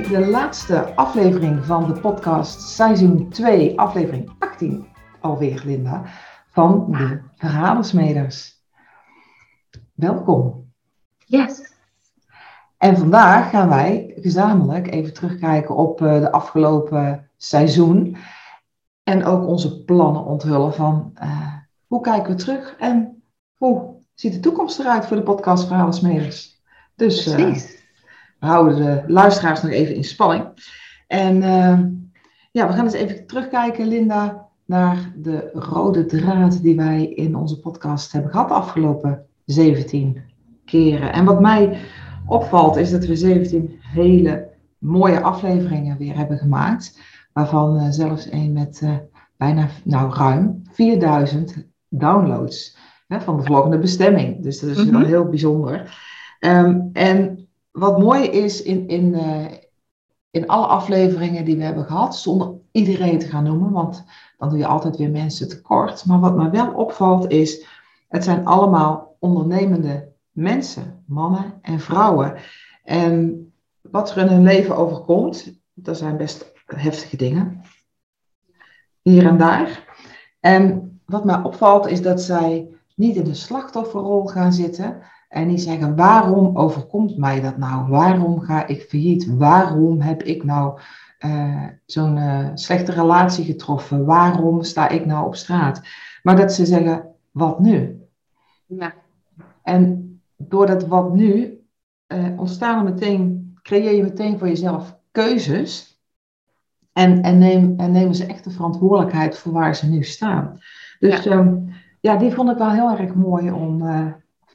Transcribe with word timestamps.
bij 0.00 0.08
de 0.08 0.26
laatste 0.26 0.94
aflevering 0.94 1.64
van 1.64 1.92
de 1.92 2.00
podcast 2.00 2.60
seizoen 2.60 3.28
2, 3.28 3.78
aflevering 3.78 4.30
18 4.38 4.86
alweer, 5.20 5.62
Linda, 5.64 6.02
van 6.46 6.86
de 6.90 7.20
Verhalensmeders. 7.34 8.62
Welkom. 9.94 10.72
Yes. 11.18 11.72
En 12.76 12.96
vandaag 12.96 13.50
gaan 13.50 13.68
wij 13.68 14.14
gezamenlijk 14.16 14.90
even 14.90 15.14
terugkijken 15.14 15.76
op 15.76 16.00
uh, 16.00 16.20
de 16.20 16.32
afgelopen 16.32 17.30
seizoen 17.36 18.16
en 19.02 19.24
ook 19.24 19.46
onze 19.46 19.84
plannen 19.84 20.24
onthullen 20.24 20.74
van 20.74 21.12
uh, 21.22 21.54
hoe 21.86 22.00
kijken 22.00 22.36
we 22.36 22.42
terug 22.42 22.76
en 22.78 23.22
hoe 23.54 23.94
ziet 24.14 24.32
de 24.32 24.40
toekomst 24.40 24.78
eruit 24.78 25.06
voor 25.06 25.16
de 25.16 25.22
podcast 25.22 25.66
Verhalensmeders. 25.66 26.62
Dus 26.94 27.26
uh, 27.26 27.56
we 28.44 28.50
houden 28.50 28.76
de 28.76 29.12
luisteraars 29.12 29.62
nog 29.62 29.70
even 29.70 29.94
in 29.94 30.04
spanning. 30.04 30.44
En 31.06 31.36
uh, 31.36 31.78
ja, 32.50 32.66
we 32.66 32.72
gaan 32.72 32.84
eens 32.84 32.92
even 32.92 33.26
terugkijken, 33.26 33.88
Linda, 33.88 34.48
naar 34.64 35.12
de 35.16 35.50
rode 35.52 36.06
draad 36.06 36.62
die 36.62 36.76
wij 36.76 37.06
in 37.06 37.36
onze 37.36 37.60
podcast 37.60 38.12
hebben 38.12 38.30
gehad 38.30 38.48
de 38.48 38.54
afgelopen 38.54 39.26
17 39.44 40.22
keren. 40.64 41.12
En 41.12 41.24
wat 41.24 41.40
mij 41.40 41.78
opvalt 42.26 42.76
is 42.76 42.90
dat 42.90 43.06
we 43.06 43.16
17 43.16 43.78
hele 43.80 44.48
mooie 44.78 45.20
afleveringen 45.20 45.98
weer 45.98 46.16
hebben 46.16 46.38
gemaakt. 46.38 47.00
Waarvan 47.32 47.76
uh, 47.76 47.86
zelfs 47.90 48.30
een 48.30 48.52
met 48.52 48.80
uh, 48.84 48.96
bijna, 49.36 49.68
nou 49.84 50.14
ruim 50.14 50.62
4000 50.70 51.66
downloads 51.88 52.76
hè, 53.06 53.20
van 53.20 53.36
de 53.36 53.42
volgende 53.42 53.78
bestemming. 53.78 54.42
Dus 54.42 54.60
dat 54.60 54.70
is 54.70 54.76
mm 54.76 54.84
-hmm. 54.84 54.92
wel 54.92 55.06
heel 55.06 55.28
bijzonder. 55.28 56.02
Um, 56.40 56.90
en 56.92 57.43
wat 57.78 57.98
mooi 57.98 58.24
is 58.24 58.62
in, 58.62 58.88
in, 58.88 59.14
uh, 59.14 59.46
in 60.30 60.46
alle 60.46 60.66
afleveringen 60.66 61.44
die 61.44 61.56
we 61.56 61.62
hebben 61.62 61.84
gehad, 61.84 62.16
zonder 62.16 62.52
iedereen 62.70 63.18
te 63.18 63.26
gaan 63.26 63.44
noemen, 63.44 63.72
want 63.72 64.04
dan 64.38 64.48
doe 64.48 64.58
je 64.58 64.66
altijd 64.66 64.96
weer 64.96 65.10
mensen 65.10 65.48
tekort. 65.48 66.06
Maar 66.06 66.20
wat 66.20 66.36
me 66.36 66.50
wel 66.50 66.72
opvalt 66.72 67.30
is, 67.30 67.66
het 68.08 68.24
zijn 68.24 68.46
allemaal 68.46 69.16
ondernemende 69.18 70.12
mensen, 70.30 71.02
mannen 71.06 71.58
en 71.62 71.80
vrouwen. 71.80 72.34
En 72.84 73.52
wat 73.80 74.10
er 74.10 74.18
in 74.18 74.28
hun 74.28 74.42
leven 74.42 74.76
overkomt, 74.76 75.60
dat 75.72 75.98
zijn 75.98 76.16
best 76.16 76.52
heftige 76.66 77.16
dingen. 77.16 77.62
Hier 79.02 79.26
en 79.26 79.38
daar. 79.38 79.96
En 80.40 80.92
wat 81.06 81.24
mij 81.24 81.42
opvalt 81.42 81.86
is 81.86 82.02
dat 82.02 82.22
zij 82.22 82.68
niet 82.94 83.16
in 83.16 83.24
de 83.24 83.34
slachtofferrol 83.34 84.26
gaan 84.26 84.52
zitten, 84.52 85.02
en 85.34 85.48
die 85.48 85.58
zeggen, 85.58 85.96
waarom 85.96 86.56
overkomt 86.56 87.16
mij 87.16 87.40
dat 87.40 87.56
nou? 87.56 87.88
Waarom 87.88 88.40
ga 88.40 88.66
ik 88.66 88.82
failliet? 88.82 89.36
Waarom 89.36 90.00
heb 90.00 90.22
ik 90.22 90.44
nou 90.44 90.80
uh, 91.24 91.66
zo'n 91.86 92.16
uh, 92.16 92.48
slechte 92.54 92.92
relatie 92.92 93.44
getroffen? 93.44 94.04
Waarom 94.04 94.62
sta 94.62 94.88
ik 94.88 95.06
nou 95.06 95.26
op 95.26 95.34
straat? 95.34 95.82
Maar 96.22 96.36
dat 96.36 96.52
ze 96.52 96.66
zeggen, 96.66 97.06
wat 97.30 97.60
nu? 97.60 98.02
Ja. 98.66 98.94
En 99.62 100.10
door 100.36 100.66
dat 100.66 100.86
wat 100.86 101.14
nu, 101.14 101.60
uh, 102.08 102.38
ontstaan 102.38 102.78
er 102.78 102.92
meteen, 102.92 103.54
creëer 103.62 103.94
je 103.94 104.02
meteen 104.02 104.38
voor 104.38 104.48
jezelf 104.48 104.98
keuzes. 105.10 106.00
En, 106.92 107.22
en, 107.22 107.38
neem, 107.38 107.74
en 107.76 107.92
nemen 107.92 108.14
ze 108.14 108.26
echt 108.26 108.44
de 108.44 108.50
verantwoordelijkheid 108.50 109.38
voor 109.38 109.52
waar 109.52 109.76
ze 109.76 109.88
nu 109.88 110.02
staan. 110.02 110.58
Dus 110.98 111.22
ja, 111.22 111.32
um, 111.32 111.72
ja 112.00 112.16
die 112.16 112.32
vond 112.32 112.50
ik 112.50 112.58
wel 112.58 112.70
heel 112.70 112.98
erg 112.98 113.14
mooi 113.14 113.50
om 113.50 113.82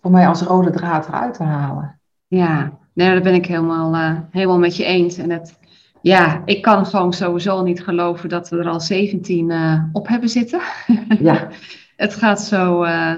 voor 0.02 0.12
mij 0.12 0.28
als 0.28 0.42
rode 0.42 0.72
draad 0.72 1.08
eruit 1.08 1.34
te 1.34 1.44
halen. 1.44 2.00
Ja, 2.28 2.78
nee, 2.94 3.14
dat 3.14 3.24
ben 3.24 3.34
ik 3.34 3.46
helemaal, 3.46 3.96
uh, 3.96 4.20
helemaal 4.32 4.60
met 4.60 4.78
je 4.78 4.84
eens. 4.84 5.18
En 5.18 5.30
het, 5.30 5.58
ja, 6.02 6.42
ik 6.46 6.62
kan 6.62 6.86
gewoon 6.86 7.14
sowieso 7.14 7.64
niet 7.64 7.84
geloven 7.84 8.30
dat 8.30 8.50
we 8.50 8.58
er 8.58 8.70
al 8.70 8.80
17 8.80 9.50
uh, 9.50 9.84
op 9.92 10.08
hebben 10.08 10.30
zitten. 10.30 10.62
Ja. 11.20 11.48
het 11.96 12.14
gaat 12.14 12.42
zo, 12.42 12.84
uh, 12.84 13.14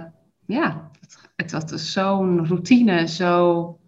ja, 0.46 0.90
het, 1.00 1.18
het 1.36 1.52
was 1.52 1.92
zo'n 1.94 2.48
routine, 2.48 3.08
zo, 3.08 3.80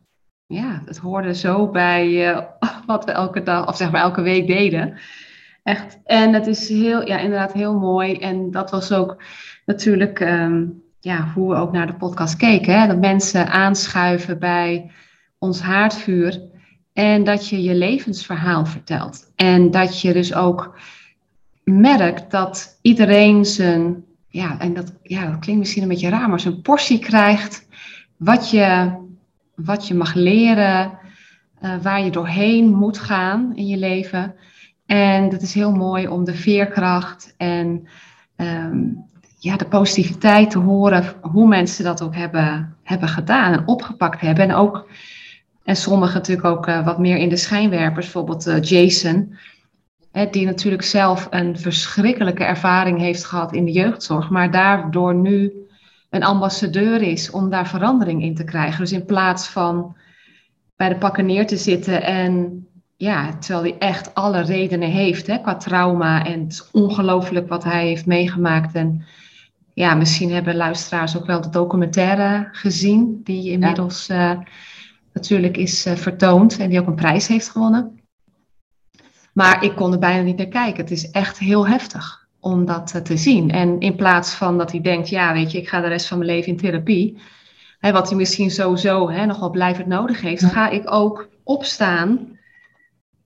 ja, 0.46 0.82
het 0.86 0.98
hoorde 0.98 1.36
zo 1.36 1.70
bij 1.70 2.36
wat 2.86 3.06
we 3.06 3.12
elke 3.12 3.44
dag, 3.44 3.68
of 3.68 3.76
zeg 3.76 3.92
maar 3.92 4.02
elke 4.02 4.22
week 4.22 4.48
deden. 4.48 4.98
Echt. 5.64 6.00
En 6.04 6.34
het 6.34 6.48
is 6.48 6.70
heel, 6.70 7.08
ja, 7.08 7.18
inderdaad 7.18 7.54
heel 7.54 7.80
mooi. 7.80 8.18
En 8.18 8.52
dat 8.52 8.72
was 8.72 8.92
ook 8.92 9.24
natuurlijk. 9.66 10.20
Um, 10.20 10.84
ja, 11.04 11.32
hoe 11.34 11.50
we 11.50 11.56
ook 11.56 11.72
naar 11.72 11.88
de 11.88 11.96
podcast 11.96 12.36
keken. 12.36 12.80
Hè? 12.80 12.88
Dat 12.88 13.00
mensen 13.00 13.48
aanschuiven 13.48 14.40
bij 14.40 14.92
ons 15.38 15.62
haardvuur. 15.62 16.42
En 16.94 17.24
dat 17.24 17.50
je 17.50 17.64
je 17.64 17.76
levensverhaal 17.76 18.66
vertelt. 18.66 19.32
En 19.36 19.72
dat 19.72 20.02
je 20.02 20.14
dus 20.14 20.34
ook 20.34 20.78
merkt 21.64 22.32
dat 22.32 22.80
iedereen 22.82 23.46
zijn, 23.46 24.04
ja, 24.28 24.60
en 24.60 24.74
dat, 24.74 24.94
ja, 25.02 25.30
dat 25.30 25.40
klinkt 25.40 25.62
misschien 25.62 25.82
een 25.82 25.90
beetje 25.90 26.10
raar, 26.10 26.30
maar 26.30 26.40
zijn 26.40 26.62
portie 26.62 27.00
krijgt. 27.00 27.68
Wat 28.18 28.50
je, 28.50 28.92
wat 29.56 29.88
je 29.88 29.94
mag 29.94 30.14
leren, 30.14 30.98
uh, 31.62 31.76
waar 31.82 32.04
je 32.04 32.12
doorheen 32.12 32.74
moet 32.74 33.00
gaan 33.00 33.56
in 33.56 33.68
je 33.68 33.78
leven. 33.78 34.36
En 34.86 35.30
dat 35.30 35.42
is 35.42 35.54
heel 35.54 35.72
mooi 35.72 36.08
om 36.08 36.24
de 36.24 36.36
veerkracht 36.36 37.34
en 37.38 37.88
um, 38.36 39.12
ja, 39.44 39.58
de 39.58 39.66
positiviteit 39.66 40.52
te 40.52 40.60
horen 40.60 41.14
hoe 41.22 41.48
mensen 41.48 41.84
dat 41.84 42.02
ook 42.02 42.16
hebben, 42.16 42.76
hebben 42.84 43.08
gedaan 43.08 43.54
en 43.54 43.68
opgepakt 43.68 44.22
hebben. 44.22 44.50
En 44.50 44.56
ook, 44.56 44.88
en 45.64 45.76
sommigen 45.76 46.14
natuurlijk 46.14 46.48
ook 46.48 46.68
uh, 46.68 46.86
wat 46.86 47.00
meer 47.00 47.18
in 47.18 47.30
de 47.30 47.38
schijnwerpers, 47.38 48.06
bijvoorbeeld 48.06 48.48
uh, 48.48 48.62
Jason, 48.62 49.38
hè, 50.12 50.30
die 50.30 50.46
natuurlijk 50.46 50.84
zelf 50.84 51.28
een 51.30 51.60
verschrikkelijke 51.60 52.44
ervaring 52.44 53.00
heeft 53.00 53.26
gehad 53.26 53.54
in 53.54 53.66
de 53.66 53.72
jeugdzorg, 53.72 54.30
maar 54.30 54.52
daardoor 54.52 55.16
nu 55.16 55.52
een 56.10 56.24
ambassadeur 56.24 57.02
is 57.02 57.32
om 57.32 57.50
daar 57.50 57.68
verandering 57.68 58.24
in 58.24 58.36
te 58.36 58.44
krijgen. 58.44 58.80
Dus 58.80 58.92
in 58.92 59.06
plaats 59.06 59.48
van 59.48 59.96
bij 60.76 60.90
de 60.90 60.98
pakken 60.98 61.26
neer 61.26 61.48
te 61.48 61.58
zitten 61.58 62.04
en 62.04 62.66
ja, 62.98 63.38
terwijl 63.38 63.64
hij 63.64 63.88
echt 63.90 64.14
alle 64.14 64.42
redenen 64.42 64.90
heeft 64.90 65.28
hè, 65.28 65.38
qua 65.42 65.56
trauma 65.56 66.26
en 66.26 66.40
het 66.40 66.52
is 66.52 66.72
ongelooflijk 66.72 67.48
wat 67.50 67.64
hij 67.64 67.88
heeft 67.88 68.06
meegemaakt 68.06 68.76
en 68.76 69.06
ja, 69.74 69.96
misschien 69.96 70.32
hebben 70.32 70.56
luisteraars 70.56 71.18
ook 71.18 71.26
wel 71.26 71.42
de 71.42 71.50
documentaire 71.50 72.50
gezien, 72.52 73.22
die 73.24 73.52
inmiddels 73.52 74.06
ja. 74.06 74.34
uh, 74.34 74.40
natuurlijk 75.14 75.58
is 75.58 75.88
uh, 75.88 75.94
vertoond 75.94 76.58
en 76.58 76.70
die 76.70 76.80
ook 76.80 76.88
een 76.88 76.96
prijs 76.96 77.28
heeft 77.28 77.50
gewonnen. 77.50 78.00
Maar 79.34 79.64
ik 79.64 79.76
kon 79.76 79.92
er 79.92 80.00
bijna 80.00 80.22
niet 80.22 80.38
naar 80.38 80.46
kijken. 80.46 80.82
Het 80.82 80.92
is 80.92 81.12
echt 81.12 81.38
heel 81.38 81.68
heftig 81.68 82.28
om 82.40 82.66
dat 82.66 82.94
uh, 82.96 83.02
te 83.02 83.18
zien. 83.18 83.52
En 83.52 83.80
in 83.80 83.96
plaats 83.96 84.34
van 84.34 84.58
dat 84.58 84.72
hij 84.72 84.82
denkt, 84.82 85.10
ja, 85.10 85.34
weet 85.34 85.52
je, 85.52 85.58
ik 85.58 85.70
ga 85.70 85.82
de 85.82 85.88
rest 85.88 86.08
van 86.08 86.18
mijn 86.18 86.30
leven 86.30 86.52
in 86.52 86.58
therapie, 86.58 87.18
hè, 87.80 87.92
wat 87.92 88.10
hij 88.10 88.18
misschien 88.18 88.52
sowieso 88.52 89.10
hè, 89.10 89.26
nog 89.26 89.40
wel 89.40 89.50
blijvend 89.50 89.88
nodig 89.88 90.22
heeft, 90.22 90.42
ja. 90.42 90.48
ga 90.48 90.70
ik 90.70 90.92
ook 90.92 91.30
opstaan 91.44 92.40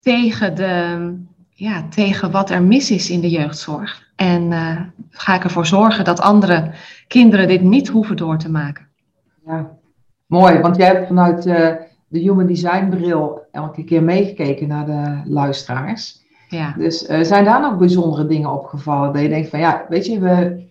tegen, 0.00 0.54
de, 0.54 1.24
ja, 1.58 1.86
tegen 1.88 2.30
wat 2.30 2.50
er 2.50 2.62
mis 2.62 2.90
is 2.90 3.10
in 3.10 3.20
de 3.20 3.30
jeugdzorg. 3.30 4.10
En 4.16 4.50
uh, 4.50 4.80
ga 5.10 5.34
ik 5.34 5.44
ervoor 5.44 5.66
zorgen 5.66 6.04
dat 6.04 6.20
andere 6.20 6.72
kinderen 7.08 7.48
dit 7.48 7.62
niet 7.62 7.88
hoeven 7.88 8.16
door 8.16 8.38
te 8.38 8.50
maken. 8.50 8.86
Ja, 9.46 9.70
mooi. 10.26 10.58
Want 10.58 10.76
jij 10.76 10.86
hebt 10.86 11.06
vanuit 11.06 11.46
uh, 11.46 11.70
de 12.08 12.18
Human 12.18 12.46
Design 12.46 12.88
bril 12.88 13.46
elke 13.52 13.84
keer 13.84 14.02
meegekeken 14.02 14.68
naar 14.68 14.86
de 14.86 15.30
luisteraars. 15.30 16.24
Ja. 16.48 16.74
Dus 16.78 17.08
uh, 17.08 17.20
zijn 17.20 17.44
daar 17.44 17.60
nog 17.60 17.78
bijzondere 17.78 18.26
dingen 18.26 18.52
opgevallen? 18.52 19.12
Dat 19.12 19.22
je 19.22 19.28
denkt 19.28 19.48
van 19.48 19.58
ja, 19.58 19.84
weet 19.88 20.06
je, 20.06 20.18
we, 20.18 20.64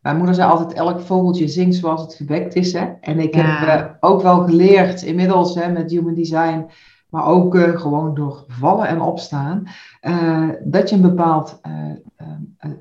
mijn 0.00 0.16
moeder 0.16 0.34
zei 0.34 0.50
altijd 0.50 0.72
elk 0.72 1.00
vogeltje 1.00 1.48
zingt 1.48 1.74
zoals 1.74 2.00
het 2.02 2.14
gewekt 2.14 2.54
is. 2.54 2.72
Hè? 2.72 2.86
En 3.00 3.18
ik 3.18 3.34
ja. 3.34 3.66
heb 3.66 3.96
ook 4.00 4.22
wel 4.22 4.44
geleerd 4.44 5.02
inmiddels 5.02 5.54
hè, 5.54 5.72
met 5.72 5.90
Human 5.90 6.14
Design 6.14 6.66
maar 7.14 7.26
ook 7.26 7.54
uh, 7.54 7.76
gewoon 7.76 8.14
door 8.14 8.44
vallen 8.48 8.86
en 8.86 9.00
opstaan, 9.00 9.62
uh, 10.02 10.48
dat 10.64 10.90
je 10.90 10.96
een 10.96 11.02
bepaald, 11.02 11.60
uh, 11.66 12.72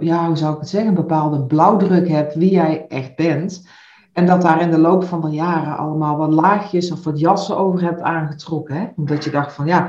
ja, 0.00 0.26
hoe 0.26 0.36
zou 0.36 0.54
ik 0.54 0.60
het 0.60 0.68
zeggen, 0.68 0.88
een 0.88 0.94
bepaalde 0.94 1.42
blauwdruk 1.42 2.08
hebt 2.08 2.34
wie 2.34 2.50
jij 2.50 2.86
echt 2.88 3.16
bent. 3.16 3.68
En 4.12 4.26
dat 4.26 4.42
daar 4.42 4.60
in 4.60 4.70
de 4.70 4.78
loop 4.78 5.04
van 5.04 5.20
de 5.20 5.30
jaren 5.30 5.76
allemaal 5.76 6.16
wat 6.16 6.32
laagjes 6.32 6.92
of 6.92 7.04
wat 7.04 7.20
jassen 7.20 7.56
over 7.56 7.82
hebt 7.82 8.00
aangetrokken. 8.00 8.76
Hè? 8.76 8.86
Omdat 8.96 9.24
je 9.24 9.30
dacht 9.30 9.52
van 9.52 9.66
ja, 9.66 9.88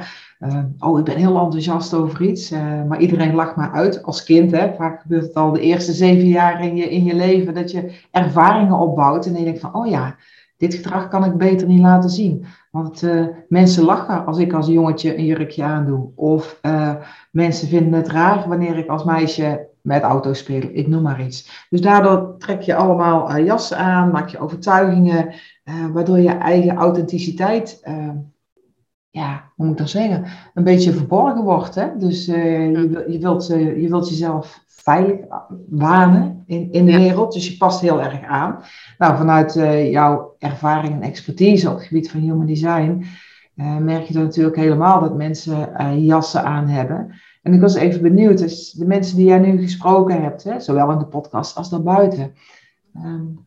oh 0.80 1.00
ik 1.00 1.06
ben 1.06 1.18
heel 1.18 1.40
enthousiast 1.40 1.94
over 1.94 2.22
iets, 2.22 2.50
maar 2.88 3.00
iedereen 3.00 3.36
lacht 3.36 3.56
maar 3.56 3.72
uit 3.72 4.04
als 4.04 4.24
kind. 4.24 4.52
Hè? 4.52 4.74
Vaak 4.76 5.02
gebeurt 5.02 5.24
het 5.24 5.36
al 5.36 5.52
de 5.52 5.62
eerste 5.62 5.94
zeven 5.94 6.28
jaar 6.28 6.64
in 6.64 6.76
je, 6.76 6.90
in 6.90 7.04
je 7.04 7.16
leven 7.16 7.54
dat 7.54 7.72
je 7.72 7.92
ervaringen 8.12 8.78
opbouwt. 8.78 9.26
En 9.26 9.34
dan 9.34 9.44
denk 9.44 9.56
je 9.56 9.62
van 9.62 9.76
oh 9.76 9.88
ja, 9.88 10.16
dit 10.58 10.74
gedrag 10.74 11.08
kan 11.08 11.26
ik 11.26 11.38
beter 11.38 11.68
niet 11.68 11.82
laten 11.82 12.10
zien. 12.10 12.46
Want 12.72 13.02
uh, 13.02 13.26
mensen 13.48 13.84
lachen 13.84 14.26
als 14.26 14.38
ik 14.38 14.54
als 14.54 14.68
jongetje 14.68 15.18
een 15.18 15.26
jurkje 15.26 15.64
aandoe. 15.64 16.10
Of 16.16 16.60
uh, 16.62 16.96
mensen 17.32 17.68
vinden 17.68 17.94
het 17.94 18.08
raar 18.08 18.48
wanneer 18.48 18.78
ik 18.78 18.88
als 18.88 19.04
meisje 19.04 19.68
met 19.82 20.02
auto's 20.02 20.38
speel. 20.38 20.70
Ik 20.72 20.88
noem 20.88 21.02
maar 21.02 21.22
iets. 21.22 21.66
Dus 21.70 21.82
daardoor 21.82 22.38
trek 22.38 22.62
je 22.62 22.76
allemaal 22.76 23.38
uh, 23.38 23.46
jassen 23.46 23.78
aan, 23.78 24.12
maak 24.12 24.30
je 24.30 24.40
overtuigingen, 24.40 25.34
waardoor 25.94 26.20
je 26.20 26.30
eigen 26.30 26.76
authenticiteit 26.76 27.82
ja, 29.12 29.52
hoe 29.56 29.66
moet 29.66 29.74
ik 29.74 29.82
dat 29.82 29.90
zeggen, 29.90 30.26
een 30.54 30.64
beetje 30.64 30.94
verborgen 30.94 31.44
wordt. 31.44 31.76
Hè? 31.76 31.98
Dus 31.98 32.28
uh, 32.28 32.72
je, 32.72 33.06
je, 33.08 33.20
wilt, 33.20 33.52
uh, 33.52 33.82
je 33.82 33.90
wilt 33.90 34.10
jezelf 34.10 34.64
veilig 34.68 35.18
wanen 35.70 36.44
in, 36.46 36.72
in 36.72 36.86
de 36.86 36.98
wereld, 36.98 37.34
dus 37.34 37.50
je 37.50 37.58
past 37.58 37.82
heel 37.82 38.02
erg 38.02 38.24
aan. 38.24 38.60
Nou, 38.98 39.18
vanuit 39.18 39.56
uh, 39.56 39.92
jouw 39.92 40.36
ervaring 40.40 40.94
en 40.94 41.02
expertise 41.02 41.70
op 41.70 41.76
het 41.76 41.84
gebied 41.84 42.12
van 42.12 42.20
human 42.20 42.46
design, 42.46 43.06
merk 43.80 44.04
je 44.04 44.14
dan 44.14 44.24
natuurlijk 44.24 44.56
helemaal 44.56 45.00
dat 45.00 45.16
mensen 45.16 45.70
jassen 46.04 46.44
aan 46.44 46.68
hebben. 46.68 47.14
En 47.42 47.54
ik 47.54 47.62
was 47.62 47.76
even 47.76 48.02
benieuwd, 48.02 48.38
dus 48.38 48.72
de 48.72 48.86
mensen 48.86 49.18
die 49.18 49.26
jij 49.26 49.40
nu 49.40 49.62
gesproken 49.62 50.22
hebt, 50.22 50.44
hè, 50.44 50.60
zowel 50.60 50.92
in 50.92 50.98
de 50.98 51.06
podcast 51.06 51.56
als 51.56 51.70
daarbuiten. 51.70 52.34
Um, 52.96 53.46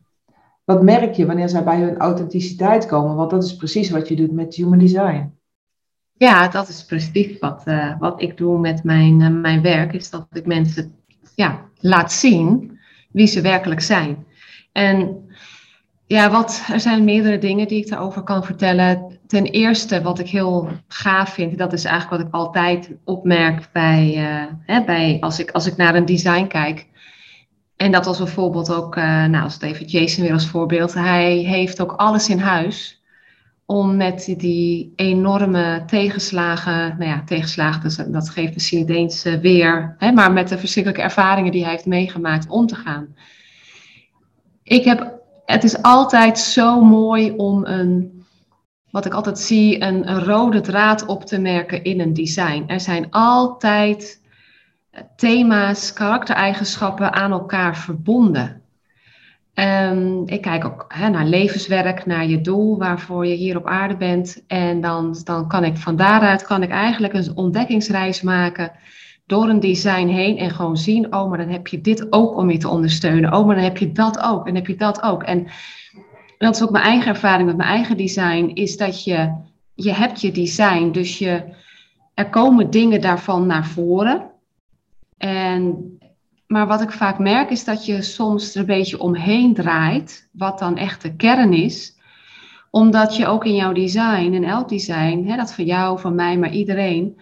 wat 0.63 0.83
merk 0.83 1.13
je 1.13 1.25
wanneer 1.25 1.49
zij 1.49 1.63
bij 1.63 1.81
hun 1.81 1.97
authenticiteit 1.97 2.85
komen? 2.85 3.15
Want 3.15 3.29
dat 3.29 3.43
is 3.43 3.55
precies 3.55 3.89
wat 3.89 4.07
je 4.07 4.15
doet 4.15 4.31
met 4.31 4.55
Human 4.55 4.79
Design. 4.79 5.34
Ja, 6.17 6.47
dat 6.47 6.67
is 6.67 6.85
precies 6.85 7.39
wat, 7.39 7.63
uh, 7.65 7.99
wat 7.99 8.21
ik 8.21 8.37
doe 8.37 8.59
met 8.59 8.83
mijn, 8.83 9.19
uh, 9.19 9.29
mijn 9.29 9.61
werk. 9.61 9.93
Is 9.93 10.09
dat 10.09 10.27
ik 10.31 10.45
mensen 10.45 10.95
ja, 11.35 11.61
laat 11.79 12.11
zien 12.11 12.79
wie 13.11 13.27
ze 13.27 13.41
werkelijk 13.41 13.81
zijn. 13.81 14.25
En 14.71 15.27
ja, 16.07 16.31
wat, 16.31 16.63
er 16.71 16.79
zijn 16.79 17.03
meerdere 17.03 17.37
dingen 17.37 17.67
die 17.67 17.81
ik 17.81 17.89
daarover 17.89 18.21
kan 18.21 18.43
vertellen. 18.43 19.19
Ten 19.27 19.43
eerste, 19.43 20.01
wat 20.01 20.19
ik 20.19 20.27
heel 20.27 20.69
gaaf 20.87 21.33
vind, 21.33 21.57
dat 21.57 21.73
is 21.73 21.83
eigenlijk 21.85 22.21
wat 22.21 22.27
ik 22.27 22.33
altijd 22.33 22.91
opmerk 23.03 23.69
bij, 23.71 24.15
uh, 24.17 24.51
hè, 24.65 24.83
bij 24.83 25.17
als, 25.19 25.39
ik, 25.39 25.51
als 25.51 25.67
ik 25.67 25.75
naar 25.75 25.95
een 25.95 26.05
design 26.05 26.47
kijk. 26.47 26.87
En 27.75 27.91
dat 27.91 28.05
was 28.05 28.17
bijvoorbeeld 28.17 28.73
ook, 28.73 28.95
nou 28.95 29.43
als 29.43 29.53
het 29.53 29.63
even 29.63 29.85
Jason 29.85 30.23
weer 30.23 30.33
als 30.33 30.47
voorbeeld, 30.47 30.93
hij 30.93 31.35
heeft 31.35 31.81
ook 31.81 31.91
alles 31.91 32.29
in 32.29 32.39
huis 32.39 33.03
om 33.65 33.95
met 33.95 34.33
die 34.37 34.93
enorme 34.95 35.83
tegenslagen, 35.85 36.95
nou 36.97 37.09
ja, 37.09 37.23
tegenslagen, 37.25 37.81
dus 37.81 37.95
dat 37.95 38.29
geeft 38.29 38.53
misschien 38.53 38.79
niet 38.79 38.89
eens 38.89 39.23
weer, 39.23 39.95
hè, 39.97 40.11
maar 40.11 40.31
met 40.31 40.47
de 40.47 40.57
verschrikkelijke 40.57 41.05
ervaringen 41.05 41.51
die 41.51 41.61
hij 41.61 41.71
heeft 41.71 41.85
meegemaakt 41.85 42.49
om 42.49 42.67
te 42.67 42.75
gaan. 42.75 43.15
Ik 44.63 44.83
heb, 44.83 45.19
het 45.45 45.63
is 45.63 45.81
altijd 45.81 46.39
zo 46.39 46.81
mooi 46.81 47.31
om 47.31 47.65
een, 47.65 48.23
wat 48.91 49.05
ik 49.05 49.13
altijd 49.13 49.39
zie, 49.39 49.81
een, 49.81 50.09
een 50.09 50.23
rode 50.23 50.61
draad 50.61 51.05
op 51.05 51.25
te 51.25 51.39
merken 51.39 51.83
in 51.83 51.99
een 51.99 52.13
design. 52.13 52.63
Er 52.67 52.79
zijn 52.79 53.11
altijd 53.11 54.21
thema's, 55.15 55.93
karaktereigenschappen 55.93 57.13
aan 57.13 57.31
elkaar 57.31 57.77
verbonden. 57.77 58.61
Um, 59.55 60.27
ik 60.27 60.41
kijk 60.41 60.65
ook 60.65 60.95
naar 61.11 61.25
levenswerk, 61.25 62.05
naar 62.05 62.25
je 62.27 62.41
doel, 62.41 62.77
waarvoor 62.77 63.25
je 63.25 63.35
hier 63.35 63.57
op 63.57 63.65
aarde 63.65 63.97
bent. 63.97 64.43
En 64.47 64.81
dan, 64.81 65.15
dan 65.23 65.47
kan 65.47 65.63
ik 65.63 65.77
van 65.77 65.95
daaruit 65.95 66.43
kan 66.43 66.63
ik 66.63 66.69
eigenlijk 66.69 67.13
een 67.13 67.35
ontdekkingsreis 67.35 68.21
maken 68.21 68.71
door 69.25 69.49
een 69.49 69.59
design 69.59 70.07
heen 70.07 70.37
en 70.37 70.49
gewoon 70.49 70.77
zien, 70.77 71.15
oh, 71.15 71.29
maar 71.29 71.37
dan 71.37 71.49
heb 71.49 71.67
je 71.67 71.81
dit 71.81 72.11
ook 72.11 72.37
om 72.37 72.51
je 72.51 72.57
te 72.57 72.69
ondersteunen. 72.69 73.33
Oh, 73.33 73.45
maar 73.45 73.55
dan 73.55 73.63
heb 73.63 73.77
je 73.77 73.91
dat 73.91 74.21
ook 74.21 74.47
en 74.47 74.55
heb 74.55 74.67
je 74.67 74.75
dat 74.75 75.01
ook. 75.01 75.23
En 75.23 75.47
dat 76.37 76.55
is 76.55 76.63
ook 76.63 76.71
mijn 76.71 76.83
eigen 76.83 77.07
ervaring 77.07 77.47
met 77.47 77.57
mijn 77.57 77.69
eigen 77.69 77.97
design, 77.97 78.51
is 78.53 78.77
dat 78.77 79.03
je, 79.03 79.35
je 79.73 79.93
hebt 79.93 80.21
je 80.21 80.31
design, 80.31 80.91
dus 80.91 81.17
je, 81.17 81.43
er 82.13 82.29
komen 82.29 82.69
dingen 82.69 83.01
daarvan 83.01 83.45
naar 83.45 83.65
voren. 83.65 84.29
En, 85.17 85.97
maar 86.47 86.67
wat 86.67 86.81
ik 86.81 86.91
vaak 86.91 87.19
merk 87.19 87.49
is 87.49 87.63
dat 87.63 87.85
je 87.85 88.01
soms 88.01 88.53
er 88.53 88.59
een 88.59 88.65
beetje 88.65 88.99
omheen 88.99 89.53
draait, 89.53 90.29
wat 90.31 90.59
dan 90.59 90.77
echt 90.77 91.01
de 91.01 91.15
kern 91.15 91.53
is 91.53 91.95
omdat 92.75 93.15
je 93.15 93.27
ook 93.27 93.45
in 93.45 93.55
jouw 93.55 93.73
design, 93.73 94.33
in 94.33 94.43
elk 94.43 94.69
design, 94.69 95.25
hè, 95.27 95.35
dat 95.35 95.53
van 95.53 95.65
jou, 95.65 95.99
van 95.99 96.15
mij, 96.15 96.37
maar 96.37 96.51
iedereen, 96.51 97.17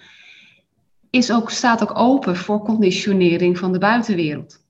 is 1.09 1.31
ook, 1.31 1.49
staat 1.49 1.81
ook 1.81 1.99
open 1.99 2.35
voor 2.35 2.63
conditionering 2.63 3.57
van 3.57 3.71
de 3.71 3.77
buitenwereld. 3.77 4.65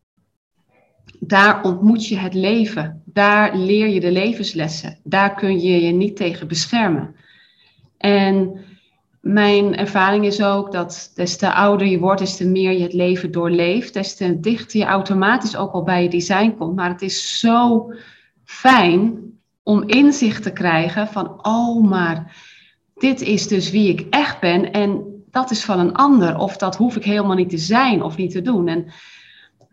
Daar 1.19 1.63
ontmoet 1.63 2.07
je 2.07 2.17
het 2.17 2.33
leven. 2.33 3.01
Daar 3.05 3.57
leer 3.57 3.87
je 3.87 3.99
de 3.99 4.11
levenslessen. 4.11 4.99
Daar 5.03 5.35
kun 5.35 5.61
je 5.61 5.81
je 5.81 5.91
niet 5.91 6.15
tegen 6.15 6.47
beschermen. 6.47 7.15
En 7.97 8.59
mijn 9.23 9.75
ervaring 9.75 10.25
is 10.25 10.43
ook 10.43 10.71
dat 10.71 11.11
des 11.15 11.37
te 11.37 11.53
ouder 11.53 11.87
je 11.87 11.99
wordt, 11.99 12.19
des 12.19 12.35
te 12.37 12.47
meer 12.47 12.71
je 12.71 12.83
het 12.83 12.93
leven 12.93 13.31
doorleeft, 13.31 13.93
des 13.93 14.15
te 14.15 14.39
dichter 14.39 14.79
je 14.79 14.85
automatisch 14.85 15.55
ook 15.55 15.73
al 15.73 15.83
bij 15.83 16.03
je 16.03 16.09
design 16.09 16.55
komt. 16.57 16.75
Maar 16.75 16.89
het 16.89 17.01
is 17.01 17.39
zo 17.39 17.91
fijn 18.43 19.19
om 19.63 19.83
inzicht 19.83 20.43
te 20.43 20.53
krijgen 20.53 21.07
van, 21.07 21.45
oh, 21.45 21.89
maar 21.89 22.35
dit 22.95 23.21
is 23.21 23.47
dus 23.47 23.71
wie 23.71 23.89
ik 23.89 24.07
echt 24.09 24.39
ben 24.39 24.71
en 24.71 25.03
dat 25.31 25.51
is 25.51 25.63
van 25.63 25.79
een 25.79 25.93
ander. 25.93 26.37
Of 26.37 26.57
dat 26.57 26.75
hoef 26.75 26.95
ik 26.95 27.03
helemaal 27.03 27.35
niet 27.35 27.49
te 27.49 27.57
zijn 27.57 28.01
of 28.01 28.17
niet 28.17 28.31
te 28.31 28.41
doen. 28.41 28.67
En 28.67 28.85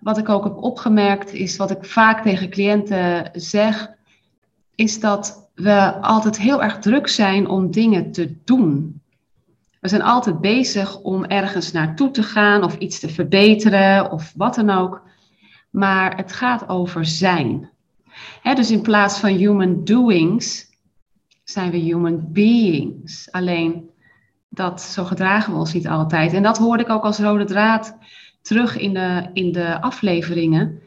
wat 0.00 0.18
ik 0.18 0.28
ook 0.28 0.44
heb 0.44 0.56
opgemerkt 0.56 1.32
is, 1.32 1.56
wat 1.56 1.70
ik 1.70 1.84
vaak 1.84 2.22
tegen 2.22 2.50
cliënten 2.50 3.30
zeg, 3.32 3.90
is 4.74 5.00
dat 5.00 5.50
we 5.54 6.00
altijd 6.00 6.38
heel 6.38 6.62
erg 6.62 6.78
druk 6.78 7.08
zijn 7.08 7.48
om 7.48 7.70
dingen 7.70 8.12
te 8.12 8.36
doen. 8.44 8.99
We 9.80 9.88
zijn 9.88 10.02
altijd 10.02 10.40
bezig 10.40 10.98
om 10.98 11.24
ergens 11.24 11.72
naartoe 11.72 12.10
te 12.10 12.22
gaan 12.22 12.64
of 12.64 12.76
iets 12.76 13.00
te 13.00 13.08
verbeteren 13.08 14.10
of 14.10 14.32
wat 14.36 14.54
dan 14.54 14.70
ook. 14.70 15.02
Maar 15.70 16.16
het 16.16 16.32
gaat 16.32 16.68
over 16.68 17.04
zijn. 17.04 17.70
dus 18.42 18.70
in 18.70 18.82
plaats 18.82 19.18
van 19.18 19.30
human 19.30 19.84
doings 19.84 20.66
zijn 21.44 21.70
we 21.70 21.76
human 21.76 22.32
beings. 22.32 23.32
Alleen 23.32 23.90
dat 24.48 24.82
zo 24.82 25.04
gedragen 25.04 25.52
we 25.52 25.58
ons 25.58 25.72
niet 25.72 25.88
altijd. 25.88 26.32
En 26.32 26.42
dat 26.42 26.58
hoorde 26.58 26.82
ik 26.82 26.90
ook 26.90 27.04
als 27.04 27.18
rode 27.18 27.44
draad 27.44 27.96
terug 28.42 28.78
in 28.78 28.94
de, 28.94 29.30
in 29.32 29.52
de 29.52 29.80
afleveringen. 29.80 30.80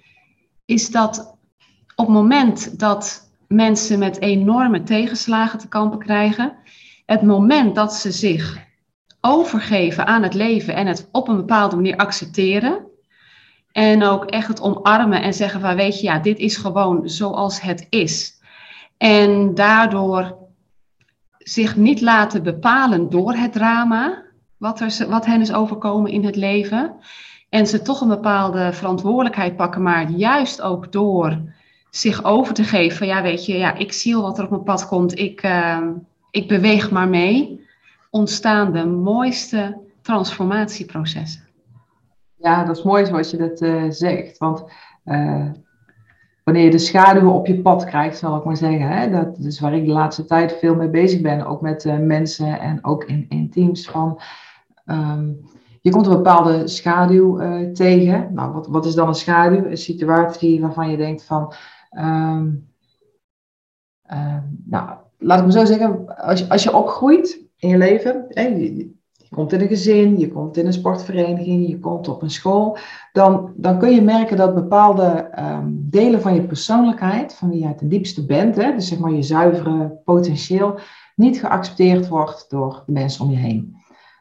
Is 0.65 0.89
dat 0.89 1.37
op 1.95 2.05
het 2.05 2.15
moment 2.15 2.79
dat 2.79 3.31
mensen 3.47 3.99
met 3.99 4.19
enorme 4.21 4.83
tegenslagen 4.83 5.59
te 5.59 5.67
kampen 5.67 5.99
krijgen, 5.99 6.55
het 7.05 7.21
moment 7.21 7.75
dat 7.75 7.93
ze 7.93 8.11
zich 8.11 8.71
overgeven 9.25 10.07
aan 10.07 10.23
het 10.23 10.33
leven 10.33 10.75
en 10.75 10.87
het 10.87 11.09
op 11.11 11.27
een 11.27 11.35
bepaalde 11.35 11.75
manier 11.75 11.97
accepteren. 11.97 12.85
En 13.71 14.03
ook 14.03 14.25
echt 14.25 14.47
het 14.47 14.61
omarmen 14.61 15.21
en 15.21 15.33
zeggen 15.33 15.61
van 15.61 15.75
weet 15.75 15.99
je, 15.99 16.05
ja, 16.05 16.19
dit 16.19 16.39
is 16.39 16.57
gewoon 16.57 17.09
zoals 17.09 17.61
het 17.61 17.87
is. 17.89 18.33
En 18.97 19.55
daardoor 19.55 20.37
zich 21.37 21.75
niet 21.75 22.01
laten 22.01 22.43
bepalen 22.43 23.09
door 23.09 23.33
het 23.33 23.53
drama, 23.53 24.23
wat, 24.57 24.79
er, 24.79 25.09
wat 25.09 25.25
hen 25.25 25.41
is 25.41 25.53
overkomen 25.53 26.11
in 26.11 26.25
het 26.25 26.35
leven. 26.35 26.95
En 27.49 27.67
ze 27.67 27.81
toch 27.81 28.01
een 28.01 28.07
bepaalde 28.07 28.73
verantwoordelijkheid 28.73 29.55
pakken, 29.55 29.81
maar 29.81 30.09
juist 30.09 30.61
ook 30.61 30.91
door 30.91 31.37
zich 31.89 32.23
over 32.23 32.53
te 32.53 32.63
geven 32.63 32.97
van 32.97 33.07
ja, 33.07 33.21
weet 33.21 33.45
je, 33.45 33.57
ja, 33.57 33.73
ik 33.75 33.93
zie 33.93 34.17
wat 34.17 34.37
er 34.37 34.43
op 34.43 34.49
mijn 34.49 34.63
pad 34.63 34.87
komt, 34.87 35.19
ik, 35.19 35.43
uh, 35.43 35.87
ik 36.31 36.47
beweeg 36.47 36.91
maar 36.91 37.07
mee 37.07 37.62
ontstaan 38.13 38.71
de 38.71 38.85
mooiste 38.85 39.77
transformatieprocessen. 40.01 41.43
Ja, 42.35 42.63
dat 42.63 42.77
is 42.77 42.83
mooi 42.83 43.05
zoals 43.05 43.31
je 43.31 43.37
dat 43.37 43.61
uh, 43.61 43.83
zegt. 43.89 44.37
Want 44.37 44.63
uh, 45.05 45.51
wanneer 46.43 46.63
je 46.63 46.71
de 46.71 46.77
schaduwen 46.77 47.33
op 47.33 47.47
je 47.47 47.61
pad 47.61 47.83
krijgt, 47.83 48.17
zal 48.17 48.37
ik 48.37 48.43
maar 48.43 48.57
zeggen. 48.57 48.87
Hè, 48.87 49.09
dat 49.09 49.37
is 49.37 49.59
waar 49.59 49.73
ik 49.73 49.85
de 49.85 49.91
laatste 49.91 50.25
tijd 50.25 50.53
veel 50.53 50.75
mee 50.75 50.89
bezig 50.89 51.21
ben. 51.21 51.45
Ook 51.45 51.61
met 51.61 51.85
uh, 51.85 51.97
mensen 51.97 52.59
en 52.59 52.83
ook 52.83 53.03
in, 53.03 53.25
in 53.29 53.49
teams. 53.49 53.89
Van, 53.89 54.21
um, 54.85 55.39
je 55.81 55.91
komt 55.91 56.05
een 56.05 56.15
bepaalde 56.15 56.67
schaduw 56.67 57.37
tegen. 57.71 58.33
Nou, 58.33 58.53
wat, 58.53 58.67
wat 58.67 58.85
is 58.85 58.95
dan 58.95 59.07
een 59.07 59.13
schaduw? 59.13 59.65
Een 59.65 59.77
situatie 59.77 60.61
waarvan 60.61 60.89
je 60.89 60.97
denkt 60.97 61.23
van... 61.23 61.53
Um, 61.91 62.71
nou, 64.65 64.89
laat 65.17 65.39
ik 65.39 65.45
me 65.45 65.51
zo 65.51 65.65
zeggen. 65.65 66.17
Als 66.17 66.49
als 66.49 66.63
je 66.63 66.75
opgroeit 66.75 67.42
in 67.63 67.69
je 67.69 67.77
leven. 67.77 68.25
Je, 68.29 68.91
komt 69.29 69.53
in 69.53 69.61
een 69.61 69.67
gezin, 69.67 70.19
je 70.19 70.31
komt 70.31 70.57
in 70.57 70.65
een 70.65 70.73
sportvereniging, 70.73 71.67
je 71.67 71.79
komt 71.79 72.07
op 72.07 72.21
een 72.21 72.29
school. 72.29 72.77
Dan, 73.11 73.53
dan 73.55 73.79
kun 73.79 73.91
je 73.91 74.01
merken 74.01 74.37
dat 74.37 74.55
bepaalde 74.55 75.29
ehm, 75.31 75.67
delen 75.69 76.21
van 76.21 76.33
je 76.33 76.43
persoonlijkheid, 76.43 77.33
van 77.33 77.49
wie 77.49 77.59
jij 77.59 77.73
ten 77.73 77.89
diepste 77.89 78.25
bent, 78.25 78.55
hè, 78.55 78.73
dus 78.73 78.87
zeg 78.87 78.99
maar 78.99 79.11
je 79.11 79.21
zuivere 79.21 79.99
potentieel, 80.05 80.79
niet 81.15 81.39
geaccepteerd 81.39 82.07
wordt 82.07 82.45
door 82.49 82.83
de 82.85 82.91
mensen 82.91 83.25
om 83.25 83.31
je 83.31 83.37
heen. 83.37 83.75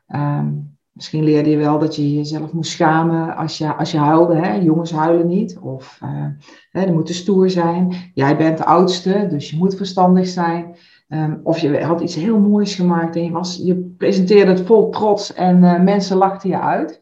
Ehm, 0.06 0.48
misschien 0.92 1.24
leerde 1.24 1.50
je 1.50 1.56
wel 1.56 1.78
dat 1.78 1.96
je 1.96 2.14
jezelf 2.14 2.52
moest 2.52 2.70
schamen 2.70 3.36
als 3.36 3.58
je, 3.58 3.74
als 3.74 3.90
je 3.90 3.98
huilde. 3.98 4.34
Hè? 4.34 4.54
Jongens 4.54 4.92
huilen 4.92 5.26
niet. 5.26 5.58
Of 5.58 5.98
uh, 6.04 6.26
hè, 6.70 6.84
die 6.84 6.94
moeten 6.94 7.14
stoer 7.14 7.50
zijn. 7.50 7.94
Jij 8.14 8.36
bent 8.36 8.58
de 8.58 8.64
oudste, 8.64 9.26
dus 9.30 9.50
je 9.50 9.56
moet 9.56 9.74
verstandig 9.74 10.28
zijn. 10.28 10.76
Ehm, 11.12 11.36
of 11.42 11.58
je 11.58 11.84
had 11.84 12.00
iets 12.00 12.14
heel 12.14 12.38
moois 12.38 12.74
gemaakt 12.74 13.16
en 13.16 13.24
je, 13.24 13.30
was, 13.30 13.60
je 13.62 13.94
presenteerde 13.98 14.50
het 14.50 14.60
vol 14.60 14.90
trots 14.90 15.34
en 15.34 15.62
uh, 15.62 15.80
mensen 15.80 16.16
lachten 16.16 16.50
je 16.50 16.60
uit. 16.60 17.00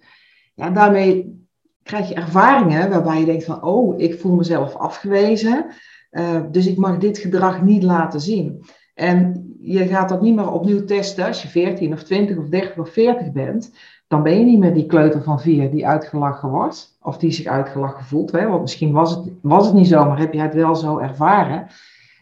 Ja, 0.55 0.71
daarmee 0.71 1.45
krijg 1.83 2.09
je 2.09 2.15
ervaringen 2.15 2.91
waarbij 2.91 3.19
je 3.19 3.25
denkt 3.25 3.45
van, 3.45 3.63
oh, 3.63 4.01
ik 4.01 4.21
voel 4.21 4.35
mezelf 4.35 4.75
afgewezen, 4.75 5.67
uh, 6.11 6.41
dus 6.51 6.67
ik 6.67 6.77
mag 6.77 6.99
dit 6.99 7.19
gedrag 7.19 7.63
niet 7.63 7.83
laten 7.83 8.21
zien. 8.21 8.65
En 8.95 9.47
je 9.61 9.87
gaat 9.87 10.09
dat 10.09 10.23
niet 10.23 10.35
meer 10.35 10.53
opnieuw 10.53 10.85
testen 10.85 11.27
als 11.27 11.43
je 11.43 11.49
14 11.49 11.93
of 11.93 12.03
20 12.03 12.37
of 12.37 12.49
30 12.49 12.79
of 12.79 12.91
40 12.91 13.33
bent. 13.33 13.73
Dan 14.09 14.23
ben 14.23 14.39
je 14.39 14.45
niet 14.45 14.59
meer 14.59 14.75
die 14.75 14.87
kleuter 14.87 15.23
van 15.23 15.41
4 15.41 15.71
die 15.71 15.87
uitgelachen 15.87 16.49
wordt. 16.49 16.97
Of 17.03 17.19
die 17.19 17.31
zich 17.31 17.47
uitgelachen 17.47 18.05
voelt. 18.05 18.33
Hè? 18.33 18.49
Want 18.49 18.61
misschien 18.61 18.93
was 18.93 19.11
het, 19.11 19.33
was 19.43 19.67
het 19.67 19.75
niet 19.75 19.87
zo, 19.87 20.05
maar 20.05 20.19
heb 20.19 20.33
je 20.33 20.41
het 20.41 20.55
wel 20.55 20.77
zo 20.77 20.99
ervaren. 20.99 21.67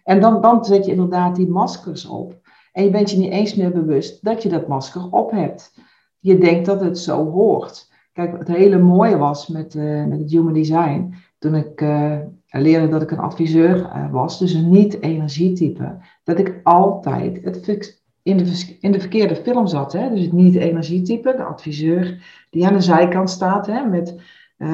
En 0.08 0.20
dan, 0.20 0.40
dan 0.40 0.64
zet 0.64 0.84
je 0.84 0.90
inderdaad 0.90 1.36
die 1.36 1.48
maskers 1.48 2.06
op. 2.06 2.40
En 2.72 2.84
je 2.84 2.90
bent 2.90 3.10
je 3.10 3.18
niet 3.18 3.30
eens 3.30 3.54
meer 3.54 3.70
bewust 3.70 4.24
dat 4.24 4.42
je 4.42 4.48
dat 4.48 4.68
masker 4.68 5.10
op 5.10 5.30
hebt. 5.30 5.74
Je 6.18 6.38
denkt 6.38 6.66
dat 6.66 6.80
het 6.80 6.98
zo 6.98 7.30
hoort. 7.30 7.92
Kijk, 8.12 8.38
het 8.38 8.48
hele 8.48 8.78
mooie 8.78 9.16
was 9.16 9.48
met, 9.48 9.74
uh, 9.74 10.04
met 10.04 10.18
het 10.18 10.30
Human 10.30 10.52
Design. 10.52 11.14
Toen 11.38 11.54
ik 11.54 11.80
uh, 11.80 12.18
leerde 12.48 12.88
dat 12.88 13.02
ik 13.02 13.10
een 13.10 13.18
adviseur 13.18 13.76
uh, 13.76 14.12
was, 14.12 14.38
dus 14.38 14.52
een 14.52 14.70
niet-energietype. 14.70 15.98
Dat 16.24 16.38
ik 16.38 16.60
altijd 16.62 17.44
het 17.44 18.00
in, 18.22 18.36
de, 18.36 18.76
in 18.80 18.92
de 18.92 19.00
verkeerde 19.00 19.36
film 19.36 19.66
zat. 19.66 19.92
Hè? 19.92 20.10
Dus 20.10 20.20
het 20.20 20.32
niet-energietype, 20.32 21.34
de 21.36 21.44
adviseur 21.44 22.22
die 22.50 22.66
aan 22.66 22.74
de 22.74 22.80
zijkant 22.80 23.30
staat. 23.30 23.66
Hè? 23.66 23.84
Met 23.84 24.14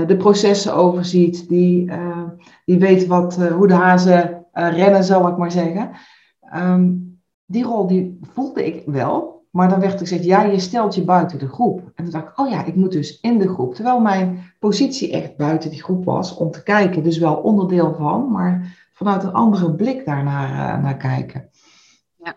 de 0.07 0.17
processen 0.17 0.75
overziet. 0.75 1.49
Die, 1.49 1.91
die 2.65 2.79
weet 2.79 3.07
wat, 3.07 3.49
hoe 3.49 3.67
de 3.67 3.75
hazen 3.75 4.44
rennen, 4.55 5.05
zal 5.05 5.29
ik 5.29 5.37
maar 5.37 5.53
zeggen. 5.53 5.91
Um, 6.57 7.19
die 7.47 7.65
rol 7.65 7.87
die 7.87 8.19
voelde 8.21 8.67
ik 8.67 8.83
wel, 8.87 9.47
maar 9.51 9.69
dan 9.69 9.81
werd 9.81 9.93
er 9.93 9.99
gezegd, 9.99 10.25
ja, 10.25 10.43
je 10.43 10.59
stelt 10.59 10.95
je 10.95 11.05
buiten 11.05 11.39
de 11.39 11.49
groep. 11.49 11.81
En 11.95 12.05
toen 12.05 12.13
dacht 12.13 12.29
ik, 12.29 12.39
oh 12.39 12.51
ja, 12.51 12.65
ik 12.65 12.75
moet 12.75 12.93
dus 12.93 13.21
in 13.21 13.39
de 13.39 13.49
groep. 13.49 13.75
Terwijl 13.75 14.01
mijn 14.01 14.53
positie 14.59 15.13
echt 15.13 15.37
buiten 15.37 15.71
die 15.71 15.83
groep 15.83 16.05
was 16.05 16.37
om 16.37 16.51
te 16.51 16.63
kijken, 16.63 17.03
dus 17.03 17.19
wel 17.19 17.35
onderdeel 17.35 17.95
van, 17.95 18.31
maar 18.31 18.77
vanuit 18.93 19.23
een 19.23 19.33
andere 19.33 19.75
blik 19.75 20.05
daarnaar 20.05 20.51
uh, 20.51 20.83
naar 20.83 20.97
kijken. 20.97 21.49
Ja. 22.17 22.37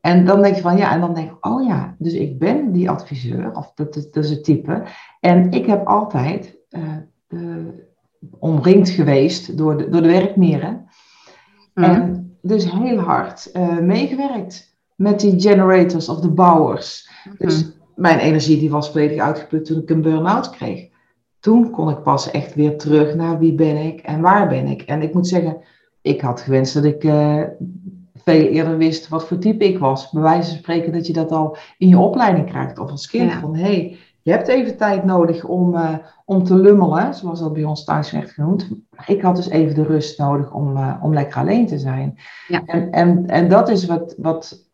En 0.00 0.24
dan 0.24 0.42
denk 0.42 0.54
je 0.54 0.60
van, 0.60 0.76
ja, 0.76 0.92
en 0.92 1.00
dan 1.00 1.14
denk 1.14 1.30
ik, 1.30 1.46
oh 1.46 1.66
ja, 1.66 1.94
dus 1.98 2.12
ik 2.12 2.38
ben 2.38 2.72
die 2.72 2.90
adviseur, 2.90 3.56
of 3.56 3.72
dat, 3.74 3.94
dat, 3.94 4.12
dat 4.12 4.24
is 4.24 4.30
het 4.30 4.44
type. 4.44 4.82
En 5.20 5.50
ik 5.50 5.66
heb 5.66 5.86
altijd 5.86 6.56
uh, 7.28 7.66
omringd 8.38 8.88
geweest 8.88 9.56
door 9.56 9.76
de, 9.76 9.88
door 9.88 10.02
de 10.02 10.08
werkmeren. 10.08 10.86
Mm. 11.78 11.84
En 11.84 12.36
dus 12.42 12.72
heel 12.72 12.98
hard 12.98 13.50
uh, 13.56 13.78
meegewerkt 13.78 14.76
met 14.94 15.20
die 15.20 15.40
generators 15.40 16.08
of 16.08 16.20
de 16.20 16.30
bouwers. 16.30 17.10
Dus 17.38 17.62
mhm. 17.62 17.72
mijn 17.94 18.18
energie 18.18 18.58
die 18.58 18.70
was 18.70 18.90
volledig 18.90 19.20
uitgeput 19.20 19.64
toen 19.64 19.78
ik 19.78 19.90
een 19.90 20.02
burn-out 20.02 20.50
kreeg. 20.50 20.88
Toen 21.40 21.70
kon 21.70 21.90
ik 21.90 22.02
pas 22.02 22.30
echt 22.30 22.54
weer 22.54 22.78
terug 22.78 23.14
naar 23.14 23.38
wie 23.38 23.54
ben 23.54 23.76
ik 23.76 24.00
en 24.00 24.20
waar 24.20 24.48
ben 24.48 24.66
ik. 24.66 24.82
En 24.82 25.02
ik 25.02 25.14
moet 25.14 25.26
zeggen, 25.26 25.60
ik 26.02 26.20
had 26.20 26.40
gewenst 26.40 26.74
dat 26.74 26.84
ik 26.84 27.04
uh, 27.04 27.42
veel 28.14 28.46
eerder 28.46 28.76
wist 28.76 29.08
wat 29.08 29.26
voor 29.26 29.38
type 29.38 29.64
ik 29.64 29.78
was. 29.78 30.10
Bij 30.10 30.22
wijze 30.22 30.48
van 30.48 30.58
spreken 30.58 30.92
dat 30.92 31.06
je 31.06 31.12
dat 31.12 31.30
al 31.30 31.56
in 31.78 31.88
je 31.88 31.98
opleiding 31.98 32.46
krijgt 32.46 32.78
of 32.78 32.90
als 32.90 33.08
kind. 33.08 33.32
Van 33.32 33.56
hé, 33.56 33.62
hey, 33.62 33.96
je 34.28 34.34
hebt 34.34 34.48
even 34.48 34.76
tijd 34.76 35.04
nodig 35.04 35.44
om, 35.44 35.74
uh, 35.74 35.94
om 36.24 36.44
te 36.44 36.54
lummelen, 36.54 37.14
zoals 37.14 37.40
dat 37.40 37.52
bij 37.52 37.64
ons 37.64 37.84
thuis 37.84 38.10
werd 38.10 38.30
genoemd. 38.30 38.68
Maar 38.90 39.10
ik 39.10 39.22
had 39.22 39.36
dus 39.36 39.48
even 39.48 39.74
de 39.74 39.82
rust 39.82 40.18
nodig 40.18 40.52
om, 40.52 40.76
uh, 40.76 40.94
om 41.02 41.14
lekker 41.14 41.40
alleen 41.40 41.66
te 41.66 41.78
zijn. 41.78 42.18
Ja. 42.48 42.62
En, 42.66 42.90
en, 42.92 43.26
en 43.26 43.48
dat 43.48 43.68
is 43.68 43.86
wat, 43.86 44.14
wat, 44.18 44.68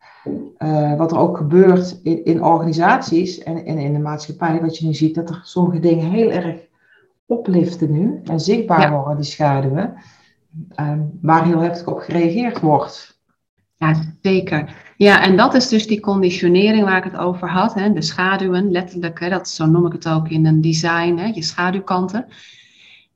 uh, 0.57 0.97
wat 0.97 1.11
er 1.11 1.17
ook 1.17 1.37
gebeurt 1.37 1.99
in, 2.03 2.25
in 2.25 2.43
organisaties 2.43 3.43
en, 3.43 3.65
en 3.65 3.77
in 3.77 3.93
de 3.93 3.99
maatschappij. 3.99 4.61
Wat 4.61 4.77
je 4.77 4.85
nu 4.85 4.93
ziet, 4.93 5.15
dat 5.15 5.29
er 5.29 5.41
sommige 5.43 5.79
dingen 5.79 6.09
heel 6.09 6.31
erg 6.31 6.55
opliften 7.25 7.91
nu 7.91 8.21
en 8.23 8.39
zichtbaar 8.39 8.81
ja. 8.81 8.91
worden, 8.91 9.15
die 9.15 9.25
schaduwen. 9.25 9.93
waar 11.21 11.45
heel 11.45 11.59
heftig 11.59 11.87
op 11.87 11.99
gereageerd 11.99 12.59
wordt. 12.59 13.14
Ja, 13.77 13.95
zeker. 14.21 14.75
Ja, 14.97 15.23
en 15.23 15.37
dat 15.37 15.53
is 15.53 15.67
dus 15.67 15.87
die 15.87 15.99
conditionering 15.99 16.83
waar 16.83 16.97
ik 16.97 17.11
het 17.11 17.17
over 17.17 17.49
had. 17.49 17.73
Hè, 17.73 17.93
de 17.93 18.01
schaduwen, 18.01 18.71
letterlijk, 18.71 19.19
hè, 19.19 19.29
dat, 19.29 19.49
zo 19.49 19.65
noem 19.65 19.85
ik 19.85 19.91
het 19.91 20.07
ook 20.07 20.29
in 20.29 20.45
een 20.45 20.61
design, 20.61 21.15
hè, 21.17 21.25
je 21.25 21.43
schaduwkanten. 21.43 22.25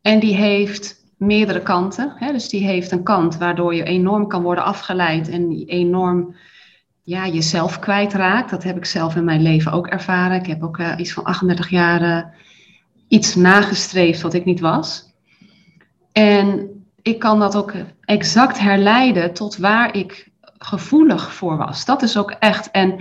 En 0.01 0.19
die 0.19 0.35
heeft 0.35 0.99
meerdere 1.17 1.61
kanten. 1.61 2.13
Hè, 2.15 2.31
dus 2.31 2.49
die 2.49 2.65
heeft 2.65 2.91
een 2.91 3.03
kant 3.03 3.37
waardoor 3.37 3.75
je 3.75 3.83
enorm 3.83 4.27
kan 4.27 4.43
worden 4.43 4.63
afgeleid 4.63 5.29
en 5.29 5.63
enorm 5.65 6.35
ja, 7.03 7.27
jezelf 7.27 7.79
kwijtraakt. 7.79 8.49
Dat 8.49 8.63
heb 8.63 8.77
ik 8.77 8.85
zelf 8.85 9.15
in 9.15 9.23
mijn 9.23 9.41
leven 9.41 9.71
ook 9.71 9.87
ervaren. 9.87 10.39
Ik 10.39 10.45
heb 10.45 10.63
ook 10.63 10.77
uh, 10.77 10.93
iets 10.97 11.13
van 11.13 11.23
38 11.23 11.69
jaar 11.69 12.01
uh, 12.01 12.23
iets 13.07 13.35
nagestreefd 13.35 14.21
wat 14.21 14.33
ik 14.33 14.45
niet 14.45 14.59
was. 14.59 15.13
En 16.11 16.69
ik 17.01 17.19
kan 17.19 17.39
dat 17.39 17.55
ook 17.55 17.73
exact 18.01 18.59
herleiden 18.59 19.33
tot 19.33 19.57
waar 19.57 19.95
ik 19.95 20.28
gevoelig 20.59 21.33
voor 21.33 21.57
was. 21.57 21.85
Dat 21.85 22.01
is 22.01 22.17
ook 22.17 22.31
echt. 22.31 22.71
En, 22.71 22.99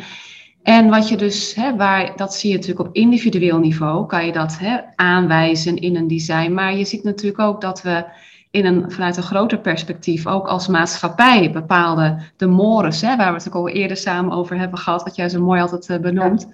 en 0.62 0.88
wat 0.88 1.09
je 1.09 1.17
dus, 1.17 1.55
hè, 1.55 1.77
waar, 1.77 2.17
dat 2.17 2.35
zie 2.35 2.50
je 2.50 2.57
natuurlijk 2.57 2.88
op 2.88 2.95
individueel 2.95 3.59
niveau, 3.59 4.07
kan 4.07 4.27
je 4.27 4.33
dat 4.33 4.59
hè, 4.59 4.79
aanwijzen 4.97 5.77
in 5.77 5.97
een 5.97 6.09
design. 6.09 6.53
Maar 6.53 6.77
je 6.77 6.85
ziet 6.85 7.05
natuurlijk 7.05 7.41
ook 7.41 7.61
dat 7.61 7.83
we 7.83 8.05
in 8.50 8.67
een, 8.67 8.91
vanuit 8.91 9.17
een 9.17 9.23
groter 9.23 9.59
perspectief, 9.59 10.27
ook 10.27 10.47
als 10.47 10.69
maatschappij, 10.69 11.50
bepaalde 11.50 12.19
de 12.37 12.47
mores, 12.47 13.00
hè, 13.00 13.17
waar 13.17 13.33
we 13.33 13.38
het 13.38 13.49
ook 13.49 13.55
al 13.55 13.69
eerder 13.69 13.97
samen 13.97 14.33
over 14.33 14.59
hebben 14.59 14.79
gehad, 14.79 15.03
wat 15.03 15.17
jij 15.17 15.29
zo 15.29 15.45
mooi 15.45 15.61
altijd 15.61 15.88
uh, 15.88 15.99
benoemt. 15.99 16.49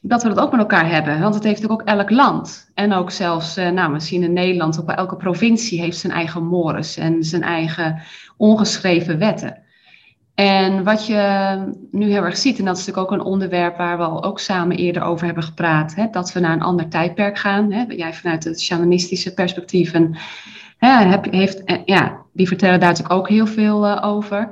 Dat 0.00 0.22
we 0.22 0.28
dat 0.28 0.38
ook 0.38 0.50
met 0.50 0.60
elkaar 0.60 0.90
hebben. 0.90 1.20
Want 1.20 1.34
het 1.34 1.44
heeft 1.44 1.62
natuurlijk 1.62 1.88
ook 1.88 1.96
elk 1.96 2.10
land. 2.10 2.70
En 2.74 2.92
ook 2.92 3.10
zelfs, 3.10 3.58
uh, 3.58 3.70
nou, 3.70 3.92
misschien 3.92 4.22
in 4.22 4.32
Nederland, 4.32 4.80
ook 4.80 4.90
elke 4.90 5.16
provincie 5.16 5.80
heeft 5.80 5.98
zijn 5.98 6.12
eigen 6.12 6.46
mores 6.46 6.96
en 6.96 7.24
zijn 7.24 7.42
eigen 7.42 8.02
ongeschreven 8.36 9.18
wetten. 9.18 9.63
En 10.34 10.84
wat 10.84 11.06
je 11.06 11.58
nu 11.90 12.10
heel 12.10 12.24
erg 12.24 12.36
ziet, 12.36 12.58
en 12.58 12.64
dat 12.64 12.76
is 12.78 12.86
natuurlijk 12.86 13.12
ook 13.12 13.18
een 13.18 13.26
onderwerp 13.26 13.76
waar 13.76 13.98
we 13.98 14.04
al 14.04 14.24
ook 14.24 14.40
samen 14.40 14.76
eerder 14.76 15.02
over 15.02 15.24
hebben 15.24 15.44
gepraat, 15.44 15.94
hè, 15.94 16.06
dat 16.10 16.32
we 16.32 16.40
naar 16.40 16.52
een 16.52 16.62
ander 16.62 16.88
tijdperk 16.88 17.38
gaan. 17.38 17.72
Hè, 17.72 17.84
jij 17.88 18.14
vanuit 18.14 18.44
het 18.44 18.60
shamanistische 18.60 19.34
perspectief 19.34 19.92
en, 19.92 20.16
hè, 20.78 20.88
heb, 20.88 21.32
heeft, 21.32 21.64
eh, 21.64 21.78
ja, 21.84 22.20
die 22.32 22.48
vertellen 22.48 22.80
daar 22.80 22.88
natuurlijk 22.88 23.18
ook 23.18 23.28
heel 23.28 23.46
veel 23.46 23.86
uh, 23.86 24.02
over. 24.04 24.50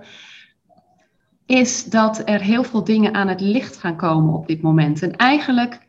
Is 1.47 1.85
dat 1.85 2.23
er 2.25 2.41
heel 2.41 2.65
veel 2.65 2.85
dingen 2.85 3.15
aan 3.15 3.29
het 3.29 3.41
licht 3.41 3.77
gaan 3.77 3.97
komen 3.97 4.35
op 4.35 4.47
dit 4.47 4.63
moment. 4.63 5.03
En 5.03 5.17
eigenlijk, 5.17 5.81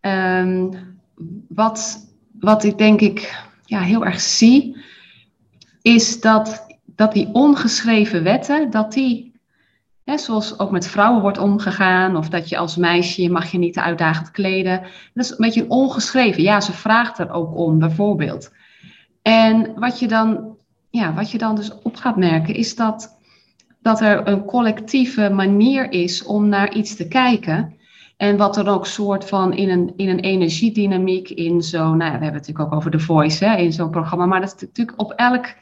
um, 0.00 0.70
wat, 1.48 2.08
wat 2.40 2.64
ik 2.64 2.78
denk 2.78 3.00
ik 3.00 3.44
ja, 3.64 3.80
heel 3.80 4.04
erg 4.04 4.20
zie, 4.20 4.76
is 5.82 6.20
dat, 6.20 6.66
dat 6.84 7.12
die 7.12 7.28
ongeschreven 7.32 8.22
wetten, 8.22 8.70
dat 8.70 8.92
die 8.92 9.29
zoals 10.04 10.58
ook 10.58 10.70
met 10.70 10.86
vrouwen 10.86 11.22
wordt 11.22 11.38
omgegaan, 11.38 12.16
of 12.16 12.28
dat 12.28 12.48
je 12.48 12.56
als 12.56 12.76
meisje 12.76 13.30
mag 13.30 13.50
je 13.50 13.58
niet 13.58 13.72
te 13.72 13.82
uitdagend 13.82 14.30
kleden. 14.30 14.80
Dat 15.14 15.24
is 15.24 15.30
een 15.30 15.36
beetje 15.38 15.62
een 15.62 15.70
ongeschreven. 15.70 16.42
Ja, 16.42 16.60
ze 16.60 16.72
vraagt 16.72 17.18
er 17.18 17.30
ook 17.30 17.56
om, 17.56 17.78
bijvoorbeeld. 17.78 18.52
En 19.22 19.72
wat 19.74 19.98
je 19.98 20.08
dan, 20.08 20.56
ja, 20.90 21.14
wat 21.14 21.30
je 21.30 21.38
dan 21.38 21.54
dus 21.54 21.72
op 21.82 21.96
gaat 21.96 22.16
merken, 22.16 22.54
is 22.54 22.76
dat, 22.76 23.18
dat 23.82 24.00
er 24.00 24.28
een 24.28 24.44
collectieve 24.44 25.30
manier 25.30 25.92
is 25.92 26.24
om 26.24 26.48
naar 26.48 26.74
iets 26.74 26.96
te 26.96 27.08
kijken. 27.08 27.78
En 28.16 28.36
wat 28.36 28.56
er 28.56 28.68
ook 28.68 28.86
soort 28.86 29.28
van 29.28 29.52
in 29.52 29.70
een, 29.70 29.92
in 29.96 30.08
een 30.08 30.20
energiedynamiek, 30.20 31.28
in 31.28 31.62
zo'n, 31.62 31.96
nou 31.96 32.12
ja, 32.12 32.18
we 32.18 32.24
hebben 32.24 32.26
het 32.26 32.32
natuurlijk 32.32 32.66
ook 32.66 32.74
over 32.74 32.90
The 32.90 32.98
Voice, 32.98 33.44
hè, 33.44 33.56
in 33.56 33.72
zo'n 33.72 33.90
programma, 33.90 34.26
maar 34.26 34.40
dat 34.40 34.54
is 34.54 34.60
natuurlijk 34.60 35.00
op 35.00 35.12
elk 35.12 35.54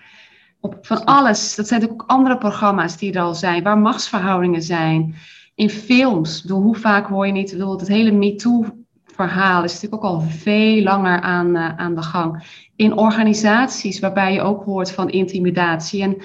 op, 0.60 0.78
van 0.80 1.04
alles. 1.04 1.54
Dat 1.54 1.68
zijn 1.68 1.90
ook 1.90 2.04
andere 2.06 2.38
programma's 2.38 2.96
die 2.96 3.12
er 3.12 3.20
al 3.20 3.34
zijn, 3.34 3.62
waar 3.62 3.78
machtsverhoudingen 3.78 4.62
zijn. 4.62 5.14
In 5.54 5.70
films, 5.70 6.44
hoe 6.48 6.76
vaak 6.76 7.06
hoor 7.06 7.26
je 7.26 7.32
niet, 7.32 7.50
bedoel, 7.50 7.78
het 7.78 7.88
hele 7.88 8.10
MeToo-verhaal 8.12 9.64
is 9.64 9.72
natuurlijk 9.72 10.04
ook 10.04 10.10
al 10.10 10.20
veel 10.20 10.82
langer 10.82 11.20
aan, 11.20 11.56
uh, 11.56 11.76
aan 11.76 11.94
de 11.94 12.02
gang. 12.02 12.44
In 12.76 12.96
organisaties 12.96 13.98
waarbij 13.98 14.32
je 14.32 14.42
ook 14.42 14.64
hoort 14.64 14.92
van 14.92 15.10
intimidatie. 15.10 16.02
En 16.02 16.16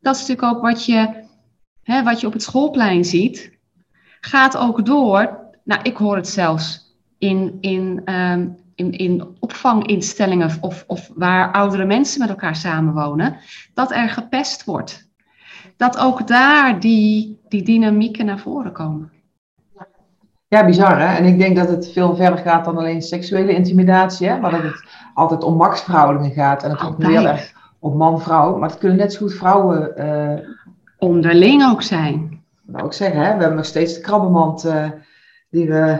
dat 0.00 0.14
is 0.14 0.20
natuurlijk 0.20 0.56
ook 0.56 0.62
wat 0.62 0.84
je, 0.84 1.24
hè, 1.82 2.02
wat 2.02 2.20
je 2.20 2.26
op 2.26 2.32
het 2.32 2.42
schoolplein 2.42 3.04
ziet, 3.04 3.58
gaat 4.20 4.56
ook 4.56 4.86
door. 4.86 5.40
Nou, 5.64 5.80
ik 5.82 5.96
hoor 5.96 6.16
het 6.16 6.28
zelfs 6.28 6.96
in, 7.18 7.58
in 7.60 8.12
um, 8.14 8.56
in, 8.82 8.92
in 8.92 9.36
opvanginstellingen 9.40 10.50
of, 10.60 10.84
of 10.86 11.10
waar 11.14 11.52
oudere 11.52 11.84
mensen 11.84 12.20
met 12.20 12.28
elkaar 12.28 12.56
samenwonen, 12.56 13.36
dat 13.74 13.92
er 13.92 14.08
gepest 14.08 14.64
wordt. 14.64 15.10
Dat 15.76 15.98
ook 15.98 16.26
daar 16.26 16.80
die, 16.80 17.40
die 17.48 17.62
dynamieken 17.62 18.26
naar 18.26 18.38
voren 18.38 18.72
komen. 18.72 19.10
Ja, 20.48 20.64
bizar 20.64 21.00
hè. 21.00 21.16
En 21.16 21.24
ik 21.24 21.38
denk 21.38 21.56
dat 21.56 21.68
het 21.68 21.92
veel 21.92 22.16
verder 22.16 22.38
gaat 22.38 22.64
dan 22.64 22.76
alleen 22.76 23.02
seksuele 23.02 23.54
intimidatie, 23.54 24.28
hè? 24.28 24.40
maar 24.40 24.50
dat 24.50 24.62
het 24.62 24.84
altijd 25.14 25.42
om 25.42 25.56
machtsverhoudingen 25.56 26.30
gaat. 26.30 26.62
En 26.62 26.70
het 26.70 26.80
komt 26.80 27.06
heel 27.06 27.26
erg 27.26 27.52
op 27.78 27.94
man-vrouw. 27.94 28.58
Maar 28.58 28.68
het 28.68 28.78
kunnen 28.78 28.98
net 28.98 29.12
zo 29.12 29.18
goed 29.18 29.34
vrouwen. 29.34 29.92
Uh, 29.96 30.48
Onderling 30.98 31.64
ook 31.64 31.82
zijn. 31.82 32.42
Nou, 32.66 32.84
ook 32.84 32.92
zeggen, 32.92 33.20
hè? 33.20 33.34
we 33.34 33.38
hebben 33.38 33.56
nog 33.56 33.64
steeds 33.64 33.94
de 33.94 34.00
krabbenmand 34.00 34.64
uh, 34.64 34.90
die 35.50 35.68
we 35.68 35.98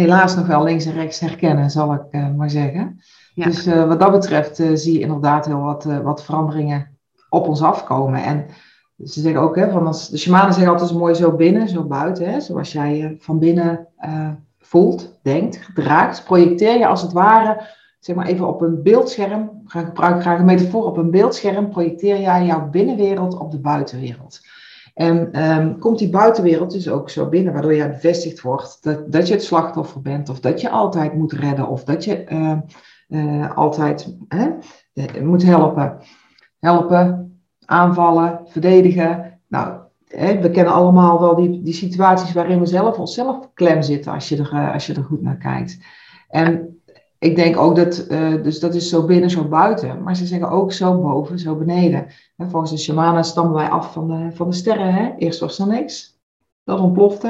helaas 0.00 0.36
nog 0.36 0.46
wel 0.46 0.64
links 0.64 0.84
en 0.84 0.92
rechts 0.92 1.20
herkennen, 1.20 1.70
zal 1.70 1.94
ik 1.94 2.02
uh, 2.10 2.34
maar 2.36 2.50
zeggen. 2.50 3.00
Dus 3.34 3.66
uh, 3.66 3.88
wat 3.88 4.00
dat 4.00 4.10
betreft 4.10 4.58
uh, 4.58 4.70
zie 4.74 4.92
je 4.92 5.00
inderdaad 5.00 5.46
heel 5.46 5.60
wat, 5.60 5.84
wat 5.84 6.24
veranderingen 6.24 6.98
op 7.28 7.48
ons 7.48 7.62
afkomen. 7.62 8.22
En 8.22 8.46
ze 9.04 9.20
zeggen 9.20 9.40
ook, 9.40 9.56
hè, 9.56 9.70
van 9.70 9.86
als, 9.86 10.08
de 10.08 10.18
shamanen 10.18 10.54
zeggen 10.54 10.72
altijd 10.72 10.92
mooi 10.92 11.14
zo 11.14 11.32
binnen, 11.32 11.68
zo 11.68 11.84
buiten. 11.84 12.32
Hè, 12.32 12.40
zoals 12.40 12.72
jij 12.72 12.96
je 12.96 13.16
van 13.18 13.38
binnen 13.38 13.88
voelt, 14.58 15.18
denkt, 15.22 15.56
gedraagt. 15.56 16.24
Projecteer 16.24 16.78
je 16.78 16.86
als 16.86 17.02
het 17.02 17.12
ware, 17.12 17.66
zeg 18.00 18.16
maar 18.16 18.26
even 18.26 18.48
op 18.48 18.60
een 18.60 18.82
beeldscherm. 18.82 19.42
Ik 19.64 19.70
gebruik 19.70 20.20
graag 20.20 20.38
een 20.38 20.44
metafoor. 20.44 20.84
Op 20.84 20.96
een 20.96 21.10
beeldscherm 21.10 21.70
projecteer 21.70 22.20
jij 22.20 22.44
jouw 22.44 22.68
binnenwereld 22.68 23.38
op 23.38 23.50
de 23.50 23.60
buitenwereld. 23.60 24.40
En 24.94 25.44
um, 25.50 25.78
komt 25.78 25.98
die 25.98 26.10
buitenwereld 26.10 26.70
dus 26.70 26.88
ook 26.88 27.10
zo 27.10 27.28
binnen, 27.28 27.52
waardoor 27.52 27.74
jij 27.74 27.90
bevestigd 27.90 28.40
wordt 28.40 28.78
dat, 28.82 29.12
dat 29.12 29.28
je 29.28 29.34
het 29.34 29.44
slachtoffer 29.44 30.00
bent, 30.00 30.28
of 30.28 30.40
dat 30.40 30.60
je 30.60 30.70
altijd 30.70 31.14
moet 31.14 31.32
redden, 31.32 31.68
of 31.68 31.84
dat 31.84 32.04
je 32.04 32.24
uh, 32.28 32.58
uh, 33.08 33.56
altijd 33.56 34.16
hè, 34.28 34.48
moet 35.22 35.42
helpen. 35.42 35.98
Helpen, 36.58 37.40
aanvallen, 37.64 38.40
verdedigen. 38.44 39.40
Nou, 39.48 39.74
hè, 40.06 40.40
we 40.40 40.50
kennen 40.50 40.72
allemaal 40.72 41.20
wel 41.20 41.34
die, 41.34 41.62
die 41.62 41.74
situaties 41.74 42.32
waarin 42.32 42.60
we 42.60 42.66
zelf 42.66 42.98
onszelf 42.98 43.50
klem 43.54 43.82
zitten 43.82 44.12
als 44.12 44.28
je 44.28 44.36
er, 44.36 44.52
uh, 44.54 44.72
als 44.72 44.86
je 44.86 44.94
er 44.94 45.04
goed 45.04 45.22
naar 45.22 45.36
kijkt. 45.36 45.78
En 46.28 46.79
ik 47.20 47.36
denk 47.36 47.56
ook 47.56 47.76
dat, 47.76 48.06
uh, 48.08 48.42
dus 48.42 48.60
dat 48.60 48.74
is 48.74 48.88
zo 48.88 49.04
binnen, 49.04 49.30
zo 49.30 49.44
buiten. 49.44 50.02
Maar 50.02 50.16
ze 50.16 50.26
zeggen 50.26 50.50
ook 50.50 50.72
zo 50.72 51.00
boven, 51.00 51.38
zo 51.38 51.56
beneden. 51.56 52.06
En 52.36 52.50
volgens 52.50 52.70
de 52.70 52.78
shamanen 52.78 53.24
stammen 53.24 53.54
wij 53.54 53.68
af 53.68 53.92
van 53.92 54.08
de, 54.08 54.36
van 54.36 54.50
de 54.50 54.56
sterren. 54.56 54.94
Hè? 54.94 55.14
Eerst 55.16 55.40
was 55.40 55.58
er 55.58 55.66
niks. 55.66 56.18
Dat 56.64 56.80
ontplofte. 56.80 57.28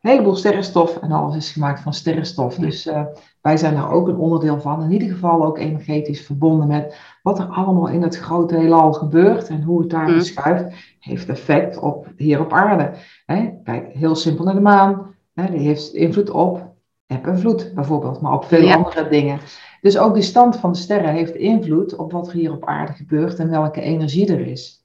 Een 0.00 0.10
heleboel 0.10 0.36
sterrenstof. 0.36 0.96
En 0.96 1.12
alles 1.12 1.36
is 1.36 1.52
gemaakt 1.52 1.80
van 1.80 1.94
sterrenstof. 1.94 2.54
Dus 2.54 2.86
uh, 2.86 3.02
wij 3.40 3.56
zijn 3.56 3.74
daar 3.74 3.90
ook 3.90 4.08
een 4.08 4.16
onderdeel 4.16 4.60
van. 4.60 4.82
In 4.82 4.92
ieder 4.92 5.08
geval 5.08 5.44
ook 5.44 5.58
energetisch 5.58 6.26
verbonden 6.26 6.66
met 6.66 6.96
wat 7.22 7.38
er 7.38 7.46
allemaal 7.46 7.88
in 7.88 8.02
het 8.02 8.18
grote 8.18 8.56
heelal 8.56 8.92
gebeurt. 8.92 9.48
En 9.48 9.62
hoe 9.62 9.80
het 9.80 9.90
daar 9.90 10.08
mm. 10.08 10.14
verschuift. 10.14 10.74
Heeft 11.00 11.28
effect 11.28 11.78
op 11.78 12.12
hier 12.16 12.40
op 12.40 12.52
aarde. 12.52 12.92
Hè? 13.26 13.50
Kijk, 13.64 13.92
heel 13.92 14.14
simpel 14.14 14.44
naar 14.44 14.54
de 14.54 14.60
maan. 14.60 15.14
Hè? 15.34 15.50
Die 15.50 15.66
heeft 15.66 15.94
invloed 15.94 16.30
op 16.30 16.74
eb 17.06 17.26
en 17.26 17.38
vloed 17.38 17.72
bijvoorbeeld, 17.74 18.20
maar 18.20 18.32
op 18.32 18.44
veel 18.44 18.72
andere 18.72 19.08
dingen. 19.08 19.38
Dus 19.80 19.98
ook 19.98 20.14
de 20.14 20.22
stand 20.22 20.56
van 20.56 20.72
de 20.72 20.78
sterren 20.78 21.12
heeft 21.12 21.34
invloed 21.34 21.96
op 21.96 22.12
wat 22.12 22.28
er 22.28 22.34
hier 22.34 22.52
op 22.52 22.66
aarde 22.66 22.92
gebeurt 22.92 23.38
en 23.38 23.50
welke 23.50 23.80
energie 23.80 24.32
er 24.32 24.46
is. 24.46 24.84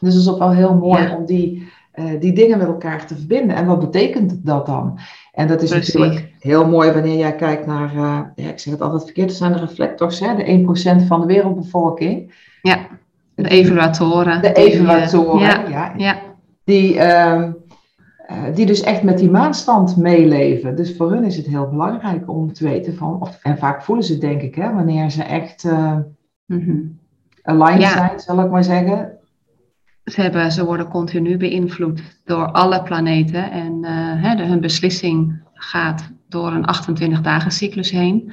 Dus 0.00 0.14
het 0.14 0.22
is 0.22 0.28
ook 0.28 0.38
wel 0.38 0.52
heel 0.52 0.74
mooi 0.74 1.14
om 1.16 1.26
die, 1.26 1.68
uh, 1.94 2.20
die 2.20 2.32
dingen 2.32 2.58
met 2.58 2.66
elkaar 2.66 3.06
te 3.06 3.16
verbinden. 3.16 3.56
En 3.56 3.66
wat 3.66 3.80
betekent 3.80 4.46
dat 4.46 4.66
dan? 4.66 4.98
En 5.32 5.46
dat 5.46 5.62
is 5.62 5.70
Precies. 5.70 5.94
natuurlijk 5.94 6.32
heel 6.38 6.68
mooi 6.68 6.92
wanneer 6.92 7.16
jij 7.16 7.34
kijkt 7.34 7.66
naar, 7.66 7.94
uh, 7.94 8.20
ja, 8.34 8.48
ik 8.48 8.58
zeg 8.58 8.72
het 8.72 8.82
altijd 8.82 9.04
verkeerd, 9.04 9.28
dat 9.28 9.36
zijn 9.36 9.52
de 9.52 9.58
reflectors, 9.58 10.20
hè? 10.20 10.34
de 10.34 10.44
1% 10.44 11.06
van 11.06 11.20
de 11.20 11.26
wereldbevolking. 11.26 12.34
Ja, 12.62 12.86
de 13.34 13.48
evaluatoren. 13.48 14.42
De 14.42 14.52
evaluatoren, 14.52 15.40
ja. 15.40 15.68
ja. 15.68 15.92
ja. 15.96 16.18
Die, 16.64 16.98
uh, 18.30 18.48
uh, 18.48 18.54
die 18.54 18.66
dus 18.66 18.80
echt 18.80 19.02
met 19.02 19.18
die 19.18 19.30
maanstand 19.30 19.96
meeleven. 19.96 20.76
Dus 20.76 20.96
voor 20.96 21.10
hun 21.10 21.24
is 21.24 21.36
het 21.36 21.46
heel 21.46 21.68
belangrijk 21.68 22.30
om 22.30 22.52
te 22.52 22.64
weten 22.64 22.96
van, 22.96 23.20
of, 23.20 23.38
en 23.42 23.58
vaak 23.58 23.82
voelen 23.82 24.04
ze 24.04 24.12
het 24.12 24.20
denk 24.20 24.42
ik, 24.42 24.54
hè, 24.54 24.72
wanneer 24.72 25.10
ze 25.10 25.22
echt 25.22 25.64
uh, 25.64 25.96
mm-hmm. 26.46 26.98
aligned 27.42 27.80
ja. 27.80 27.92
zijn, 27.92 28.20
zal 28.20 28.40
ik 28.44 28.50
maar 28.50 28.64
zeggen. 28.64 29.12
Ze, 30.04 30.20
hebben, 30.20 30.52
ze 30.52 30.64
worden 30.64 30.88
continu 30.88 31.36
beïnvloed 31.36 32.02
door 32.24 32.52
alle 32.52 32.82
planeten 32.82 33.50
en 33.50 33.78
uh, 33.80 34.22
hè, 34.22 34.34
de, 34.34 34.44
hun 34.44 34.60
beslissing 34.60 35.40
gaat 35.54 36.10
door 36.28 36.52
een 36.52 36.64
28 36.64 37.20
dagen 37.20 37.50
cyclus 37.50 37.90
heen. 37.90 38.32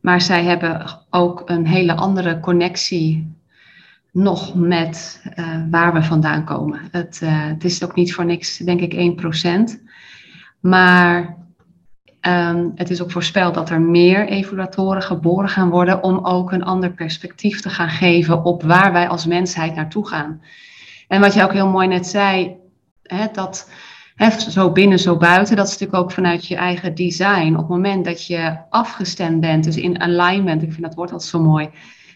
Maar 0.00 0.20
zij 0.20 0.44
hebben 0.44 0.98
ook 1.10 1.42
een 1.44 1.66
hele 1.66 1.94
andere 1.94 2.40
connectie 2.40 3.34
nog 4.12 4.54
met 4.54 5.22
uh, 5.38 5.56
waar 5.70 5.92
we 5.92 6.02
vandaan 6.02 6.44
komen. 6.44 6.80
Het, 6.90 7.20
uh, 7.22 7.46
het, 7.46 7.64
is 7.64 7.84
ook 7.84 7.94
niet 7.94 8.14
voor 8.14 8.24
niks, 8.24 8.56
denk 8.56 8.80
ik, 8.80 9.20
1%. 9.74 9.82
Maar 10.60 11.36
um, 12.20 12.72
het 12.74 12.90
is 12.90 13.02
ook 13.02 13.10
voorspeld 13.10 13.54
dat 13.54 13.70
er 13.70 13.80
meer 13.80 14.28
evaluatoren 14.28 15.02
geboren 15.02 15.48
gaan 15.48 15.70
worden 15.70 16.02
om 16.02 16.24
ook 16.24 16.52
een 16.52 16.64
ander 16.64 16.92
perspectief 16.92 17.60
te 17.60 17.70
gaan 17.70 17.88
geven 17.88 18.44
op 18.44 18.62
waar 18.62 18.92
wij 18.92 19.08
als 19.08 19.26
mensheid 19.26 19.74
naartoe 19.74 20.08
gaan. 20.08 20.42
En 21.08 21.20
wat 21.20 21.34
je 21.34 21.42
ook 21.42 21.52
heel 21.52 21.68
mooi 21.68 21.88
net 21.88 22.06
zei, 22.06 22.56
hè, 23.02 23.26
dat 23.32 23.70
hè, 24.14 24.30
zo 24.30 24.72
binnen, 24.72 24.98
zo 24.98 25.16
buiten, 25.16 25.56
dat 25.56 25.66
is 25.66 25.72
natuurlijk 25.72 26.02
ook 26.02 26.12
vanuit 26.12 26.46
je 26.46 26.56
eigen 26.56 26.94
design. 26.94 27.52
Op 27.52 27.58
het 27.58 27.68
moment 27.68 28.04
dat 28.04 28.26
je 28.26 28.58
afgestemd 28.70 29.40
bent, 29.40 29.64
dus 29.64 29.76
in 29.76 30.00
alignment, 30.00 30.62
ik 30.62 30.70
vind 30.72 30.82
dat 30.82 30.94
woord 30.94 31.12
altijd 31.12 31.30
zo 31.30 31.42
mooi 31.42 31.70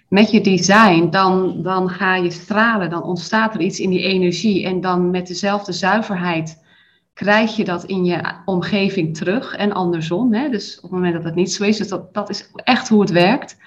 met 0.09 0.31
je 0.31 0.41
design, 0.41 1.09
dan, 1.11 1.63
dan 1.63 1.89
ga 1.89 2.17
je 2.17 2.31
stralen, 2.31 2.91
dan 2.91 3.03
ontstaat 3.03 3.55
er 3.55 3.61
iets 3.61 3.81
in 3.81 3.91
die 3.91 4.03
energie 4.03 4.65
en 4.65 4.81
dan 4.81 5.11
met 5.11 5.27
dezelfde 5.27 5.73
zuiverheid 5.73 6.65
krijg 7.13 7.57
je 7.57 7.65
dat 7.65 7.85
in 7.85 8.05
je 8.05 8.21
omgeving 8.45 9.17
terug 9.17 9.55
en 9.55 9.73
andersom. 9.73 10.35
Hè? 10.35 10.49
Dus 10.49 10.77
op 10.77 10.83
het 10.83 10.91
moment 10.91 11.15
dat 11.15 11.25
het 11.25 11.35
niet 11.35 11.53
zo 11.53 11.65
is, 11.65 11.77
dus 11.77 11.89
dat, 11.89 12.15
dat 12.15 12.31
is 12.31 12.51
echt 12.55 12.89
hoe 12.89 13.01
het 13.01 13.11
werkt. 13.11 13.59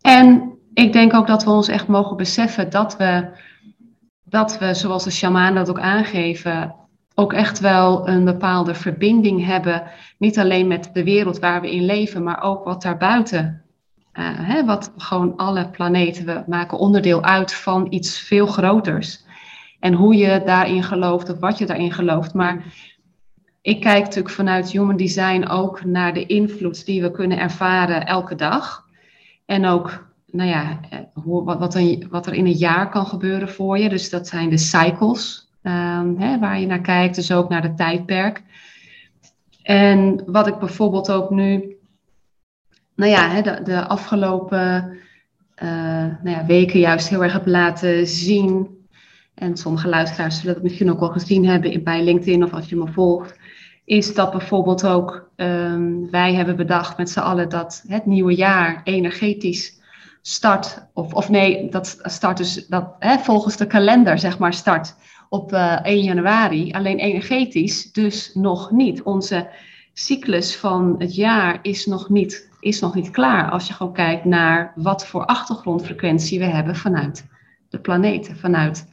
En 0.00 0.52
ik 0.74 0.92
denk 0.92 1.14
ook 1.14 1.26
dat 1.26 1.44
we 1.44 1.50
ons 1.50 1.68
echt 1.68 1.86
mogen 1.86 2.16
beseffen 2.16 2.70
dat 2.70 2.96
we, 2.96 3.28
dat 4.24 4.58
we 4.58 4.74
zoals 4.74 5.04
de 5.04 5.10
shamanen 5.10 5.54
dat 5.54 5.70
ook 5.70 5.80
aangeven, 5.80 6.74
ook 7.14 7.32
echt 7.32 7.60
wel 7.60 8.08
een 8.08 8.24
bepaalde 8.24 8.74
verbinding 8.74 9.44
hebben. 9.44 9.82
Niet 10.18 10.38
alleen 10.38 10.66
met 10.66 10.90
de 10.92 11.04
wereld 11.04 11.38
waar 11.38 11.60
we 11.60 11.70
in 11.70 11.84
leven, 11.84 12.22
maar 12.22 12.42
ook 12.42 12.64
wat 12.64 12.82
daarbuiten 12.82 13.62
uh, 14.18 14.24
hè, 14.24 14.64
wat 14.64 14.92
gewoon 14.96 15.36
alle 15.36 15.68
planeten, 15.68 16.26
we 16.26 16.42
maken 16.46 16.78
onderdeel 16.78 17.22
uit 17.22 17.54
van 17.54 17.86
iets 17.90 18.18
veel 18.18 18.46
groters. 18.46 19.24
En 19.80 19.92
hoe 19.92 20.16
je 20.16 20.42
daarin 20.44 20.82
gelooft 20.82 21.30
of 21.30 21.38
wat 21.38 21.58
je 21.58 21.66
daarin 21.66 21.92
gelooft. 21.92 22.34
Maar 22.34 22.64
ik 23.62 23.80
kijk 23.80 24.04
natuurlijk 24.04 24.34
vanuit 24.34 24.70
Human 24.70 24.96
Design 24.96 25.46
ook 25.48 25.84
naar 25.84 26.14
de 26.14 26.26
invloed 26.26 26.86
die 26.86 27.02
we 27.02 27.10
kunnen 27.10 27.38
ervaren 27.38 28.06
elke 28.06 28.34
dag. 28.34 28.84
En 29.46 29.66
ook, 29.66 30.06
nou 30.26 30.48
ja, 30.48 30.80
eh, 30.90 30.98
wat, 31.14 31.58
wat, 31.58 31.74
er, 31.74 32.06
wat 32.10 32.26
er 32.26 32.34
in 32.34 32.46
een 32.46 32.52
jaar 32.52 32.90
kan 32.90 33.06
gebeuren 33.06 33.48
voor 33.48 33.78
je. 33.78 33.88
Dus 33.88 34.10
dat 34.10 34.28
zijn 34.28 34.50
de 34.50 34.58
cycles 34.58 35.50
um, 35.62 36.18
hè, 36.18 36.38
waar 36.38 36.60
je 36.60 36.66
naar 36.66 36.80
kijkt. 36.80 37.14
Dus 37.14 37.32
ook 37.32 37.48
naar 37.48 37.62
de 37.62 37.74
tijdperk. 37.74 38.42
En 39.62 40.22
wat 40.26 40.46
ik 40.46 40.58
bijvoorbeeld 40.58 41.10
ook 41.10 41.30
nu 41.30 41.77
nou 42.98 43.10
ja, 43.10 43.42
de, 43.42 43.62
de 43.62 43.86
afgelopen 43.86 44.98
uh, 45.62 45.70
nou 46.22 46.30
ja, 46.30 46.46
weken 46.46 46.80
juist 46.80 47.08
heel 47.08 47.22
erg 47.22 47.32
heb 47.32 47.46
laten 47.46 48.06
zien. 48.06 48.76
En 49.34 49.56
sommige 49.56 49.88
luisteraars 49.88 50.38
zullen 50.38 50.54
het 50.54 50.62
misschien 50.62 50.90
ook 50.90 51.00
al 51.00 51.08
gezien 51.08 51.46
hebben 51.46 51.82
bij 51.82 52.04
LinkedIn 52.04 52.44
of 52.44 52.52
als 52.52 52.68
je 52.68 52.76
me 52.76 52.86
volgt. 52.92 53.38
Is 53.84 54.14
dat 54.14 54.30
bijvoorbeeld 54.30 54.86
ook 54.86 55.30
um, 55.36 56.10
wij 56.10 56.34
hebben 56.34 56.56
bedacht 56.56 56.96
met 56.96 57.10
z'n 57.10 57.18
allen 57.18 57.48
dat 57.48 57.84
het 57.86 58.06
nieuwe 58.06 58.34
jaar 58.34 58.80
energetisch 58.84 59.80
start. 60.22 60.86
Of, 60.92 61.12
of 61.12 61.28
nee, 61.28 61.70
dat 61.70 61.98
start 62.02 62.36
dus 62.36 62.66
dat, 62.66 62.94
hè, 62.98 63.18
volgens 63.18 63.56
de 63.56 63.66
kalender 63.66 64.18
zeg 64.18 64.38
maar 64.38 64.54
start 64.54 64.94
op 65.28 65.52
uh, 65.52 65.72
eh, 65.72 65.84
1 65.84 66.02
januari. 66.02 66.72
Alleen 66.72 66.98
energetisch 66.98 67.92
dus 67.92 68.30
nog 68.34 68.70
niet. 68.70 69.02
Onze 69.02 69.48
cyclus 69.92 70.56
van 70.56 70.94
het 70.98 71.14
jaar 71.14 71.58
is 71.62 71.86
nog 71.86 72.08
niet 72.08 72.47
is 72.60 72.80
nog 72.80 72.94
niet 72.94 73.10
klaar 73.10 73.50
als 73.50 73.66
je 73.66 73.72
gewoon 73.72 73.92
kijkt 73.92 74.24
naar 74.24 74.72
wat 74.74 75.06
voor 75.06 75.24
achtergrondfrequentie 75.24 76.38
we 76.38 76.44
hebben 76.44 76.76
vanuit 76.76 77.26
de 77.68 77.78
planeten, 77.78 78.36
vanuit 78.36 78.86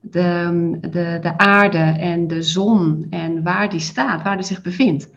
de, 0.00 0.78
de, 0.80 1.18
de 1.20 1.38
aarde 1.38 1.94
en 1.98 2.26
de 2.26 2.42
zon 2.42 3.06
en 3.10 3.42
waar 3.42 3.70
die 3.70 3.80
staat, 3.80 4.22
waar 4.22 4.36
die 4.36 4.46
zich 4.46 4.62
bevindt. 4.62 5.10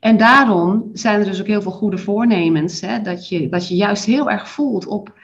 En 0.00 0.16
daarom 0.16 0.90
zijn 0.92 1.20
er 1.20 1.26
dus 1.26 1.40
ook 1.40 1.46
heel 1.46 1.62
veel 1.62 1.72
goede 1.72 1.98
voornemens, 1.98 2.80
hè, 2.80 3.00
dat, 3.00 3.28
je, 3.28 3.48
dat 3.48 3.68
je 3.68 3.74
juist 3.74 4.04
heel 4.04 4.30
erg 4.30 4.48
voelt 4.48 4.86
op, 4.86 5.18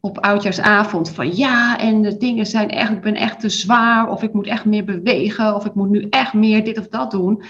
op 0.00 0.18
oudjaarsavond 0.18 1.10
van 1.10 1.36
ja, 1.36 1.78
en 1.78 2.02
de 2.02 2.16
dingen 2.16 2.46
zijn 2.46 2.70
echt, 2.70 2.90
ik 2.90 3.00
ben 3.00 3.14
echt 3.14 3.40
te 3.40 3.48
zwaar, 3.48 4.08
of 4.08 4.22
ik 4.22 4.32
moet 4.32 4.46
echt 4.46 4.64
meer 4.64 4.84
bewegen, 4.84 5.54
of 5.54 5.64
ik 5.64 5.74
moet 5.74 5.90
nu 5.90 6.06
echt 6.10 6.32
meer 6.32 6.64
dit 6.64 6.78
of 6.78 6.88
dat 6.88 7.10
doen 7.10 7.42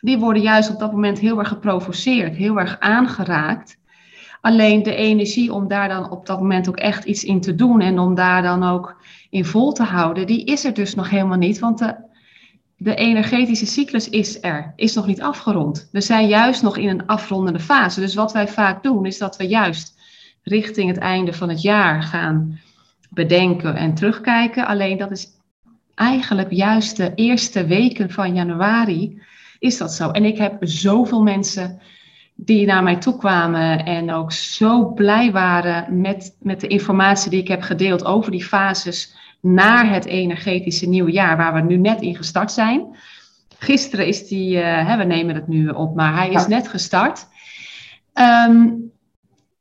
die 0.00 0.18
worden 0.18 0.42
juist 0.42 0.70
op 0.70 0.78
dat 0.78 0.92
moment 0.92 1.18
heel 1.18 1.38
erg 1.38 1.48
geprovoceerd, 1.48 2.36
heel 2.36 2.58
erg 2.58 2.80
aangeraakt. 2.80 3.78
Alleen 4.40 4.82
de 4.82 4.94
energie 4.94 5.52
om 5.52 5.68
daar 5.68 5.88
dan 5.88 6.10
op 6.10 6.26
dat 6.26 6.40
moment 6.40 6.68
ook 6.68 6.76
echt 6.76 7.04
iets 7.04 7.24
in 7.24 7.40
te 7.40 7.54
doen 7.54 7.80
en 7.80 7.98
om 7.98 8.14
daar 8.14 8.42
dan 8.42 8.62
ook 8.62 8.96
in 9.30 9.44
vol 9.44 9.72
te 9.72 9.82
houden, 9.82 10.26
die 10.26 10.44
is 10.44 10.64
er 10.64 10.74
dus 10.74 10.94
nog 10.94 11.10
helemaal 11.10 11.38
niet. 11.38 11.58
Want 11.58 11.78
de, 11.78 11.94
de 12.76 12.94
energetische 12.94 13.66
cyclus 13.66 14.08
is 14.08 14.42
er, 14.42 14.72
is 14.76 14.94
nog 14.94 15.06
niet 15.06 15.22
afgerond. 15.22 15.88
We 15.92 16.00
zijn 16.00 16.28
juist 16.28 16.62
nog 16.62 16.76
in 16.76 16.88
een 16.88 17.06
afrondende 17.06 17.60
fase. 17.60 18.00
Dus 18.00 18.14
wat 18.14 18.32
wij 18.32 18.48
vaak 18.48 18.82
doen, 18.82 19.06
is 19.06 19.18
dat 19.18 19.36
we 19.36 19.46
juist 19.46 19.98
richting 20.42 20.88
het 20.88 20.98
einde 20.98 21.32
van 21.32 21.48
het 21.48 21.62
jaar 21.62 22.02
gaan 22.02 22.60
bedenken 23.10 23.76
en 23.76 23.94
terugkijken. 23.94 24.66
Alleen 24.66 24.98
dat 24.98 25.10
is 25.10 25.28
eigenlijk 25.94 26.50
juist 26.50 26.96
de 26.96 27.12
eerste 27.14 27.66
weken 27.66 28.10
van 28.10 28.34
januari 28.34 29.22
is 29.58 29.76
dat 29.78 29.92
zo. 29.92 30.10
En 30.10 30.24
ik 30.24 30.38
heb 30.38 30.56
zoveel 30.60 31.22
mensen 31.22 31.80
die 32.34 32.66
naar 32.66 32.82
mij 32.82 32.96
toe 32.96 33.16
kwamen 33.16 33.84
en 33.84 34.12
ook 34.12 34.32
zo 34.32 34.92
blij 34.92 35.32
waren 35.32 36.00
met, 36.00 36.36
met 36.40 36.60
de 36.60 36.66
informatie 36.66 37.30
die 37.30 37.40
ik 37.40 37.48
heb 37.48 37.62
gedeeld 37.62 38.04
over 38.04 38.30
die 38.30 38.44
fases 38.44 39.14
naar 39.40 39.90
het 39.90 40.04
energetische 40.04 40.88
nieuwe 40.88 41.10
jaar, 41.10 41.36
waar 41.36 41.54
we 41.54 41.60
nu 41.60 41.76
net 41.76 42.00
in 42.00 42.16
gestart 42.16 42.52
zijn. 42.52 42.96
Gisteren 43.58 44.06
is 44.06 44.28
die, 44.28 44.56
uh, 44.56 44.96
we 44.96 45.04
nemen 45.04 45.34
het 45.34 45.48
nu 45.48 45.68
op, 45.68 45.94
maar 45.94 46.14
hij 46.14 46.30
is 46.30 46.46
net 46.46 46.68
gestart. 46.68 47.26
Ehm, 48.12 48.68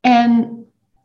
en 0.01 0.49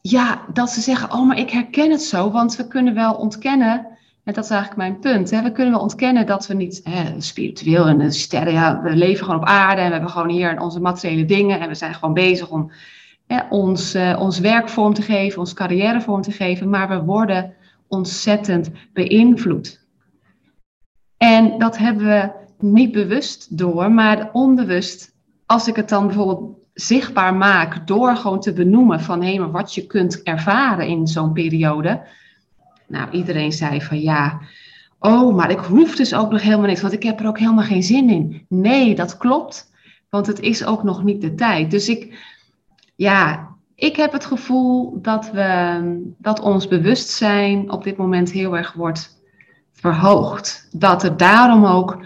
ja, 0.02 0.42
dat 0.52 0.70
ze 0.70 0.80
zeggen, 0.80 1.12
oh, 1.12 1.26
maar 1.26 1.38
ik 1.38 1.50
herken 1.50 1.90
het 1.90 2.02
zo, 2.02 2.30
want 2.30 2.56
we 2.56 2.68
kunnen 2.68 2.94
wel 2.94 3.14
ontkennen, 3.14 3.89
dat 4.34 4.44
is 4.44 4.50
eigenlijk 4.50 4.80
mijn 4.80 4.98
punt, 4.98 5.30
hè, 5.30 5.42
we 5.42 5.52
kunnen 5.52 5.80
ontkennen 5.80 6.26
dat 6.26 6.46
we 6.46 6.54
niet 6.54 6.80
hè, 6.84 7.20
spiritueel 7.20 7.86
en 7.86 7.98
de 7.98 8.10
sterren, 8.10 8.82
we 8.82 8.96
leven 8.96 9.24
gewoon 9.24 9.40
op 9.40 9.46
aarde 9.46 9.80
en 9.80 9.86
we 9.86 9.92
hebben 9.92 10.10
gewoon 10.10 10.28
hier 10.28 10.60
onze 10.60 10.80
materiële 10.80 11.24
dingen 11.24 11.60
en 11.60 11.68
we 11.68 11.74
zijn 11.74 11.94
gewoon 11.94 12.14
bezig 12.14 12.50
om 12.50 12.70
hè, 13.26 13.40
ons, 13.48 13.94
uh, 13.94 14.16
ons 14.20 14.38
werk 14.38 14.68
vorm 14.68 14.94
te 14.94 15.02
geven, 15.02 15.38
ons 15.38 15.54
carrière 15.54 16.00
vorm 16.00 16.22
te 16.22 16.32
geven, 16.32 16.70
maar 16.70 16.88
we 16.88 17.02
worden 17.02 17.54
ontzettend 17.88 18.70
beïnvloed. 18.92 19.86
En 21.16 21.58
dat 21.58 21.78
hebben 21.78 22.04
we 22.04 22.30
niet 22.58 22.92
bewust 22.92 23.58
door, 23.58 23.92
maar 23.92 24.30
onbewust, 24.32 25.14
als 25.46 25.68
ik 25.68 25.76
het 25.76 25.88
dan 25.88 26.06
bijvoorbeeld 26.06 26.58
zichtbaar 26.74 27.34
maak 27.34 27.86
door 27.86 28.16
gewoon 28.16 28.40
te 28.40 28.52
benoemen 28.52 29.00
van 29.00 29.22
hé, 29.22 29.38
maar 29.38 29.50
wat 29.50 29.74
je 29.74 29.86
kunt 29.86 30.22
ervaren 30.22 30.86
in 30.86 31.06
zo'n 31.06 31.32
periode. 31.32 32.02
Nou, 32.90 33.10
iedereen 33.10 33.52
zei 33.52 33.82
van 33.82 34.00
ja, 34.00 34.40
oh, 34.98 35.34
maar 35.36 35.50
ik 35.50 35.58
hoef 35.58 35.96
dus 35.96 36.14
ook 36.14 36.30
nog 36.30 36.42
helemaal 36.42 36.66
niks, 36.66 36.80
want 36.80 36.92
ik 36.92 37.02
heb 37.02 37.20
er 37.20 37.26
ook 37.26 37.38
helemaal 37.38 37.64
geen 37.64 37.82
zin 37.82 38.10
in. 38.10 38.46
Nee, 38.48 38.94
dat 38.94 39.16
klopt, 39.16 39.72
want 40.08 40.26
het 40.26 40.40
is 40.40 40.64
ook 40.64 40.82
nog 40.82 41.04
niet 41.04 41.20
de 41.20 41.34
tijd. 41.34 41.70
Dus 41.70 41.88
ik, 41.88 42.18
ja, 42.96 43.48
ik 43.74 43.96
heb 43.96 44.12
het 44.12 44.24
gevoel 44.24 45.00
dat, 45.02 45.30
we, 45.30 46.12
dat 46.18 46.40
ons 46.40 46.68
bewustzijn 46.68 47.70
op 47.70 47.84
dit 47.84 47.96
moment 47.96 48.30
heel 48.30 48.56
erg 48.56 48.72
wordt 48.72 49.22
verhoogd. 49.72 50.68
Dat 50.72 51.02
er 51.02 51.16
daarom 51.16 51.64
ook 51.64 52.04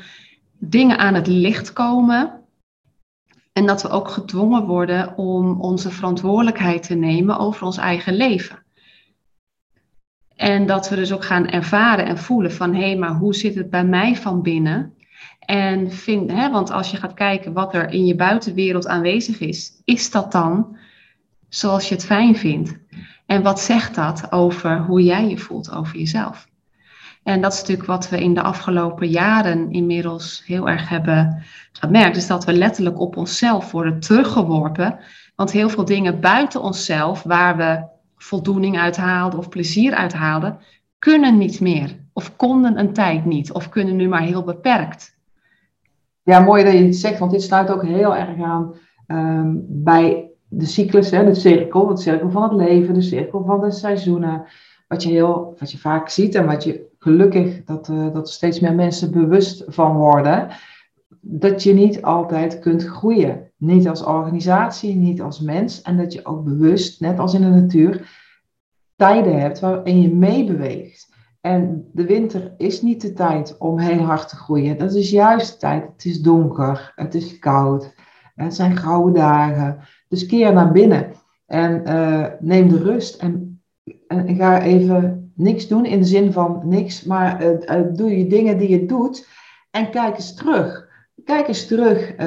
dingen 0.58 0.98
aan 0.98 1.14
het 1.14 1.26
licht 1.26 1.72
komen. 1.72 2.42
En 3.52 3.66
dat 3.66 3.82
we 3.82 3.88
ook 3.88 4.08
gedwongen 4.08 4.66
worden 4.66 5.16
om 5.16 5.60
onze 5.60 5.90
verantwoordelijkheid 5.90 6.82
te 6.82 6.94
nemen 6.94 7.38
over 7.38 7.66
ons 7.66 7.76
eigen 7.76 8.14
leven. 8.14 8.63
En 10.36 10.66
dat 10.66 10.88
we 10.88 10.96
dus 10.96 11.12
ook 11.12 11.24
gaan 11.24 11.48
ervaren 11.48 12.06
en 12.06 12.18
voelen 12.18 12.52
van 12.52 12.74
hé, 12.74 12.84
hey, 12.84 12.96
maar 12.96 13.14
hoe 13.14 13.34
zit 13.34 13.54
het 13.54 13.70
bij 13.70 13.84
mij 13.84 14.16
van 14.16 14.42
binnen? 14.42 14.94
En 15.38 15.92
vind, 15.92 16.32
hè, 16.32 16.50
want 16.50 16.70
als 16.70 16.90
je 16.90 16.96
gaat 16.96 17.14
kijken 17.14 17.52
wat 17.52 17.74
er 17.74 17.90
in 17.90 18.06
je 18.06 18.14
buitenwereld 18.14 18.86
aanwezig 18.86 19.40
is, 19.40 19.72
is 19.84 20.10
dat 20.10 20.32
dan 20.32 20.76
zoals 21.48 21.88
je 21.88 21.94
het 21.94 22.04
fijn 22.04 22.36
vindt? 22.36 22.78
En 23.26 23.42
wat 23.42 23.60
zegt 23.60 23.94
dat 23.94 24.32
over 24.32 24.78
hoe 24.80 25.02
jij 25.02 25.28
je 25.28 25.38
voelt 25.38 25.72
over 25.72 25.98
jezelf? 25.98 26.48
En 27.22 27.40
dat 27.40 27.52
is 27.52 27.60
natuurlijk 27.60 27.88
wat 27.88 28.08
we 28.08 28.20
in 28.20 28.34
de 28.34 28.42
afgelopen 28.42 29.08
jaren 29.08 29.70
inmiddels 29.70 30.42
heel 30.46 30.68
erg 30.68 30.88
hebben 30.88 31.44
gemerkt. 31.72 32.16
Is 32.16 32.26
dat 32.26 32.44
we 32.44 32.52
letterlijk 32.52 33.00
op 33.00 33.16
onszelf 33.16 33.70
worden 33.70 34.00
teruggeworpen. 34.00 34.98
Want 35.34 35.52
heel 35.52 35.68
veel 35.68 35.84
dingen 35.84 36.20
buiten 36.20 36.62
onszelf, 36.62 37.22
waar 37.22 37.56
we 37.56 37.92
voldoening 38.24 38.78
uithaalden 38.78 39.38
of 39.38 39.48
plezier 39.48 39.94
uithaalden, 39.94 40.58
kunnen 40.98 41.38
niet 41.38 41.60
meer. 41.60 41.96
Of 42.12 42.36
konden 42.36 42.78
een 42.78 42.92
tijd 42.92 43.24
niet. 43.24 43.52
Of 43.52 43.68
kunnen 43.68 43.96
nu 43.96 44.08
maar 44.08 44.22
heel 44.22 44.44
beperkt. 44.44 45.16
Ja, 46.22 46.40
mooi 46.40 46.64
dat 46.64 46.72
je 46.72 46.84
het 46.84 46.96
zegt, 46.96 47.18
want 47.18 47.30
dit 47.30 47.42
sluit 47.42 47.70
ook 47.70 47.82
heel 47.82 48.16
erg 48.16 48.42
aan 48.42 48.74
um, 49.06 49.64
bij 49.68 50.30
de 50.48 50.66
cyclus, 50.66 51.10
hè, 51.10 51.24
de 51.24 51.34
cirkel, 51.34 51.88
het 51.88 52.00
cirkel 52.00 52.30
van 52.30 52.42
het 52.42 52.52
leven, 52.52 52.94
de 52.94 53.02
cirkel 53.02 53.44
van 53.44 53.60
de 53.60 53.70
seizoenen. 53.70 54.44
Wat 54.88 55.02
je, 55.02 55.08
heel, 55.08 55.56
wat 55.58 55.70
je 55.70 55.78
vaak 55.78 56.08
ziet 56.08 56.34
en 56.34 56.46
wat 56.46 56.64
je 56.64 56.86
gelukkig, 56.98 57.64
dat, 57.64 57.88
uh, 57.88 58.12
dat 58.12 58.30
steeds 58.30 58.60
meer 58.60 58.74
mensen 58.74 59.10
bewust 59.10 59.64
van 59.66 59.96
worden, 59.96 60.48
dat 61.20 61.62
je 61.62 61.72
niet 61.72 62.02
altijd 62.02 62.58
kunt 62.58 62.84
groeien. 62.84 63.52
Niet 63.56 63.88
als 63.88 64.02
organisatie, 64.02 64.94
niet 64.94 65.20
als 65.20 65.40
mens. 65.40 65.82
En 65.82 65.96
dat 65.96 66.12
je 66.12 66.24
ook 66.24 66.44
bewust, 66.44 67.00
net 67.00 67.18
als 67.18 67.34
in 67.34 67.40
de 67.40 67.48
natuur, 67.48 68.22
tijden 68.96 69.40
hebt 69.40 69.60
waarin 69.60 70.00
je 70.00 70.14
meebeweegt. 70.14 71.12
En 71.40 71.88
de 71.92 72.06
winter 72.06 72.54
is 72.56 72.82
niet 72.82 73.00
de 73.00 73.12
tijd 73.12 73.58
om 73.58 73.78
heel 73.78 74.02
hard 74.02 74.28
te 74.28 74.36
groeien. 74.36 74.78
Dat 74.78 74.94
is 74.94 75.10
juist 75.10 75.52
de 75.52 75.58
tijd. 75.58 75.82
Het 75.92 76.04
is 76.04 76.20
donker, 76.20 76.92
het 76.94 77.14
is 77.14 77.38
koud, 77.38 77.94
het 78.34 78.54
zijn 78.54 78.76
grauwe 78.76 79.12
dagen. 79.12 79.78
Dus 80.08 80.26
keer 80.26 80.52
naar 80.52 80.72
binnen 80.72 81.12
en 81.46 81.82
uh, 81.86 82.26
neem 82.40 82.68
de 82.68 82.78
rust 82.78 83.22
en, 83.22 83.62
ga 84.08 84.62
even 84.62 85.32
niks 85.34 85.68
doen 85.68 85.84
in 85.84 85.98
de 85.98 86.06
zin 86.06 86.32
van 86.32 86.60
niks, 86.64 87.04
maar 87.04 87.44
uh, 87.44 87.80
doe 87.92 88.18
je 88.18 88.26
dingen 88.26 88.58
die 88.58 88.68
je 88.68 88.86
doet 88.86 89.28
en 89.70 89.90
kijk 89.90 90.14
eens 90.14 90.34
terug. 90.34 90.83
Kijk 91.24 91.48
eens 91.48 91.66
terug 91.66 92.12
uh, 92.12 92.18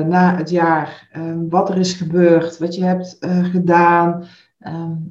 naar 0.00 0.36
het 0.36 0.50
jaar, 0.50 1.08
wat 1.48 1.68
er 1.68 1.78
is 1.78 1.92
gebeurd, 1.92 2.58
wat 2.58 2.74
je 2.74 2.84
hebt 2.84 3.16
gedaan. 3.52 4.24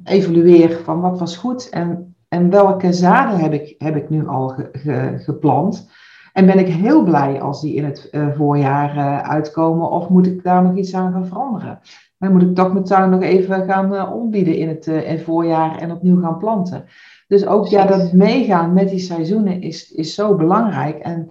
evalueer 0.04 0.80
van 0.84 1.00
wat 1.00 1.18
was 1.18 1.36
goed 1.36 1.68
en, 1.68 2.14
en 2.28 2.50
welke 2.50 2.92
zaden 2.92 3.38
heb 3.38 3.52
ik, 3.52 3.74
heb 3.78 3.96
ik 3.96 4.10
nu 4.10 4.26
al 4.26 4.48
ge, 4.48 4.68
ge, 4.72 5.14
geplant. 5.16 5.90
En 6.32 6.46
ben 6.46 6.58
ik 6.58 6.68
heel 6.68 7.02
blij 7.02 7.40
als 7.40 7.60
die 7.60 7.74
in 7.74 7.84
het 7.84 8.10
voorjaar 8.36 9.22
uitkomen 9.22 9.90
of 9.90 10.08
moet 10.08 10.26
ik 10.26 10.42
daar 10.42 10.62
nog 10.62 10.76
iets 10.76 10.94
aan 10.94 11.12
gaan 11.12 11.26
veranderen? 11.26 11.80
Dan 12.18 12.32
moet 12.32 12.42
ik 12.42 12.54
toch 12.54 12.72
mijn 12.72 12.84
tuin 12.84 13.10
nog 13.10 13.22
even 13.22 13.64
gaan 13.64 14.12
ombieden 14.12 14.56
in 14.56 14.68
het, 14.68 14.86
in 14.86 15.18
voorjaar 15.18 15.78
en 15.78 15.90
opnieuw 15.90 16.20
gaan 16.20 16.38
planten. 16.38 16.84
Dus 17.26 17.46
ook 17.46 17.66
ja, 17.66 17.86
dat 17.86 18.12
meegaan 18.12 18.72
met 18.72 18.88
die 18.88 18.98
seizoenen 18.98 19.60
is, 19.60 19.92
is 19.92 20.14
zo 20.14 20.34
belangrijk. 20.34 20.98
En 20.98 21.30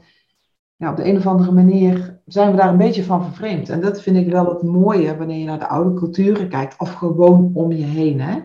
ja, 0.83 0.91
op 0.91 0.97
de 0.97 1.07
een 1.07 1.17
of 1.17 1.27
andere 1.27 1.51
manier 1.51 2.19
zijn 2.25 2.51
we 2.51 2.57
daar 2.57 2.69
een 2.69 2.77
beetje 2.77 3.03
van 3.03 3.23
vervreemd. 3.23 3.69
En 3.69 3.81
dat 3.81 4.01
vind 4.01 4.17
ik 4.17 4.31
wel 4.31 4.49
het 4.49 4.63
mooie 4.63 5.17
wanneer 5.17 5.37
je 5.37 5.45
naar 5.45 5.59
de 5.59 5.67
oude 5.67 5.93
culturen 5.93 6.49
kijkt, 6.49 6.79
of 6.79 6.93
gewoon 6.93 7.51
om 7.53 7.71
je 7.71 7.83
heen, 7.83 8.21
hè? 8.21 8.39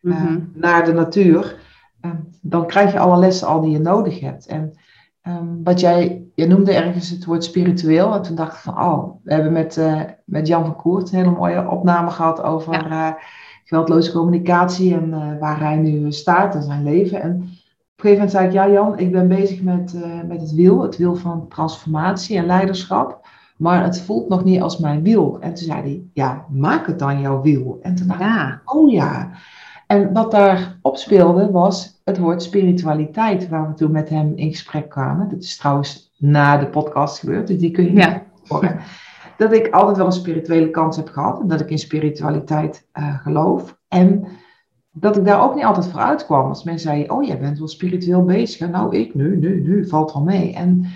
Mm 0.00 0.50
naar 0.54 0.84
de 0.84 0.92
natuur. 0.92 1.58
dan 2.42 2.66
krijg 2.66 2.92
je 2.92 2.98
alle 2.98 3.18
lessen 3.18 3.48
al 3.48 3.60
die 3.60 3.70
je 3.70 3.78
nodig 3.78 4.20
hebt. 4.20 4.46
En 4.46 4.72
Um, 5.28 5.60
wat 5.64 5.80
jij, 5.80 6.24
je 6.34 6.46
noemde 6.46 6.72
ergens 6.74 7.10
het 7.10 7.24
woord 7.24 7.44
spiritueel. 7.44 8.14
En 8.14 8.22
toen 8.22 8.36
dacht 8.36 8.54
ik 8.54 8.60
van, 8.60 8.78
oh, 8.78 9.14
we 9.22 9.32
hebben 9.32 9.52
met, 9.52 9.76
uh, 9.76 10.02
met 10.24 10.46
Jan 10.46 10.64
van 10.64 10.76
Koert 10.76 11.12
een 11.12 11.18
hele 11.18 11.30
mooie 11.30 11.68
opname 11.68 12.10
gehad 12.10 12.42
over 12.42 12.72
ja. 12.72 13.18
geweldloze 13.64 14.12
communicatie 14.12 14.94
en 14.94 15.38
waar 15.38 15.60
hij 15.60 15.76
nu 15.76 16.12
staat 16.12 16.54
in 16.54 16.62
zijn 16.62 16.82
leven. 16.82 17.22
En 17.22 17.48
een 18.04 18.10
gegeven 18.10 18.12
moment 18.12 18.30
zei 18.30 18.46
ik, 18.46 18.52
ja 18.52 18.70
Jan, 18.70 18.98
ik 18.98 19.12
ben 19.12 19.28
bezig 19.28 19.62
met, 19.62 19.94
met 20.28 20.40
het 20.40 20.54
wiel, 20.54 20.82
het 20.82 20.96
wiel 20.96 21.16
van 21.16 21.48
transformatie 21.48 22.36
en 22.36 22.46
leiderschap. 22.46 23.28
Maar 23.56 23.82
het 23.82 24.00
voelt 24.00 24.28
nog 24.28 24.44
niet 24.44 24.60
als 24.60 24.78
mijn 24.78 25.02
wiel. 25.02 25.36
En 25.40 25.54
toen 25.54 25.66
zei 25.66 25.80
hij, 25.80 26.02
ja, 26.12 26.44
maak 26.48 26.86
het 26.86 26.98
dan 26.98 27.20
jouw 27.20 27.42
wiel. 27.42 27.78
En 27.82 27.94
toen 27.94 28.06
dacht 28.06 28.20
ja. 28.20 28.48
ik, 28.48 28.74
oh 28.74 28.90
ja. 28.90 29.30
En 29.86 30.12
wat 30.12 30.30
daar 30.30 30.78
opspeelde 30.82 31.50
was 31.50 32.00
het 32.04 32.18
woord 32.18 32.42
spiritualiteit, 32.42 33.48
waar 33.48 33.68
we 33.68 33.74
toen 33.74 33.90
met 33.90 34.08
hem 34.08 34.32
in 34.34 34.50
gesprek 34.50 34.88
kwamen. 34.88 35.28
Dat 35.28 35.42
is 35.42 35.56
trouwens 35.56 36.14
na 36.18 36.56
de 36.56 36.66
podcast 36.66 37.18
gebeurd, 37.18 37.46
dus 37.46 37.58
die 37.58 37.70
kun 37.70 37.84
je 37.84 37.92
ja. 37.92 38.22
horen. 38.46 38.78
Dat 39.36 39.52
ik 39.52 39.70
altijd 39.70 39.96
wel 39.96 40.06
een 40.06 40.12
spirituele 40.12 40.70
kans 40.70 40.96
heb 40.96 41.08
gehad 41.08 41.40
en 41.40 41.48
dat 41.48 41.60
ik 41.60 41.70
in 41.70 41.78
spiritualiteit 41.78 42.86
uh, 42.98 43.18
geloof. 43.18 43.78
En 43.88 44.24
dat 44.92 45.16
ik 45.16 45.24
daar 45.24 45.42
ook 45.42 45.54
niet 45.54 45.64
altijd 45.64 45.88
voor 45.88 46.00
uitkwam. 46.00 46.48
Als 46.48 46.64
mensen 46.64 46.88
zeiden, 46.88 47.16
oh 47.16 47.24
jij 47.24 47.38
bent 47.38 47.58
wel 47.58 47.68
spiritueel 47.68 48.24
bezig. 48.24 48.68
nou 48.68 48.96
ik, 48.96 49.14
nu, 49.14 49.36
nu, 49.36 49.60
nu, 49.60 49.88
valt 49.88 50.12
wel 50.12 50.22
mee. 50.22 50.54
En 50.54 50.86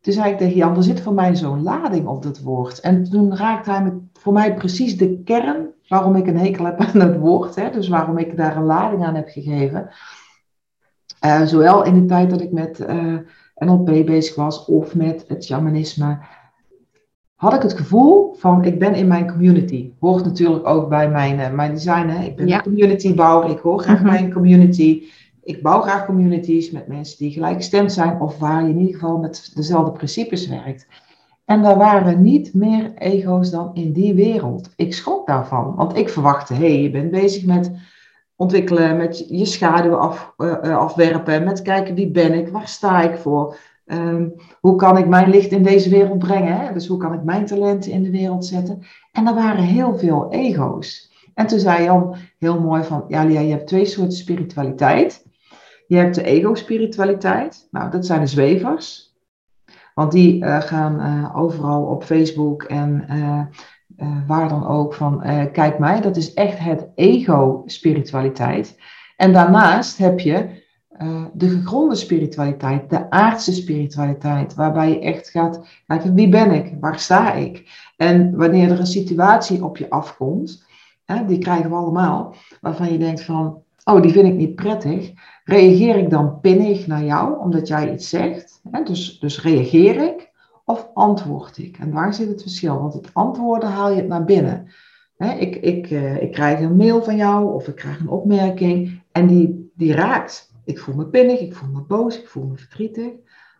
toen 0.00 0.12
zei 0.12 0.32
ik 0.32 0.38
tegen 0.38 0.56
Jan, 0.56 0.76
er 0.76 0.82
zit 0.82 1.00
voor 1.00 1.14
mij 1.14 1.36
zo'n 1.36 1.62
lading 1.62 2.06
op 2.06 2.22
dat 2.22 2.40
woord. 2.40 2.80
En 2.80 3.04
toen 3.04 3.36
raakte 3.36 3.70
hij 3.70 3.82
met, 3.82 3.94
voor 4.12 4.32
mij 4.32 4.54
precies 4.54 4.96
de 4.96 5.22
kern 5.22 5.66
waarom 5.88 6.16
ik 6.16 6.26
een 6.26 6.38
hekel 6.38 6.64
heb 6.64 6.80
aan 6.80 7.00
het 7.00 7.18
woord. 7.18 7.54
Hè, 7.54 7.70
dus 7.70 7.88
waarom 7.88 8.18
ik 8.18 8.36
daar 8.36 8.56
een 8.56 8.64
lading 8.64 9.04
aan 9.04 9.14
heb 9.14 9.28
gegeven. 9.28 9.90
Uh, 11.24 11.42
zowel 11.42 11.84
in 11.84 11.94
de 12.00 12.04
tijd 12.04 12.30
dat 12.30 12.40
ik 12.40 12.52
met 12.52 12.80
uh, 12.80 13.14
eh, 13.14 13.20
NLP 13.54 14.06
bezig 14.06 14.34
was 14.34 14.64
of 14.64 14.94
met 14.94 15.24
het 15.28 15.44
shamanisme, 15.44 16.18
had 17.36 17.54
ik 17.54 17.62
het 17.62 17.76
gevoel 17.76 18.34
van 18.34 18.64
ik 18.64 18.78
ben 18.78 18.94
in 18.94 19.06
mijn 19.06 19.30
community. 19.30 19.90
Hoort 20.00 20.24
natuurlijk 20.24 20.66
ook 20.66 20.88
bij 20.88 21.10
mijn, 21.10 21.38
uh, 21.38 21.50
mijn 21.50 21.74
design. 21.74 22.08
Hè. 22.08 22.24
Ik 22.24 22.36
ben 22.36 22.46
ja. 22.46 22.56
een 22.56 22.62
communitybouwer, 22.62 23.50
ik 23.50 23.58
hoor 23.58 23.78
graag 23.80 24.00
mm 24.00 24.06
mijn 24.06 24.32
community. 24.32 25.02
Ik 25.42 25.62
bouw 25.62 25.80
graag 25.80 26.06
communities 26.06 26.70
met 26.70 26.86
mensen 26.86 27.18
die 27.18 27.32
gelijkgestemd 27.32 27.92
zijn 27.92 28.20
of 28.20 28.38
waar 28.38 28.62
je 28.62 28.68
in 28.68 28.78
ieder 28.78 28.94
geval 28.94 29.18
met 29.18 29.52
dezelfde 29.54 29.92
principes 29.92 30.48
werkt. 30.48 30.86
En 31.44 31.62
daar 31.62 31.76
waren 31.76 32.22
niet 32.22 32.54
meer 32.54 32.92
ego's 32.94 33.50
dan 33.50 33.70
in 33.74 33.92
die 33.92 34.14
wereld. 34.14 34.70
Ik 34.76 34.94
schrok 34.94 35.26
daarvan, 35.26 35.74
want 35.74 35.96
ik 35.96 36.08
verwachtte, 36.08 36.54
hé, 36.54 36.60
hey, 36.60 36.82
je 36.82 36.90
bent 36.90 37.10
bezig 37.10 37.44
met 37.44 37.70
ontwikkelen, 38.36 38.96
met 38.96 39.24
je 39.28 39.44
schaduw 39.44 39.94
af, 39.94 40.34
uh, 40.38 40.78
afwerpen, 40.78 41.44
met 41.44 41.62
kijken 41.62 41.94
wie 41.94 42.10
ben 42.10 42.32
ik, 42.32 42.48
waar 42.48 42.68
sta 42.68 43.02
ik 43.02 43.16
voor, 43.16 43.56
um, 43.86 44.34
hoe 44.60 44.76
kan 44.76 44.98
ik 44.98 45.06
mijn 45.06 45.30
licht 45.30 45.50
in 45.50 45.62
deze 45.62 45.90
wereld 45.90 46.18
brengen, 46.18 46.60
hè? 46.60 46.72
dus 46.72 46.86
hoe 46.86 46.98
kan 46.98 47.12
ik 47.12 47.22
mijn 47.22 47.46
talenten 47.46 47.92
in 47.92 48.02
de 48.02 48.10
wereld 48.10 48.46
zetten. 48.46 48.82
En 49.12 49.26
er 49.26 49.34
waren 49.34 49.64
heel 49.64 49.98
veel 49.98 50.30
ego's. 50.30 51.14
En 51.34 51.46
toen 51.46 51.58
zei 51.58 51.84
Jan 51.84 52.16
heel 52.38 52.60
mooi 52.60 52.82
van, 52.84 53.04
ja 53.08 53.24
Lia, 53.24 53.40
je 53.40 53.50
hebt 53.50 53.66
twee 53.66 53.84
soorten 53.84 54.16
spiritualiteit. 54.16 55.24
Je 55.86 55.96
hebt 55.96 56.14
de 56.14 56.22
ego-spiritualiteit. 56.22 57.68
Nou, 57.70 57.90
dat 57.90 58.06
zijn 58.06 58.20
de 58.20 58.26
zwevers. 58.26 59.14
Want 59.94 60.12
die 60.12 60.44
uh, 60.44 60.60
gaan 60.60 61.00
uh, 61.00 61.36
overal 61.36 61.84
op 61.84 62.04
Facebook 62.04 62.62
en 62.62 63.04
uh, 63.10 63.40
waar 64.26 64.48
dan 64.48 64.66
ook 64.66 64.94
van 64.94 65.22
kijk 65.52 65.78
mij. 65.78 66.00
Dat 66.00 66.16
is 66.16 66.34
echt 66.34 66.58
het 66.58 66.88
ego-spiritualiteit. 66.94 68.76
En 69.16 69.32
daarnaast 69.32 69.98
heb 69.98 70.20
je 70.20 70.55
de 71.32 71.48
gegronde 71.48 71.94
spiritualiteit, 71.94 72.90
de 72.90 73.10
aardse 73.10 73.52
spiritualiteit, 73.52 74.54
waarbij 74.54 74.90
je 74.90 75.00
echt 75.00 75.30
gaat 75.30 75.60
kijken 75.86 76.14
wie 76.14 76.28
ben 76.28 76.50
ik, 76.50 76.74
waar 76.80 76.98
sta 76.98 77.32
ik. 77.32 77.70
En 77.96 78.36
wanneer 78.36 78.70
er 78.70 78.80
een 78.80 78.86
situatie 78.86 79.64
op 79.64 79.76
je 79.76 79.90
afkomt, 79.90 80.64
hè, 81.04 81.26
die 81.26 81.38
krijgen 81.38 81.70
we 81.70 81.76
allemaal, 81.76 82.34
waarvan 82.60 82.92
je 82.92 82.98
denkt 82.98 83.22
van 83.22 83.62
oh, 83.84 84.02
die 84.02 84.12
vind 84.12 84.26
ik 84.26 84.34
niet 84.34 84.54
prettig, 84.54 85.12
reageer 85.44 85.96
ik 85.96 86.10
dan 86.10 86.40
pinnig 86.40 86.86
naar 86.86 87.04
jou 87.04 87.38
omdat 87.38 87.68
jij 87.68 87.92
iets 87.92 88.08
zegt? 88.08 88.60
Hè? 88.70 88.82
Dus, 88.82 89.18
dus 89.18 89.42
reageer 89.42 90.02
ik 90.02 90.30
of 90.64 90.88
antwoord 90.94 91.58
ik? 91.58 91.78
En 91.78 91.92
waar 91.92 92.14
zit 92.14 92.28
het 92.28 92.42
verschil? 92.42 92.78
Want 92.78 92.94
het 92.94 93.10
antwoorden 93.12 93.68
haal 93.68 93.90
je 93.90 93.96
het 93.96 94.08
naar 94.08 94.24
binnen. 94.24 94.68
Ik, 95.38 95.56
ik, 95.56 95.90
uh, 95.90 96.22
ik 96.22 96.32
krijg 96.32 96.60
een 96.60 96.76
mail 96.76 97.02
van 97.02 97.16
jou 97.16 97.54
of 97.54 97.68
ik 97.68 97.74
krijg 97.74 98.00
een 98.00 98.08
opmerking 98.08 99.02
en 99.12 99.26
die, 99.26 99.70
die 99.74 99.92
raakt. 99.92 100.54
Ik 100.66 100.78
voel 100.78 100.94
me 100.94 101.06
pinnig, 101.06 101.40
ik 101.40 101.54
voel 101.54 101.68
me 101.72 101.80
boos, 101.80 102.18
ik 102.18 102.28
voel 102.28 102.46
me 102.46 102.56
verdrietig. 102.56 103.12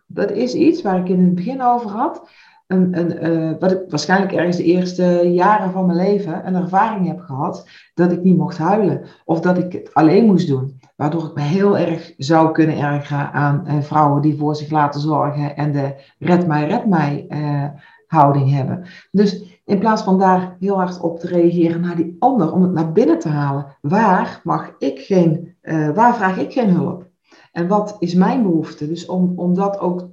Dat 0.07 0.31
is 0.31 0.55
iets 0.55 0.83
waar 0.83 0.99
ik 0.99 1.09
in 1.09 1.25
het 1.25 1.35
begin 1.35 1.63
over 1.63 1.91
had 1.91 2.29
een, 2.67 2.99
een, 2.99 3.31
uh, 3.31 3.55
wat 3.59 3.73
ik 3.73 3.81
waarschijnlijk 3.89 4.33
ergens 4.33 4.57
de 4.57 4.65
eerste 4.65 5.31
jaren 5.33 5.71
van 5.71 5.87
mijn 5.87 5.99
leven 5.99 6.47
een 6.47 6.55
ervaring 6.55 7.07
heb 7.07 7.21
gehad 7.21 7.69
dat 7.95 8.13
ik 8.13 8.23
niet 8.23 8.37
mocht 8.37 8.59
huilen 8.59 9.05
of 9.25 9.41
dat 9.41 9.59
ik 9.59 9.73
het 9.73 9.95
alleen 9.95 10.27
moest 10.27 10.49
doen. 10.49 10.81
Waardoor 10.97 11.25
ik 11.25 11.35
me 11.35 11.41
heel 11.41 11.79
erg 11.79 12.15
zou 12.17 12.53
kunnen 12.53 12.79
ergeren 12.79 13.33
aan 13.33 13.65
uh, 13.67 13.81
vrouwen 13.81 14.23
die 14.23 14.37
voor 14.37 14.57
zich 14.57 14.71
laten 14.71 15.01
zorgen 15.01 15.57
en 15.57 15.73
de 15.73 15.95
red 16.19 16.47
mij, 16.47 16.67
red 16.67 16.87
mij 16.87 17.27
uh, 17.29 17.65
houding 18.07 18.51
hebben. 18.51 18.85
Dus 19.11 19.56
in 19.67 19.79
plaats 19.79 20.03
van 20.03 20.19
daar 20.19 20.57
heel 20.61 20.77
hard 20.77 21.01
op 21.01 21.19
te 21.19 21.27
reageren 21.27 21.81
naar 21.81 21.97
die 21.97 22.17
ander, 22.19 22.53
om 22.53 22.63
het 22.63 22.73
naar 22.73 22.93
binnen 22.93 23.19
te 23.19 23.29
halen, 23.29 23.77
waar 23.81 24.41
mag 24.45 24.75
ik 24.79 24.99
geen, 24.99 25.57
waar 25.95 26.17
vraag 26.17 26.39
ik 26.39 26.53
geen 26.53 26.71
hulp? 26.71 27.07
En 27.53 27.69
wat 27.69 27.97
is 27.99 28.15
mijn 28.15 28.43
behoefte? 28.43 28.89
Dus 28.89 29.07
om, 29.07 29.33
om 29.37 29.55
dat 29.55 29.79
ook 29.79 30.09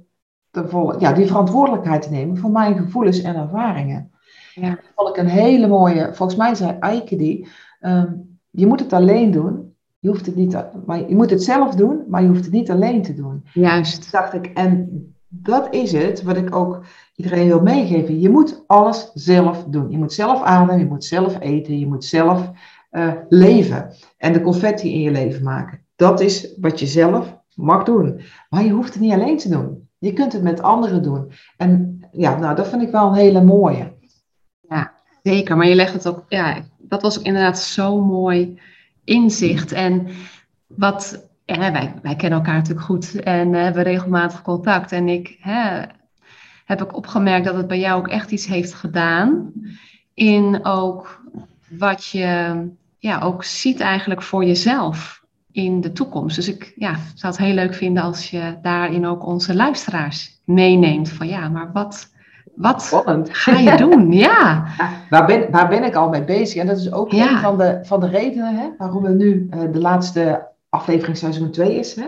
ja, 0.98 1.12
die 1.12 1.26
verantwoordelijkheid 1.26 2.02
te 2.02 2.10
nemen 2.10 2.38
voor 2.38 2.50
mijn 2.50 2.76
gevoelens 2.78 3.22
en 3.22 3.36
ervaringen. 3.36 4.10
Ja. 4.54 4.68
Dat 4.68 4.92
vond 4.94 5.08
ik 5.08 5.16
een 5.16 5.28
hele 5.28 5.66
mooie, 5.66 6.10
volgens 6.12 6.38
mij 6.38 6.54
zei 6.54 6.76
Eike 6.80 7.16
die, 7.16 7.48
ehm, 7.80 8.12
je 8.50 8.66
moet 8.66 8.80
het 8.80 8.92
alleen 8.92 9.30
doen. 9.30 9.72
Je, 9.98 10.08
hoeft 10.08 10.26
het 10.26 10.36
niet, 10.36 10.64
maar 10.86 11.08
je 11.08 11.16
moet 11.16 11.30
het 11.30 11.42
zelf 11.42 11.74
doen, 11.74 12.04
maar 12.08 12.22
je 12.22 12.28
hoeft 12.28 12.44
het 12.44 12.52
niet 12.52 12.70
alleen 12.70 13.02
te 13.02 13.14
doen. 13.14 13.44
Juist. 13.52 14.12
dacht 14.12 14.34
ik, 14.34 14.46
en 14.46 15.13
dat 15.42 15.74
is 15.74 15.92
het 15.92 16.22
wat 16.22 16.36
ik 16.36 16.54
ook 16.54 16.84
iedereen 17.14 17.46
wil 17.46 17.60
meegeven. 17.60 18.20
Je 18.20 18.28
moet 18.28 18.64
alles 18.66 19.10
zelf 19.14 19.64
doen. 19.64 19.90
Je 19.90 19.98
moet 19.98 20.12
zelf 20.12 20.42
ademen, 20.42 20.78
je 20.78 20.86
moet 20.86 21.04
zelf 21.04 21.40
eten, 21.40 21.78
je 21.78 21.86
moet 21.86 22.04
zelf 22.04 22.50
uh, 22.90 23.12
leven. 23.28 23.90
En 24.18 24.32
de 24.32 24.40
confetti 24.40 24.92
in 24.92 25.00
je 25.00 25.10
leven 25.10 25.42
maken. 25.42 25.80
Dat 25.96 26.20
is 26.20 26.54
wat 26.60 26.80
je 26.80 26.86
zelf 26.86 27.38
mag 27.54 27.84
doen. 27.84 28.20
Maar 28.48 28.64
je 28.64 28.70
hoeft 28.70 28.92
het 28.92 29.02
niet 29.02 29.12
alleen 29.12 29.38
te 29.38 29.48
doen. 29.48 29.88
Je 29.98 30.12
kunt 30.12 30.32
het 30.32 30.42
met 30.42 30.62
anderen 30.62 31.02
doen. 31.02 31.32
En 31.56 32.00
ja, 32.12 32.38
nou, 32.38 32.56
dat 32.56 32.68
vind 32.68 32.82
ik 32.82 32.90
wel 32.90 33.08
een 33.08 33.14
hele 33.14 33.42
mooie. 33.42 33.92
Ja, 34.68 34.92
zeker. 35.22 35.56
Maar 35.56 35.68
je 35.68 35.74
legt 35.74 35.92
het 35.92 36.08
ook, 36.08 36.24
ja, 36.28 36.64
dat 36.78 37.02
was 37.02 37.18
ook 37.18 37.24
inderdaad 37.24 37.58
zo 37.58 38.00
mooi 38.00 38.58
inzicht. 39.04 39.72
En 39.72 40.06
wat, 40.66 41.28
ja, 41.44 41.72
wij, 41.72 41.94
wij 42.02 42.16
kennen 42.16 42.38
elkaar 42.38 42.54
natuurlijk 42.54 42.86
goed 42.86 43.22
en 43.22 43.52
uh, 43.52 43.62
hebben 43.62 43.82
regelmatig 43.82 44.42
contact. 44.42 44.92
En 44.92 45.08
ik 45.08 45.36
hè, 45.40 45.82
heb 46.64 46.82
ook 46.82 46.96
opgemerkt 46.96 47.44
dat 47.44 47.56
het 47.56 47.66
bij 47.66 47.78
jou 47.78 47.98
ook 47.98 48.08
echt 48.08 48.30
iets 48.30 48.46
heeft 48.46 48.74
gedaan. 48.74 49.52
In 50.14 50.64
ook 50.64 51.22
wat 51.68 52.06
je 52.06 52.56
ja, 52.98 53.20
ook 53.20 53.44
ziet 53.44 53.80
eigenlijk 53.80 54.22
voor 54.22 54.44
jezelf 54.44 55.24
in 55.52 55.80
de 55.80 55.92
toekomst. 55.92 56.36
Dus 56.36 56.48
ik 56.48 56.72
ja, 56.76 56.94
zou 57.14 57.32
het 57.32 57.42
heel 57.42 57.54
leuk 57.54 57.74
vinden 57.74 58.02
als 58.02 58.30
je 58.30 58.58
daarin 58.62 59.06
ook 59.06 59.26
onze 59.26 59.54
luisteraars 59.54 60.40
meeneemt. 60.44 61.08
Van 61.08 61.26
ja, 61.28 61.48
maar 61.48 61.72
wat, 61.72 62.08
wat 62.54 62.90
ga 63.30 63.58
je 63.58 63.76
doen? 63.76 64.12
Ja. 64.24 64.64
waar, 65.10 65.26
ben, 65.26 65.50
waar 65.50 65.68
ben 65.68 65.84
ik 65.84 65.94
al 65.94 66.08
mee 66.08 66.24
bezig? 66.24 66.60
En 66.60 66.66
dat 66.66 66.78
is 66.78 66.92
ook 66.92 67.12
een 67.12 67.38
van 67.38 67.58
de, 67.58 67.80
van 67.82 68.00
de 68.00 68.08
redenen 68.08 68.56
hè, 68.56 68.68
waarom 68.78 69.02
we 69.02 69.08
nu 69.08 69.48
uh, 69.50 69.72
de 69.72 69.80
laatste 69.80 70.52
aflevering 70.74 71.16
seizoen 71.16 71.50
2 71.50 71.78
is. 71.78 71.94
Hè? 71.94 72.06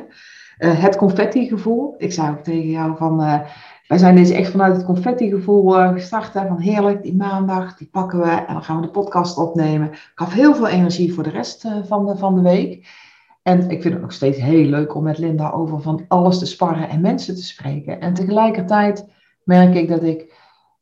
Uh, 0.59 0.83
het 0.83 0.96
confetti-gevoel. 0.96 1.94
Ik 1.98 2.12
zei 2.12 2.31
ook 2.31 2.42
tegen 2.42 2.70
jou 2.70 2.96
van... 2.96 3.20
Uh, 3.20 3.40
wij 3.88 3.98
zijn 3.98 4.14
deze 4.14 4.35
echt 4.35 4.50
vanuit 4.50 4.76
het 4.76 4.85
confetti-gevoel 4.85 5.70
gestart. 5.92 6.35
Hè, 6.35 6.46
van 6.46 6.59
heerlijk, 6.59 7.02
die 7.02 7.16
maandag, 7.16 7.76
die 7.76 7.88
pakken 7.92 8.18
we 8.18 8.31
en 8.31 8.52
dan 8.52 8.62
gaan 8.62 8.76
we 8.76 8.87
de 8.87 8.92
podcast 8.92 9.38
opnemen. 9.38 9.92
Ik 9.92 10.12
gaf 10.14 10.33
heel 10.33 10.55
veel 10.55 10.68
energie 10.68 11.14
voor 11.14 11.22
de 11.22 11.31
rest 11.31 11.68
van, 11.85 12.07
de, 12.07 12.16
van 12.16 12.35
de 12.35 12.40
week. 12.40 12.88
En 13.42 13.70
ik 13.70 13.83
vind 13.83 13.94
het 13.94 14.02
nog 14.02 14.12
steeds 14.12 14.38
heel 14.38 14.64
leuk 14.64 14.94
om 14.94 15.02
met 15.02 15.18
Linda 15.18 15.50
over 15.50 15.81
van 15.81 16.05
alles 16.09 16.38
te 16.38 16.46
sparren 16.46 16.88
en 16.88 17.00
mensen 17.00 17.35
te 17.35 17.44
spreken. 17.44 18.00
En 18.00 18.14
tegelijkertijd 18.14 19.07
merk 19.44 19.74
ik 19.74 19.88
dat 19.88 20.02
ik 20.02 20.35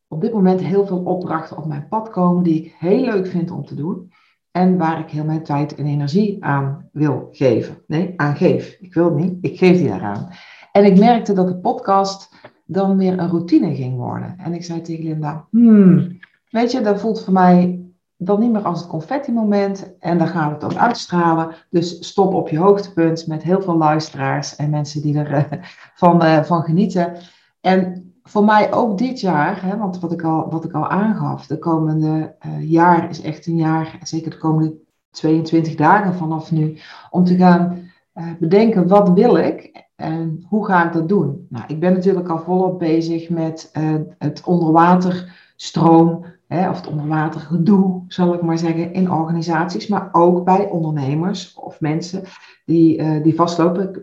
op 0.08 0.20
dit 0.20 0.32
moment 0.32 0.60
heel 0.60 0.86
veel 0.86 0.98
opdrachten 0.98 1.56
op 1.56 1.66
mijn 1.66 1.88
pad 1.88 2.10
komen 2.10 2.42
die 2.42 2.64
ik 2.64 2.74
heel 2.78 3.04
leuk 3.04 3.26
vind 3.26 3.50
om 3.50 3.64
te 3.64 3.74
doen. 3.74 4.12
En 4.56 4.78
waar 4.78 4.98
ik 4.98 5.10
heel 5.10 5.24
mijn 5.24 5.42
tijd 5.42 5.74
en 5.74 5.86
energie 5.86 6.44
aan 6.44 6.88
wil 6.92 7.28
geven. 7.32 7.82
Nee, 7.86 8.14
aan 8.16 8.36
geef. 8.36 8.76
Ik 8.80 8.94
wil 8.94 9.04
het 9.04 9.14
niet, 9.14 9.36
ik 9.40 9.58
geef 9.58 9.78
die 9.78 9.88
daaraan. 9.88 10.28
En 10.72 10.84
ik 10.84 10.98
merkte 10.98 11.32
dat 11.32 11.48
de 11.48 11.56
podcast 11.56 12.34
dan 12.64 12.96
weer 12.96 13.18
een 13.18 13.28
routine 13.28 13.74
ging 13.74 13.96
worden. 13.96 14.34
En 14.38 14.54
ik 14.54 14.64
zei 14.64 14.80
tegen 14.80 15.04
Linda, 15.04 15.46
hmm, 15.50 16.18
weet 16.50 16.72
je, 16.72 16.80
dat 16.80 17.00
voelt 17.00 17.24
voor 17.24 17.32
mij 17.32 17.84
dan 18.16 18.40
niet 18.40 18.52
meer 18.52 18.62
als 18.62 18.80
het 18.80 18.88
confetti-moment. 18.88 19.96
En 19.98 20.18
dan 20.18 20.28
gaat 20.28 20.50
het 20.50 20.64
ook 20.64 20.78
uitstralen. 20.78 21.54
Dus 21.70 22.08
stop 22.08 22.34
op 22.34 22.48
je 22.48 22.58
hoogtepunt 22.58 23.26
met 23.26 23.42
heel 23.42 23.62
veel 23.62 23.76
luisteraars 23.76 24.56
en 24.56 24.70
mensen 24.70 25.02
die 25.02 25.18
ervan 25.18 25.58
uh, 25.58 25.64
van, 25.94 26.24
uh, 26.24 26.42
van 26.42 26.62
genieten. 26.62 27.16
En 27.60 28.13
voor 28.28 28.44
mij 28.44 28.72
ook 28.72 28.98
dit 28.98 29.20
jaar, 29.20 29.62
hè, 29.62 29.76
want 29.76 30.00
wat 30.00 30.12
ik, 30.12 30.22
al, 30.22 30.50
wat 30.50 30.64
ik 30.64 30.72
al 30.72 30.88
aangaf, 30.88 31.46
de 31.46 31.58
komende 31.58 32.36
uh, 32.46 32.70
jaar 32.70 33.10
is 33.10 33.20
echt 33.20 33.46
een 33.46 33.56
jaar, 33.56 33.98
zeker 34.02 34.30
de 34.30 34.36
komende 34.36 34.74
22 35.10 35.74
dagen 35.74 36.14
vanaf 36.14 36.50
nu, 36.50 36.78
om 37.10 37.24
te 37.24 37.36
gaan 37.36 37.90
uh, 38.14 38.26
bedenken 38.38 38.88
wat 38.88 39.12
wil 39.12 39.36
ik 39.36 39.86
en 39.96 40.44
hoe 40.48 40.66
ga 40.66 40.86
ik 40.86 40.92
dat 40.92 41.08
doen. 41.08 41.46
Nou, 41.48 41.64
ik 41.68 41.80
ben 41.80 41.92
natuurlijk 41.92 42.28
al 42.28 42.38
volop 42.38 42.78
bezig 42.78 43.30
met 43.30 43.70
uh, 43.78 43.94
het 44.18 44.42
onderwaterstroom 44.44 46.24
hè, 46.46 46.70
of 46.70 46.76
het 46.76 46.86
onderwater 46.86 47.40
gedoe, 47.40 48.04
zal 48.08 48.34
ik 48.34 48.42
maar 48.42 48.58
zeggen, 48.58 48.92
in 48.92 49.10
organisaties, 49.10 49.86
maar 49.86 50.08
ook 50.12 50.44
bij 50.44 50.68
ondernemers 50.68 51.54
of 51.54 51.80
mensen 51.80 52.22
die, 52.64 53.20
die 53.22 53.34
vastlopen, 53.34 54.02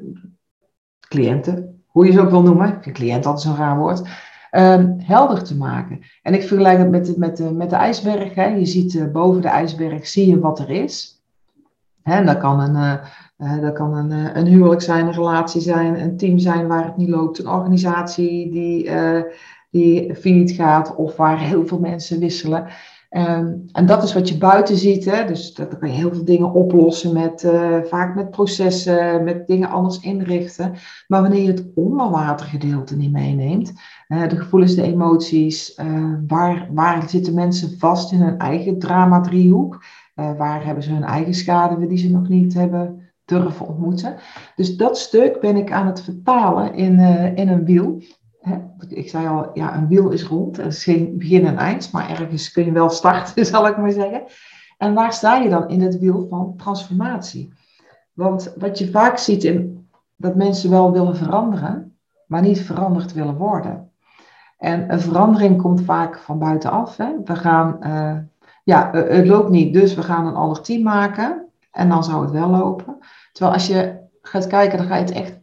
cliënten, 1.07 1.80
hoe 1.91 2.05
je 2.05 2.11
ze 2.11 2.21
ook 2.21 2.29
wil 2.29 2.41
noemen, 2.41 2.67
ik 2.67 2.83
vind 2.83 2.95
cliënt 2.95 3.25
altijd 3.25 3.45
zo'n 3.45 3.55
raar 3.55 3.77
woord, 3.77 4.01
um, 4.51 4.95
helder 4.97 5.43
te 5.43 5.57
maken. 5.57 5.99
En 6.21 6.33
ik 6.33 6.43
vergelijk 6.43 6.77
het 6.77 6.89
met, 6.89 7.17
met, 7.17 7.37
de, 7.37 7.51
met 7.51 7.69
de 7.69 7.75
ijsberg. 7.75 8.35
Hè. 8.35 8.45
Je 8.45 8.65
ziet 8.65 8.93
uh, 8.93 9.11
boven 9.11 9.41
de 9.41 9.47
ijsberg, 9.47 10.07
zie 10.07 10.29
je 10.29 10.39
wat 10.39 10.59
er 10.59 10.69
is. 10.69 11.23
Hè, 12.03 12.13
en 12.13 12.25
dat 12.25 12.37
kan 12.37 12.59
een, 12.59 13.01
uh, 13.37 13.71
kan 13.73 13.93
een, 13.93 14.37
een 14.37 14.47
huwelijk 14.47 14.81
zijn, 14.81 15.07
een 15.07 15.13
relatie 15.13 15.61
zijn, 15.61 16.01
een 16.01 16.17
team 16.17 16.39
zijn 16.39 16.67
waar 16.67 16.85
het 16.85 16.97
niet 16.97 17.09
loopt, 17.09 17.39
een 17.39 17.47
organisatie 17.47 18.51
die 18.51 18.89
die 19.71 20.15
failliet 20.15 20.51
gaat 20.51 20.95
of 20.95 21.15
waar 21.15 21.39
heel 21.39 21.67
veel 21.67 21.79
mensen 21.79 22.19
wisselen. 22.19 22.67
Um, 23.17 23.65
en 23.71 23.85
dat 23.85 24.03
is 24.03 24.13
wat 24.13 24.29
je 24.29 24.37
buiten 24.37 24.77
ziet. 24.77 25.05
Hè? 25.05 25.25
Dus 25.25 25.53
dat, 25.53 25.77
kan 25.77 25.89
je 25.89 25.95
heel 25.95 26.13
veel 26.13 26.25
dingen 26.25 26.53
oplossen 26.53 27.13
met 27.13 27.43
uh, 27.43 27.77
vaak 27.83 28.15
met 28.15 28.31
processen, 28.31 29.23
met 29.23 29.47
dingen 29.47 29.69
anders 29.69 29.99
inrichten. 29.99 30.73
Maar 31.07 31.21
wanneer 31.21 31.41
je 31.41 31.47
het 31.47 31.65
onderwatergedeelte 31.75 32.95
niet 32.97 33.11
meeneemt, 33.11 33.73
de 34.07 34.37
gevoelens, 34.37 34.75
de 34.75 34.81
emoties, 34.81 35.77
uh, 35.77 36.13
waar, 36.27 36.67
waar 36.71 37.09
zitten 37.09 37.33
mensen 37.33 37.79
vast 37.79 38.11
in 38.11 38.21
hun 38.21 38.37
eigen 38.37 38.79
drama-driehoek? 38.79 39.83
waar 40.37 40.65
hebben 40.65 40.83
ze 40.83 40.91
hun 40.91 41.03
eigen 41.03 41.33
schade 41.33 41.87
die 41.87 41.97
ze 41.97 42.11
nog 42.11 42.27
niet 42.27 42.53
hebben 42.53 43.11
durven 43.25 43.67
ontmoeten? 43.67 44.15
Dus 44.55 44.77
dat 44.77 44.97
stuk 44.97 45.39
ben 45.39 45.55
ik 45.55 45.71
aan 45.71 45.87
het 45.87 46.01
vertalen 46.01 46.73
in, 46.73 46.99
in 47.35 47.47
een 47.47 47.65
wiel 47.65 48.01
ik 48.87 49.09
zei 49.09 49.27
al, 49.27 49.49
ja, 49.53 49.75
een 49.75 49.87
wiel 49.87 50.09
is 50.09 50.23
rond. 50.23 50.57
Er 50.57 50.65
is 50.65 50.83
geen 50.83 51.17
begin 51.17 51.45
en 51.45 51.57
eind, 51.57 51.91
maar 51.91 52.09
ergens 52.09 52.51
kun 52.51 52.65
je 52.65 52.71
wel 52.71 52.89
starten, 52.89 53.45
zal 53.55 53.67
ik 53.67 53.77
maar 53.77 53.91
zeggen. 53.91 54.23
En 54.77 54.93
waar 54.93 55.13
sta 55.13 55.35
je 55.35 55.49
dan 55.49 55.69
in 55.69 55.81
het 55.81 55.99
wiel 55.99 56.27
van 56.29 56.53
transformatie? 56.57 57.53
Want 58.13 58.53
wat 58.57 58.77
je 58.77 58.91
vaak 58.91 59.17
ziet 59.17 59.43
in 59.43 59.87
dat 60.15 60.35
mensen 60.35 60.69
wel 60.69 60.91
willen 60.91 61.15
veranderen, 61.15 61.97
maar 62.27 62.41
niet 62.41 62.61
veranderd 62.61 63.13
willen 63.13 63.37
worden. 63.37 63.91
En 64.57 64.93
een 64.93 64.99
verandering 64.99 65.61
komt 65.61 65.81
vaak 65.81 66.19
van 66.19 66.39
buitenaf. 66.39 66.97
Hè? 66.97 67.11
We 67.23 67.35
gaan, 67.35 67.77
uh, 67.83 68.17
ja, 68.63 68.89
het 68.91 69.27
loopt 69.27 69.49
niet, 69.49 69.73
dus 69.73 69.95
we 69.95 70.03
gaan 70.03 70.27
een 70.27 70.35
ander 70.35 70.61
team 70.61 70.83
maken. 70.83 71.45
En 71.71 71.89
dan 71.89 72.03
zou 72.03 72.21
het 72.21 72.31
wel 72.31 72.49
lopen. 72.49 72.97
Terwijl 73.31 73.55
als 73.55 73.67
je 73.67 73.99
gaat 74.21 74.47
kijken, 74.47 74.77
dan 74.77 74.87
ga 74.87 74.95
je 74.95 75.01
het 75.03 75.11
echt 75.11 75.40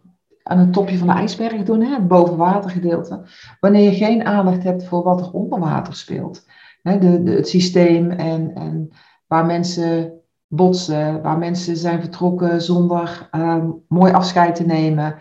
aan 0.48 0.58
het 0.58 0.72
topje 0.72 0.98
van 0.98 1.06
de 1.06 1.12
ijsberg 1.12 1.62
doen, 1.62 1.80
hè, 1.80 1.94
het 1.94 2.08
bovenwatergedeelte. 2.08 3.22
Wanneer 3.60 3.90
je 3.90 3.96
geen 3.96 4.26
aandacht 4.26 4.62
hebt 4.62 4.84
voor 4.84 5.02
wat 5.02 5.20
er 5.20 5.32
onder 5.32 5.58
water 5.58 5.94
speelt. 5.94 6.46
Hè, 6.82 6.98
de, 6.98 7.30
het 7.30 7.48
systeem 7.48 8.10
en, 8.10 8.54
en 8.54 8.90
waar 9.26 9.46
mensen 9.46 10.12
botsen, 10.46 11.22
waar 11.22 11.38
mensen 11.38 11.76
zijn 11.76 12.00
vertrokken 12.00 12.62
zonder 12.62 13.28
uh, 13.32 13.64
mooi 13.88 14.12
afscheid 14.12 14.54
te 14.54 14.66
nemen, 14.66 15.16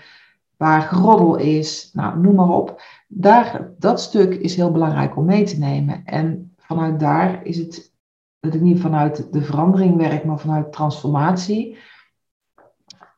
waar 0.57 0.81
geroddel 0.81 1.35
is, 1.35 1.89
nou, 1.93 2.19
noem 2.19 2.35
maar 2.35 2.49
op. 2.49 2.81
Daar, 3.07 3.71
dat 3.77 4.01
stuk 4.01 4.33
is 4.33 4.55
heel 4.55 4.71
belangrijk 4.71 5.17
om 5.17 5.25
mee 5.25 5.43
te 5.43 5.59
nemen. 5.59 6.01
En 6.05 6.55
vanuit 6.57 6.99
daar 6.99 7.39
is 7.43 7.57
het 7.57 7.95
dat 8.39 8.53
ik 8.53 8.61
niet 8.61 8.79
vanuit 8.79 9.33
de 9.33 9.41
verandering 9.41 9.97
werk, 9.97 10.25
maar 10.25 10.39
vanuit 10.39 10.71
transformatie. 10.71 11.77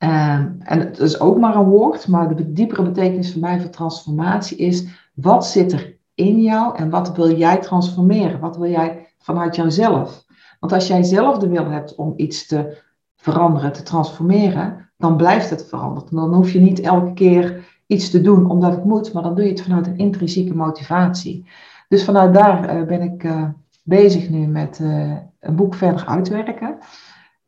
Um, 0.04 0.56
en 0.60 0.80
het 0.80 1.00
is 1.00 1.20
ook 1.20 1.38
maar 1.38 1.56
een 1.56 1.70
woord, 1.70 2.08
maar 2.08 2.36
de 2.36 2.52
diepere 2.52 2.84
betekenis 2.84 3.32
voor 3.32 3.42
mij 3.42 3.60
van 3.60 3.70
transformatie 3.70 4.58
is: 4.58 4.86
wat 5.14 5.46
zit 5.46 5.72
er 5.72 5.98
in 6.14 6.42
jou 6.42 6.76
en 6.78 6.90
wat 6.90 7.16
wil 7.16 7.38
jij 7.38 7.58
transformeren? 7.58 8.40
Wat 8.40 8.58
wil 8.58 8.70
jij 8.70 9.14
vanuit 9.18 9.56
jouzelf? 9.56 10.26
Want 10.60 10.74
als 10.74 10.88
jij 10.88 11.04
zelf 11.04 11.38
de 11.38 11.48
wil 11.48 11.70
hebt 11.70 11.96
om 11.96 12.14
iets 12.16 12.48
te 12.48 12.78
veranderen, 13.16 13.74
te 13.74 13.84
transformeren, 13.84 14.90
dan 14.98 15.18
blijft 15.18 15.50
het 15.50 15.66
veranderd. 15.68 16.12
dan 16.12 16.34
hoef 16.34 16.52
je 16.52 16.60
niet 16.60 16.80
elke 16.80 17.14
keer 17.14 17.68
iets 17.88 18.10
te 18.10 18.22
doen 18.22 18.50
omdat 18.50 18.72
het 18.72 18.86
moet, 18.86 19.14
maar 19.14 19.24
dan 19.24 19.36
doe 19.36 19.44
je 19.44 19.50
het 19.50 19.62
vanuit 19.62 19.88
een 19.88 19.98
intrinsieke 19.98 20.56
motivatie. 20.56 21.46
Dus 21.88 22.04
vanuit 22.04 22.34
daar 22.34 22.76
uh, 22.76 22.88
ben 22.88 23.02
ik 23.02 23.24
uh, 23.24 23.44
bezig 23.84 24.30
nu 24.30 24.48
met 24.48 24.80
uh, 24.82 25.16
een 25.40 25.56
boek 25.56 25.76
verder 25.76 26.06
uitwerken. 26.06 26.78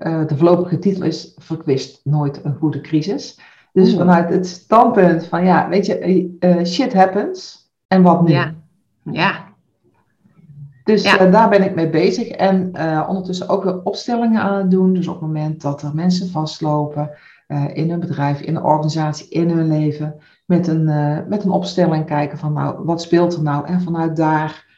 De 0.03 0.37
voorlopige 0.37 0.79
titel 0.79 1.03
is 1.03 1.33
Verkwist 1.37 2.01
nooit 2.03 2.45
een 2.45 2.55
goede 2.55 2.81
crisis. 2.81 3.39
Dus 3.73 3.95
vanuit 3.95 4.29
het 4.29 4.47
standpunt 4.47 5.25
van 5.25 5.45
ja, 5.45 5.69
weet 5.69 5.85
je, 5.85 6.63
shit 6.65 6.93
happens 6.93 7.69
en 7.87 8.01
wat 8.01 8.27
nu? 8.27 8.31
Ja, 8.31 8.53
ja 9.03 9.49
dus 10.83 11.03
eh, 11.03 11.31
daar 11.31 11.49
ben 11.49 11.63
ik 11.63 11.75
mee 11.75 11.89
bezig. 11.89 12.27
En 12.27 12.71
ondertussen 13.07 13.49
ook 13.49 13.63
weer 13.63 13.83
opstellingen 13.83 14.41
aan 14.41 14.57
het 14.57 14.71
doen. 14.71 14.93
Dus 14.93 15.07
op 15.07 15.13
het 15.13 15.23
moment 15.23 15.61
dat 15.61 15.81
er 15.81 15.91
mensen 15.95 16.29
vastlopen 16.29 17.09
in 17.73 17.89
hun 17.89 17.99
bedrijf, 17.99 18.41
in 18.41 18.55
een 18.55 18.63
organisatie, 18.63 19.29
in 19.29 19.49
hun 19.49 19.67
leven. 19.67 20.15
Met 20.45 20.67
een, 20.67 20.83
met 21.27 21.43
een 21.43 21.51
opstelling 21.51 22.05
kijken 22.05 22.37
van 22.37 22.53
nou, 22.53 22.85
wat 22.85 23.01
speelt 23.01 23.33
er 23.33 23.41
nou? 23.41 23.67
En 23.67 23.81
vanuit 23.81 24.15
daar 24.15 24.70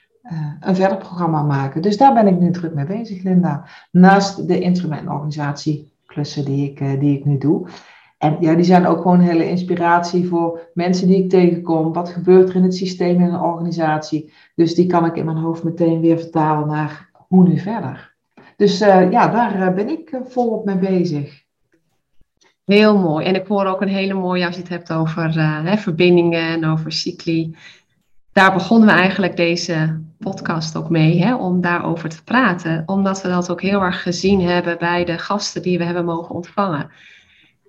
een 0.60 0.76
verder 0.76 0.98
programma 0.98 1.44
maken. 1.44 1.82
Dus 1.82 1.98
daar 1.98 2.14
ben 2.14 2.28
ik 2.28 2.40
nu 2.40 2.52
druk 2.52 2.74
mee 2.74 2.86
bezig, 2.86 3.24
Linda. 3.24 3.66
Naast 3.92 4.48
de 4.48 4.60
instrumentenorganisatie 4.60 5.92
klussen 6.06 6.46
die 6.46 6.70
ik, 6.70 7.00
die 7.00 7.18
ik 7.18 7.26
nu 7.26 7.38
doe. 7.38 7.68
En 8.18 8.38
ja, 8.40 8.54
die 8.54 8.64
zijn 8.64 8.86
ook 8.86 9.02
gewoon 9.02 9.20
een 9.20 9.26
hele 9.26 9.50
inspiratie 9.50 10.28
voor 10.28 10.70
mensen 10.74 11.08
die 11.08 11.24
ik 11.24 11.30
tegenkom. 11.30 11.94
Wat 11.94 12.10
gebeurt 12.10 12.50
er 12.50 12.56
in 12.56 12.64
het 12.64 12.76
systeem 12.76 13.22
in 13.22 13.34
een 13.34 13.40
organisatie? 13.40 14.34
Dus 14.56 14.76
die 14.76 14.88
kan 14.88 15.06
ik 15.06 15.16
in 15.16 15.26
mijn 15.26 15.38
hoofd 15.38 15.64
meteen 15.64 16.02
weer 16.02 16.20
vertalen 16.20 16.68
naar 16.68 17.10
hoe 17.28 17.48
nu 17.48 17.60
verder. 17.60 18.14
Dus 18.56 18.82
uh, 18.82 19.12
ja, 19.12 19.28
daar 19.28 19.74
ben 19.74 19.90
ik 19.90 20.20
volop 20.28 20.66
mee 20.66 20.78
bezig. 20.78 21.44
Heel 22.66 22.98
mooi. 22.98 23.26
En 23.26 23.36
ik 23.36 23.48
hoor 23.48 23.66
ook 23.66 23.82
een 23.82 23.88
hele 23.88 24.14
mooie 24.14 24.46
als 24.46 24.56
je 24.56 24.62
het 24.62 24.70
hebt 24.70 24.94
over 24.94 25.42
hè, 25.42 25.78
verbindingen 25.78 26.48
en 26.48 26.66
over 26.66 26.92
cycli. 26.92 27.56
Daar 28.32 28.54
begonnen 28.54 28.88
we 28.88 28.94
eigenlijk 28.94 29.36
deze 29.36 30.02
podcast 30.24 30.76
ook 30.76 30.90
mee, 30.90 31.22
hè, 31.22 31.36
om 31.36 31.62
daarover 31.62 32.10
te 32.10 32.24
praten. 32.24 32.84
Omdat 32.86 33.22
we 33.22 33.28
dat 33.28 33.52
ook 33.52 33.62
heel 33.62 33.82
erg 33.82 34.02
gezien 34.02 34.42
hebben 34.42 34.78
bij 34.78 35.06
de 35.06 35.18
gasten 35.18 35.62
die 35.62 35.78
we 35.78 35.84
hebben 35.84 36.06
mogen 36.06 36.36
ontvangen 36.36 36.90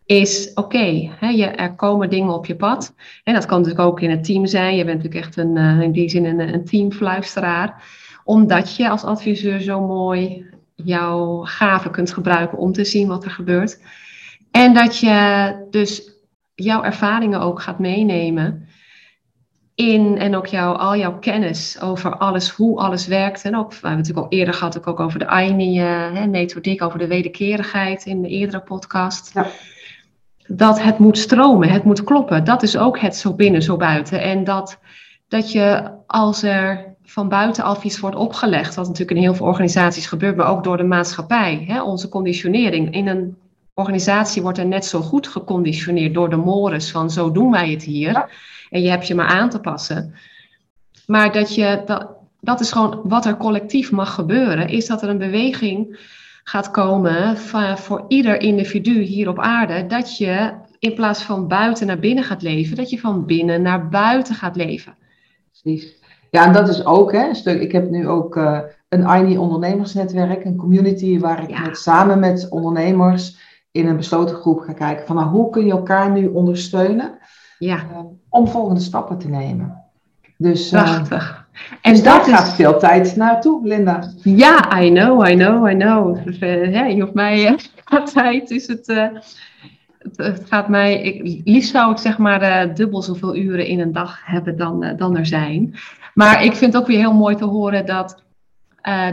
is 0.06 0.50
oké, 0.54 1.10
er 1.56 1.74
komen 1.74 2.10
dingen 2.10 2.34
op 2.34 2.46
je 2.46 2.56
pad. 2.56 2.94
En 3.24 3.34
dat 3.34 3.46
kan 3.46 3.60
natuurlijk 3.60 3.88
ook 3.88 4.00
in 4.00 4.10
het 4.10 4.24
team 4.24 4.46
zijn. 4.46 4.76
Je 4.76 4.84
bent 4.84 4.96
natuurlijk 4.96 5.24
echt 5.24 5.36
een, 5.36 5.56
uh, 5.56 5.80
in 5.80 5.92
die 5.92 6.08
zin 6.08 6.24
een, 6.24 6.54
een 6.54 6.64
teamfluisteraar. 6.64 7.82
Omdat 8.24 8.76
je 8.76 8.88
als 8.88 9.04
adviseur 9.04 9.60
zo 9.60 9.80
mooi 9.80 10.46
jouw 10.74 11.40
gaven 11.42 11.90
kunt 11.90 12.12
gebruiken 12.12 12.58
om 12.58 12.72
te 12.72 12.84
zien 12.84 13.08
wat 13.08 13.24
er 13.24 13.30
gebeurt. 13.30 13.80
En 14.50 14.74
dat 14.74 14.98
je 14.98 15.66
dus 15.70 16.10
jouw 16.54 16.82
ervaringen 16.82 17.40
ook 17.40 17.62
gaat 17.62 17.78
meenemen 17.78 18.68
in 19.74 20.18
en 20.18 20.36
ook 20.36 20.46
jouw, 20.46 20.72
al 20.72 20.96
jouw 20.96 21.18
kennis 21.18 21.80
over 21.80 22.16
alles, 22.16 22.50
hoe 22.50 22.78
alles 22.78 23.06
werkt. 23.06 23.44
En 23.44 23.56
ook, 23.56 23.70
we 23.70 23.78
hebben 23.80 23.98
natuurlijk 23.98 24.26
al 24.26 24.38
eerder 24.38 24.54
gehad 24.54 24.86
ook 24.86 25.00
over 25.00 25.18
de 25.18 25.26
AINI-methodiek, 25.26 26.82
over 26.82 26.98
de 26.98 27.06
wederkerigheid 27.06 28.04
in 28.04 28.22
de 28.22 28.28
eerdere 28.28 28.60
podcast. 28.60 29.30
Ja 29.34 29.46
dat 30.46 30.82
het 30.82 30.98
moet 30.98 31.18
stromen, 31.18 31.68
het 31.68 31.84
moet 31.84 32.04
kloppen. 32.04 32.44
Dat 32.44 32.62
is 32.62 32.76
ook 32.76 32.98
het 32.98 33.16
zo 33.16 33.34
binnen, 33.34 33.62
zo 33.62 33.76
buiten. 33.76 34.22
En 34.22 34.44
dat, 34.44 34.78
dat 35.28 35.52
je 35.52 35.90
als 36.06 36.42
er 36.42 36.94
van 37.02 37.28
buitenaf 37.28 37.84
iets 37.84 38.00
wordt 38.00 38.16
opgelegd, 38.16 38.74
wat 38.74 38.86
natuurlijk 38.86 39.16
in 39.16 39.22
heel 39.22 39.34
veel 39.34 39.46
organisaties 39.46 40.06
gebeurt, 40.06 40.36
maar 40.36 40.48
ook 40.48 40.64
door 40.64 40.76
de 40.76 40.82
maatschappij, 40.82 41.64
hè, 41.66 41.82
onze 41.82 42.08
conditionering. 42.08 42.94
In 42.94 43.08
een 43.08 43.36
organisatie 43.74 44.42
wordt 44.42 44.58
er 44.58 44.66
net 44.66 44.84
zo 44.84 45.00
goed 45.00 45.28
geconditioneerd 45.28 46.14
door 46.14 46.30
de 46.30 46.36
mores 46.36 46.90
van 46.90 47.10
zo 47.10 47.32
doen 47.32 47.50
wij 47.50 47.70
het 47.70 47.82
hier. 47.82 48.26
En 48.74 48.82
je 48.82 48.90
hebt 48.90 49.06
je 49.06 49.14
maar 49.14 49.26
aan 49.26 49.50
te 49.50 49.60
passen. 49.60 50.14
Maar 51.06 51.32
dat 51.32 51.54
je, 51.54 51.82
dat, 51.86 52.08
dat 52.40 52.60
is 52.60 52.72
gewoon 52.72 53.00
wat 53.04 53.24
er 53.24 53.36
collectief 53.36 53.90
mag 53.90 54.14
gebeuren, 54.14 54.68
is 54.68 54.86
dat 54.86 55.02
er 55.02 55.08
een 55.08 55.18
beweging 55.18 55.98
gaat 56.44 56.70
komen 56.70 57.36
van, 57.36 57.78
voor 57.78 58.04
ieder 58.08 58.40
individu 58.40 59.00
hier 59.00 59.28
op 59.28 59.38
aarde, 59.38 59.86
dat 59.86 60.16
je 60.16 60.52
in 60.78 60.94
plaats 60.94 61.22
van 61.22 61.48
buiten 61.48 61.86
naar 61.86 61.98
binnen 61.98 62.24
gaat 62.24 62.42
leven, 62.42 62.76
dat 62.76 62.90
je 62.90 62.98
van 62.98 63.26
binnen 63.26 63.62
naar 63.62 63.88
buiten 63.88 64.34
gaat 64.34 64.56
leven. 64.56 64.94
Precies. 65.50 65.94
Ja, 66.30 66.46
en 66.46 66.52
dat 66.52 66.68
is 66.68 66.84
ook 66.84 67.12
hè, 67.12 67.28
een 67.28 67.34
stuk. 67.34 67.60
Ik 67.60 67.72
heb 67.72 67.90
nu 67.90 68.08
ook 68.08 68.36
uh, 68.36 68.60
een 68.88 69.06
INI 69.08 69.38
ondernemersnetwerk, 69.38 70.44
een 70.44 70.56
community 70.56 71.18
waar 71.18 71.42
ik 71.42 71.60
met, 71.60 71.78
samen 71.78 72.18
met 72.18 72.48
ondernemers 72.48 73.38
in 73.70 73.86
een 73.86 73.96
besloten 73.96 74.36
groep 74.36 74.60
ga 74.60 74.72
kijken 74.72 75.06
van 75.06 75.16
nou, 75.16 75.28
hoe 75.28 75.50
kun 75.50 75.66
je 75.66 75.72
elkaar 75.72 76.10
nu 76.10 76.26
ondersteunen 76.26 77.18
ja. 77.58 77.76
Uh, 77.76 77.98
om 78.28 78.48
volgende 78.48 78.80
stappen 78.80 79.18
te 79.18 79.28
nemen. 79.28 79.82
Dus, 80.36 80.72
uh, 80.72 80.82
Prachtig. 80.82 81.46
En 81.82 81.92
dus 81.92 82.02
daar 82.02 82.24
gaat 82.24 82.54
veel 82.54 82.78
tijd 82.78 83.16
naartoe, 83.16 83.66
Linda. 83.66 84.12
Ja, 84.22 84.80
I 84.80 84.90
know, 84.90 85.28
I 85.28 85.34
know, 85.34 85.70
I 85.70 85.74
know. 85.74 86.24
Dus, 86.24 86.38
uh, 86.38 86.90
je 86.94 87.00
hoeft 87.00 87.14
mij 87.14 87.42
uh, 87.92 88.02
tijd 88.02 88.50
is 88.50 88.66
het, 88.66 88.88
uh, 88.88 89.08
het, 89.98 90.16
het, 90.16 90.42
gaat 90.48 90.68
mij. 90.68 91.02
Ik, 91.02 91.40
liefst 91.44 91.70
zou 91.70 91.92
ik 91.92 91.98
zeg 91.98 92.18
maar 92.18 92.74
dubbel 92.74 93.02
zoveel 93.02 93.36
uren 93.36 93.66
in 93.66 93.80
een 93.80 93.92
dag 93.92 94.20
hebben 94.24 94.56
dan, 94.56 94.94
dan 94.96 95.16
er 95.16 95.26
zijn. 95.26 95.74
Maar 96.14 96.44
ik 96.44 96.54
vind 96.54 96.72
het 96.72 96.82
ook 96.82 96.88
weer 96.88 96.98
heel 96.98 97.14
mooi 97.14 97.36
te 97.36 97.44
horen 97.44 97.86
dat, 97.86 98.23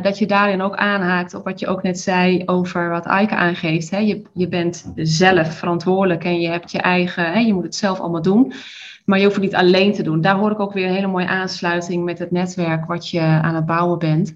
dat 0.01 0.17
je 0.17 0.25
daarin 0.25 0.61
ook 0.61 0.75
aanhaakt 0.75 1.33
op 1.33 1.43
wat 1.43 1.59
je 1.59 1.67
ook 1.67 1.83
net 1.83 1.99
zei 1.99 2.43
over 2.45 2.89
wat 2.89 3.05
Aike 3.05 3.35
aangeeft. 3.35 3.89
Hè? 3.89 3.97
Je, 3.97 4.21
je 4.33 4.47
bent 4.47 4.91
zelf 4.95 5.53
verantwoordelijk 5.53 6.23
en 6.23 6.39
je 6.39 6.49
hebt 6.49 6.71
je 6.71 6.81
eigen, 6.81 7.31
hè, 7.31 7.39
je 7.39 7.53
moet 7.53 7.63
het 7.63 7.75
zelf 7.75 7.99
allemaal 7.99 8.21
doen. 8.21 8.53
Maar 9.05 9.17
je 9.17 9.23
hoeft 9.23 9.35
het 9.35 9.45
niet 9.45 9.55
alleen 9.55 9.93
te 9.93 10.03
doen. 10.03 10.21
Daar 10.21 10.35
hoor 10.35 10.51
ik 10.51 10.59
ook 10.59 10.73
weer 10.73 10.87
een 10.87 10.93
hele 10.93 11.07
mooie 11.07 11.27
aansluiting 11.27 12.03
met 12.03 12.19
het 12.19 12.31
netwerk 12.31 12.85
wat 12.85 13.09
je 13.09 13.21
aan 13.21 13.55
het 13.55 13.65
bouwen 13.65 13.99
bent. 13.99 14.33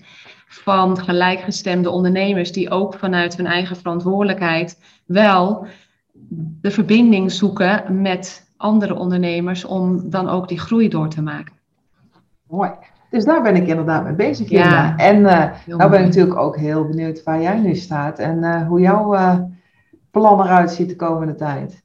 Van 0.47 0.99
gelijkgestemde 0.99 1.89
ondernemers 1.89 2.51
die 2.51 2.69
ook 2.69 2.93
vanuit 2.93 3.37
hun 3.37 3.45
eigen 3.45 3.75
verantwoordelijkheid 3.75 4.79
wel 5.05 5.67
de 6.61 6.71
verbinding 6.71 7.31
zoeken 7.31 8.01
met 8.01 8.51
andere 8.57 8.95
ondernemers 8.95 9.65
om 9.65 10.09
dan 10.09 10.29
ook 10.29 10.47
die 10.47 10.59
groei 10.59 10.89
door 10.89 11.09
te 11.09 11.21
maken. 11.21 11.53
Mooi. 12.47 12.71
Dus 13.09 13.25
daar 13.25 13.41
ben 13.41 13.55
ik 13.55 13.67
inderdaad 13.67 14.03
mee 14.03 14.13
bezig. 14.13 14.49
Ja, 14.49 14.97
en 14.97 15.19
uh, 15.19 15.45
nou 15.65 15.89
ben 15.89 15.99
ik 15.99 16.05
natuurlijk 16.05 16.39
ook 16.39 16.57
heel 16.57 16.87
benieuwd 16.87 17.23
waar 17.23 17.41
jij 17.41 17.59
nu 17.59 17.75
staat 17.75 18.19
en 18.19 18.37
uh, 18.37 18.67
hoe 18.67 18.79
jouw 18.79 19.13
uh, 19.13 19.39
plan 20.11 20.41
eruit 20.41 20.71
ziet 20.71 20.89
de 20.89 20.95
komende 20.95 21.35
tijd. 21.35 21.83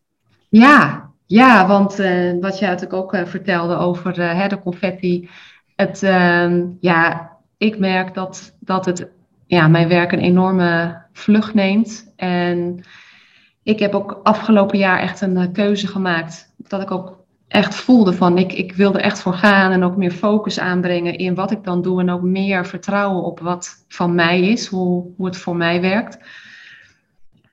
Ja, 0.48 1.10
ja, 1.26 1.66
want 1.66 1.96
wat 2.40 2.58
jij 2.58 2.68
natuurlijk 2.68 2.92
ook 2.92 3.16
vertelde 3.24 3.76
over 3.76 4.18
uh, 4.18 4.48
de 4.48 4.58
confetti. 4.58 5.28
Het, 5.76 6.02
ehm, 6.02 6.66
ja, 6.80 7.30
ik 7.56 7.78
merk 7.78 8.14
dat, 8.14 8.56
dat 8.58 8.86
het 8.86 9.08
ja, 9.46 9.68
mijn 9.68 9.88
werk 9.88 10.12
een 10.12 10.18
enorme 10.18 11.02
vlucht 11.12 11.54
neemt. 11.54 12.12
En 12.16 12.84
ik 13.62 13.78
heb 13.78 13.94
ook 13.94 14.20
afgelopen 14.22 14.78
jaar 14.78 14.98
echt 14.98 15.20
een 15.20 15.52
keuze 15.52 15.86
gemaakt. 15.86 16.54
Dat 16.56 16.82
ik 16.82 16.90
ook 16.90 17.19
echt 17.50 17.74
voelde 17.74 18.12
van 18.12 18.38
ik, 18.38 18.52
ik 18.52 18.72
wil 18.72 18.94
er 18.94 19.00
echt 19.00 19.20
voor 19.20 19.34
gaan 19.34 19.72
en 19.72 19.82
ook 19.82 19.96
meer 19.96 20.10
focus 20.10 20.58
aanbrengen 20.58 21.18
in 21.18 21.34
wat 21.34 21.50
ik 21.50 21.64
dan 21.64 21.82
doe. 21.82 22.00
En 22.00 22.10
ook 22.10 22.22
meer 22.22 22.66
vertrouwen 22.66 23.22
op 23.24 23.40
wat 23.40 23.84
van 23.88 24.14
mij 24.14 24.40
is, 24.40 24.66
hoe, 24.66 25.06
hoe 25.16 25.26
het 25.26 25.36
voor 25.36 25.56
mij 25.56 25.80
werkt. 25.80 26.18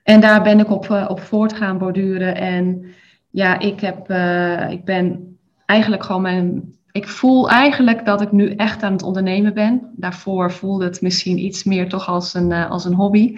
En 0.02 0.20
daar 0.20 0.42
ben 0.42 0.58
ik 0.58 0.70
op, 0.70 1.06
op 1.08 1.20
voort 1.20 1.52
gaan 1.52 1.78
borduren. 1.78 2.36
En 2.36 2.84
ja, 3.30 3.58
ik, 3.58 3.80
heb, 3.80 4.10
uh, 4.10 4.70
ik 4.70 4.84
ben 4.84 5.36
eigenlijk 5.66 6.04
gewoon 6.04 6.22
mijn. 6.22 6.76
Ik 6.92 7.08
voel 7.08 7.50
eigenlijk 7.50 8.04
dat 8.04 8.20
ik 8.20 8.32
nu 8.32 8.54
echt 8.54 8.82
aan 8.82 8.92
het 8.92 9.02
ondernemen 9.02 9.54
ben. 9.54 9.92
Daarvoor 9.96 10.52
voelde 10.52 10.84
het 10.84 11.00
misschien 11.00 11.38
iets 11.38 11.64
meer 11.64 11.88
toch 11.88 12.08
als 12.08 12.34
een, 12.34 12.50
uh, 12.50 12.70
als 12.70 12.84
een 12.84 12.94
hobby. 12.94 13.36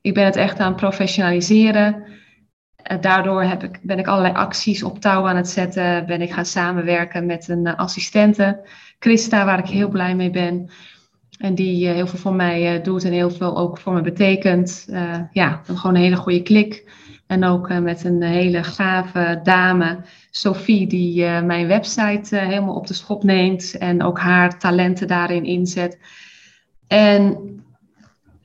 Ik 0.00 0.14
ben 0.14 0.24
het 0.24 0.36
echt 0.36 0.58
aan 0.58 0.68
het 0.68 0.76
professionaliseren. 0.76 2.04
Daardoor 3.00 3.42
heb 3.42 3.62
ik, 3.62 3.78
ben 3.82 3.98
ik 3.98 4.06
allerlei 4.06 4.34
acties 4.34 4.82
op 4.82 4.98
touw 4.98 5.28
aan 5.28 5.36
het 5.36 5.48
zetten. 5.48 6.06
Ben 6.06 6.22
ik 6.22 6.32
gaan 6.32 6.44
samenwerken 6.44 7.26
met 7.26 7.48
een 7.48 7.76
assistente, 7.76 8.66
Christa, 8.98 9.44
waar 9.44 9.58
ik 9.58 9.66
heel 9.66 9.88
blij 9.88 10.14
mee 10.14 10.30
ben. 10.30 10.70
En 11.38 11.54
die 11.54 11.88
heel 11.88 12.06
veel 12.06 12.18
voor 12.18 12.34
mij 12.34 12.82
doet 12.82 13.04
en 13.04 13.12
heel 13.12 13.30
veel 13.30 13.56
ook 13.56 13.78
voor 13.78 13.92
me 13.92 14.00
betekent. 14.00 14.88
ja, 15.32 15.60
gewoon 15.64 15.94
een 15.94 16.02
hele 16.02 16.16
goede 16.16 16.42
klik. 16.42 16.90
En 17.26 17.44
ook 17.44 17.68
met 17.80 18.04
een 18.04 18.22
hele 18.22 18.62
gave 18.62 19.40
dame, 19.42 19.98
Sophie, 20.30 20.86
die 20.86 21.24
mijn 21.24 21.66
website 21.66 22.36
helemaal 22.36 22.74
op 22.74 22.86
de 22.86 22.94
schop 22.94 23.22
neemt. 23.22 23.78
En 23.78 24.02
ook 24.02 24.18
haar 24.18 24.58
talenten 24.58 25.06
daarin 25.06 25.44
inzet. 25.44 25.98
En 26.86 27.36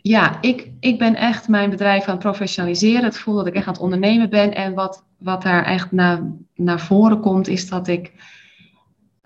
ja, 0.02 0.42
ik, 0.42 0.72
ik 0.80 0.98
ben 0.98 1.16
echt 1.16 1.48
mijn 1.48 1.70
bedrijf 1.70 2.06
aan 2.06 2.14
het 2.14 2.24
professionaliseren. 2.24 3.04
Het 3.04 3.18
voel 3.18 3.36
dat 3.36 3.48
ik 3.48 3.54
echt 3.54 3.68
aan 3.68 3.74
het 3.74 3.82
ondernemen 3.82 4.30
ben. 4.30 4.56
En 4.56 4.74
wat, 4.74 5.04
wat 5.18 5.42
daar 5.42 5.66
echt 5.66 5.92
naar, 5.92 6.22
naar 6.56 6.80
voren 6.80 7.20
komt, 7.20 7.48
is 7.48 7.70
dat 7.70 7.88
ik 7.88 8.12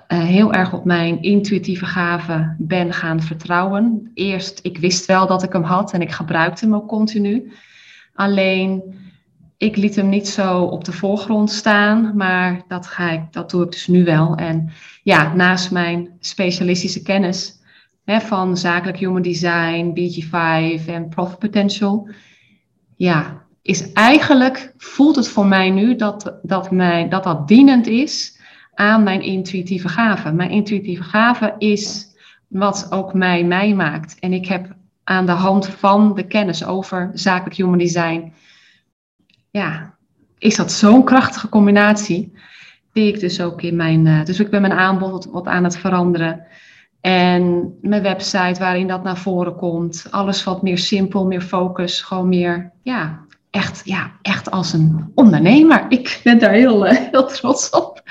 uh, 0.07 0.19
heel 0.19 0.53
erg 0.53 0.73
op 0.73 0.86
mijn 0.86 1.21
intuïtieve 1.21 1.86
gaven 1.86 2.55
ben 2.59 2.93
gaan 2.93 3.21
vertrouwen. 3.21 4.11
Eerst, 4.13 4.59
ik 4.61 4.78
wist 4.78 5.05
wel 5.05 5.28
dat 5.28 5.43
ik 5.43 5.53
hem 5.53 5.63
had 5.63 5.93
en 5.93 6.01
ik 6.01 6.11
gebruikte 6.11 6.65
hem 6.65 6.76
ook 6.76 6.88
continu. 6.88 7.51
Alleen, 8.13 8.84
ik 9.57 9.76
liet 9.76 9.95
hem 9.95 10.09
niet 10.09 10.28
zo 10.28 10.61
op 10.61 10.84
de 10.84 10.91
voorgrond 10.91 11.51
staan, 11.51 12.11
maar 12.15 12.61
dat, 12.67 12.88
ga 12.88 13.11
ik, 13.11 13.21
dat 13.32 13.49
doe 13.49 13.63
ik 13.63 13.71
dus 13.71 13.88
nu 13.88 14.03
wel. 14.03 14.36
En 14.36 14.71
ja, 15.03 15.34
naast 15.34 15.71
mijn 15.71 16.09
specialistische 16.19 17.01
kennis 17.01 17.55
van 18.06 18.58
zakelijk 18.58 18.97
human 18.97 19.22
design, 19.22 19.93
BG5 19.93 20.88
en 20.88 21.10
profit 21.10 21.39
potential. 21.39 22.10
Ja, 22.95 23.43
is 23.62 23.91
eigenlijk, 23.91 24.74
voelt 24.78 25.16
het 25.16 25.28
voor 25.28 25.45
mij 25.45 25.70
nu 25.70 25.95
dat 25.95 26.39
dat, 26.41 26.72
mij, 26.72 27.10
dat, 27.10 27.24
dat 27.24 27.47
dienend 27.47 27.88
is 27.88 28.39
aan 28.74 29.03
mijn 29.03 29.22
intuïtieve 29.22 29.89
gave. 29.89 30.32
Mijn 30.32 30.49
intuïtieve 30.49 31.03
gave 31.03 31.56
is 31.58 32.08
wat 32.47 32.88
ook 32.91 33.14
mij 33.14 33.43
mij 33.43 33.74
maakt. 33.74 34.20
En 34.20 34.34
ik 34.34 34.45
heb 34.45 34.76
aan 35.03 35.26
de 35.26 35.32
hand 35.32 35.68
van 35.68 36.16
de 36.16 36.28
kennis 36.28 36.66
over 36.66 37.10
zakelijk 37.14 37.56
human 37.56 37.78
design, 37.78 38.34
ja, 39.51 39.95
is 40.38 40.56
dat 40.56 40.72
zo'n 40.72 41.03
krachtige 41.03 41.49
combinatie. 41.49 42.34
Die 42.93 43.14
ik 43.14 43.20
dus 43.20 43.41
ook 43.41 43.62
in 43.62 43.76
mijn, 43.76 44.06
uh, 44.06 44.26
dus 44.26 44.39
ik 44.39 44.49
ben 44.49 44.62
mijn 44.62 44.74
aanbod 44.74 45.26
wat 45.26 45.45
aan 45.45 45.64
het 45.64 45.78
veranderen. 45.78 46.45
En 47.06 47.76
mijn 47.82 48.01
website 48.01 48.60
waarin 48.60 48.88
dat 48.88 49.03
naar 49.03 49.18
voren 49.18 49.56
komt. 49.56 50.08
Alles 50.12 50.43
wat 50.43 50.62
meer 50.62 50.78
simpel, 50.78 51.26
meer 51.26 51.41
focus. 51.41 52.01
Gewoon 52.01 52.30
meer, 52.30 52.72
ja, 52.82 53.20
echt, 53.49 53.82
ja, 53.84 54.12
echt 54.22 54.51
als 54.51 54.74
een 54.74 55.12
ondernemer. 55.16 55.86
Ik 55.89 56.22
ben 56.24 56.39
daar 56.39 56.51
heel, 56.51 56.88
eh, 56.88 56.97
heel 57.12 57.26
trots 57.26 57.70
op. 57.70 58.01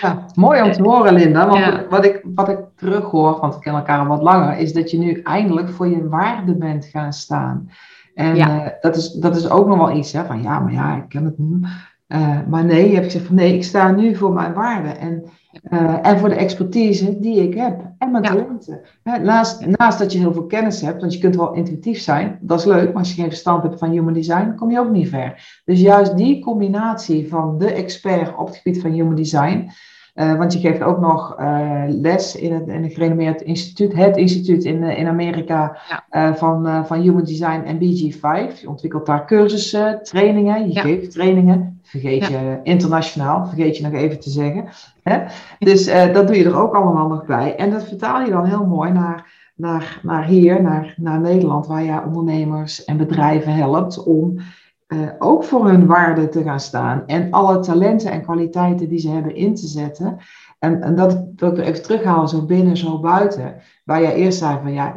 Ja, 0.00 0.26
mooi 0.34 0.62
om 0.62 0.72
te 0.72 0.82
horen, 0.82 1.14
Linda. 1.14 1.48
Want 1.48 1.88
wat, 1.90 2.04
ik, 2.04 2.20
wat 2.34 2.48
ik 2.48 2.58
terughoor, 2.76 3.40
want 3.40 3.54
we 3.54 3.60
kennen 3.60 3.80
elkaar 3.80 3.98
al 3.98 4.06
wat 4.06 4.22
langer, 4.22 4.58
is 4.58 4.72
dat 4.72 4.90
je 4.90 4.98
nu 4.98 5.20
eindelijk 5.22 5.70
voor 5.70 5.88
je 5.88 6.08
waarde 6.08 6.54
bent 6.54 6.84
gaan 6.84 7.12
staan. 7.12 7.70
En 8.14 8.36
uh, 8.36 8.66
dat, 8.80 8.96
is, 8.96 9.12
dat 9.12 9.36
is 9.36 9.50
ook 9.50 9.66
nog 9.66 9.78
wel 9.78 9.96
iets, 9.96 10.12
hè, 10.12 10.24
van 10.24 10.42
ja, 10.42 10.58
maar 10.58 10.72
ja, 10.72 10.96
ik 10.96 11.08
ken 11.08 11.24
het 11.24 11.38
niet. 11.38 11.66
Uh, 12.12 12.38
maar 12.48 12.64
nee, 12.64 12.88
je 12.88 12.94
hebt 12.94 13.04
gezegd 13.04 13.26
van 13.26 13.34
nee, 13.34 13.54
ik 13.54 13.64
sta 13.64 13.90
nu 13.90 14.16
voor 14.16 14.32
mijn 14.32 14.52
waarde. 14.52 14.88
En 14.88 15.24
uh, 15.70 16.06
en 16.06 16.18
voor 16.18 16.28
de 16.28 16.34
expertise 16.34 17.18
die 17.18 17.42
ik 17.42 17.54
heb 17.54 17.80
en 17.98 18.10
mijn 18.10 18.22
talenten. 18.22 18.80
naast, 19.22 19.66
naast 19.66 19.98
dat 19.98 20.12
je 20.12 20.18
heel 20.18 20.32
veel 20.32 20.46
kennis 20.46 20.80
hebt, 20.80 21.00
want 21.00 21.14
je 21.14 21.20
kunt 21.20 21.36
wel 21.36 21.52
intuïtief 21.52 22.00
zijn, 22.00 22.38
dat 22.40 22.58
is 22.58 22.64
leuk, 22.64 22.86
maar 22.86 23.02
als 23.02 23.08
je 23.08 23.20
geen 23.20 23.30
verstand 23.30 23.62
hebt 23.62 23.78
van 23.78 23.90
human 23.90 24.12
design, 24.12 24.54
kom 24.56 24.70
je 24.70 24.78
ook 24.78 24.90
niet 24.90 25.08
ver. 25.08 25.60
Dus 25.64 25.80
juist 25.80 26.16
die 26.16 26.42
combinatie 26.42 27.28
van 27.28 27.58
de 27.58 27.72
expert 27.72 28.36
op 28.36 28.46
het 28.46 28.56
gebied 28.56 28.80
van 28.80 28.90
human 28.90 29.14
design, 29.14 29.70
uh, 30.14 30.34
want 30.34 30.52
je 30.52 30.58
geeft 30.58 30.82
ook 30.82 31.00
nog 31.00 31.40
uh, 31.40 31.82
les 31.88 32.36
in 32.36 32.52
het, 32.52 32.68
in 32.68 32.82
het 32.82 32.92
gerenommeerd 32.92 33.42
instituut, 33.42 33.94
het 33.94 34.16
instituut 34.16 34.64
in, 34.64 34.82
in 34.82 35.06
Amerika 35.06 35.78
ja. 36.10 36.34
van, 36.34 36.86
van 36.86 37.00
Human 37.00 37.24
Design 37.24 37.62
en 37.64 37.76
BG5. 37.76 38.60
Je 38.60 38.68
ontwikkelt 38.68 39.06
daar 39.06 39.26
cursussen, 39.26 40.02
trainingen, 40.02 40.66
je 40.66 40.74
ja. 40.74 40.80
geeft 40.80 41.10
trainingen. 41.10 41.71
Vergeet 41.92 42.26
je 42.26 42.60
internationaal, 42.62 43.46
vergeet 43.46 43.76
je 43.76 43.82
nog 43.82 43.92
even 43.92 44.20
te 44.20 44.30
zeggen. 44.30 44.68
Hè? 45.02 45.18
Dus 45.58 45.88
uh, 45.88 46.12
dat 46.12 46.26
doe 46.26 46.36
je 46.36 46.44
er 46.44 46.60
ook 46.60 46.74
allemaal 46.74 47.08
nog 47.08 47.26
bij. 47.26 47.56
En 47.56 47.70
dat 47.70 47.84
vertaal 47.84 48.24
je 48.24 48.30
dan 48.30 48.44
heel 48.44 48.66
mooi 48.66 48.92
naar, 48.92 49.50
naar, 49.56 50.00
naar 50.02 50.24
hier, 50.24 50.62
naar, 50.62 50.94
naar 50.96 51.20
Nederland, 51.20 51.66
waar 51.66 51.82
je 51.82 52.02
ondernemers 52.06 52.84
en 52.84 52.96
bedrijven 52.96 53.54
helpt 53.54 54.02
om 54.02 54.38
uh, 54.88 55.08
ook 55.18 55.44
voor 55.44 55.68
hun 55.68 55.86
waarde 55.86 56.28
te 56.28 56.42
gaan 56.42 56.60
staan. 56.60 57.06
En 57.06 57.30
alle 57.30 57.60
talenten 57.60 58.10
en 58.10 58.22
kwaliteiten 58.22 58.88
die 58.88 58.98
ze 58.98 59.08
hebben 59.08 59.34
in 59.34 59.54
te 59.54 59.66
zetten. 59.66 60.18
En, 60.58 60.82
en 60.82 60.94
dat 60.94 61.24
wil 61.36 61.50
ik 61.50 61.58
even 61.58 61.82
terughalen, 61.82 62.28
zo 62.28 62.44
binnen, 62.44 62.76
zo 62.76 63.00
buiten. 63.00 63.54
Waar 63.84 64.00
jij 64.00 64.14
eerst 64.14 64.38
zei 64.38 64.58
van 64.62 64.72
ja, 64.72 64.96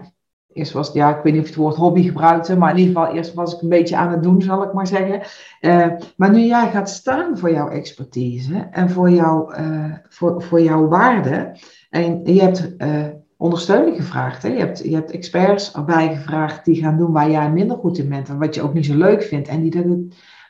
Eerst 0.55 0.71
was 0.71 0.93
ja, 0.93 1.17
ik 1.17 1.23
weet 1.23 1.33
niet 1.33 1.41
of 1.41 1.47
het 1.47 1.55
woord 1.55 1.75
hobby 1.75 2.03
gebruikte, 2.03 2.57
maar 2.57 2.71
in 2.71 2.77
ieder 2.77 2.95
geval, 2.95 3.15
eerst 3.15 3.33
was 3.33 3.55
ik 3.55 3.61
een 3.61 3.69
beetje 3.69 3.95
aan 3.97 4.11
het 4.11 4.23
doen, 4.23 4.41
zal 4.41 4.63
ik 4.63 4.73
maar 4.73 4.87
zeggen. 4.87 5.21
Uh, 5.61 5.87
maar 6.17 6.31
nu 6.31 6.39
jij 6.39 6.69
gaat 6.69 6.89
staan 6.89 7.37
voor 7.37 7.51
jouw 7.51 7.69
expertise 7.69 8.67
en 8.71 8.89
voor, 8.89 9.09
jou, 9.09 9.55
uh, 9.59 9.93
voor, 10.09 10.41
voor 10.41 10.61
jouw 10.61 10.87
waarde, 10.87 11.57
en 11.89 12.21
je 12.23 12.41
hebt 12.41 12.73
uh, 12.77 13.05
ondersteuning 13.37 13.95
gevraagd, 13.95 14.43
hè? 14.43 14.49
Je, 14.49 14.59
hebt, 14.59 14.83
je 14.83 14.93
hebt 14.93 15.11
experts 15.11 15.73
erbij 15.73 16.15
gevraagd 16.15 16.65
die 16.65 16.81
gaan 16.81 16.97
doen 16.97 17.11
waar 17.11 17.29
jij 17.29 17.51
minder 17.51 17.77
goed 17.77 17.97
in 17.97 18.09
bent 18.09 18.29
en 18.29 18.39
wat 18.39 18.55
je 18.55 18.61
ook 18.61 18.73
niet 18.73 18.85
zo 18.85 18.95
leuk 18.95 19.23
vindt. 19.23 19.47
En 19.47 19.61
die 19.61 19.71
dat 19.71 19.85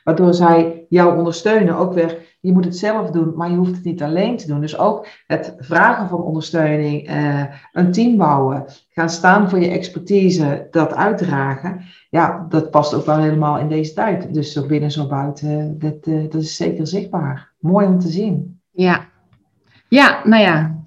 waardoor 0.06 0.34
zij 0.34 0.86
jou 0.88 1.18
ondersteunen, 1.18 1.76
ook 1.76 1.92
weer 1.92 2.36
je 2.40 2.52
moet 2.52 2.64
het 2.64 2.76
zelf 2.76 3.10
doen, 3.10 3.32
maar 3.36 3.50
je 3.50 3.56
hoeft 3.56 3.74
het 3.74 3.84
niet 3.84 4.02
alleen 4.02 4.36
te 4.36 4.46
doen. 4.46 4.60
Dus 4.60 4.78
ook 4.78 5.06
het 5.26 5.54
vragen 5.58 6.08
van 6.08 6.22
ondersteuning, 6.22 7.10
uh, 7.10 7.44
een 7.72 7.92
team 7.92 8.16
bouwen, 8.16 8.64
gaan 8.88 9.10
staan 9.10 9.50
voor 9.50 9.60
je 9.60 9.70
expertise, 9.70 10.68
dat 10.70 10.94
uitdragen. 10.94 11.80
Ja, 12.10 12.46
dat 12.48 12.70
past 12.70 12.94
ook 12.94 13.06
wel 13.06 13.18
helemaal 13.18 13.58
in 13.58 13.68
deze 13.68 13.92
tijd. 13.92 14.34
Dus 14.34 14.52
zo 14.52 14.66
binnen, 14.66 14.90
zo 14.90 15.06
buiten, 15.06 15.78
dat, 15.78 16.06
uh, 16.06 16.30
dat 16.30 16.42
is 16.42 16.56
zeker 16.56 16.86
zichtbaar. 16.86 17.52
Mooi 17.58 17.86
om 17.86 17.98
te 17.98 18.08
zien. 18.08 18.60
Ja, 18.70 19.04
ja 19.88 20.20
nou 20.24 20.42
ja, 20.42 20.84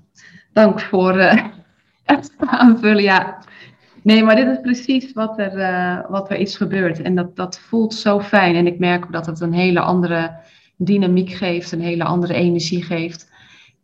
dank 0.53 0.81
voor 0.81 1.17
uh, 1.17 1.45
het 2.03 2.33
aanvullen. 2.37 3.03
Ja. 3.03 3.38
Nee, 4.03 4.23
maar 4.23 4.35
dit 4.35 4.47
is 4.47 4.61
precies 4.61 5.13
wat 5.13 5.39
er, 5.39 6.05
wat 6.09 6.29
er 6.29 6.37
is 6.37 6.57
gebeurd. 6.57 7.01
En 7.01 7.15
dat, 7.15 7.35
dat 7.35 7.59
voelt 7.59 7.93
zo 7.93 8.19
fijn. 8.19 8.55
En 8.55 8.67
ik 8.67 8.79
merk 8.79 9.11
dat 9.11 9.25
het 9.25 9.39
een 9.39 9.53
hele 9.53 9.79
andere 9.79 10.31
dynamiek 10.77 11.31
geeft, 11.31 11.71
een 11.71 11.81
hele 11.81 12.03
andere 12.03 12.33
energie 12.33 12.83
geeft. 12.83 13.31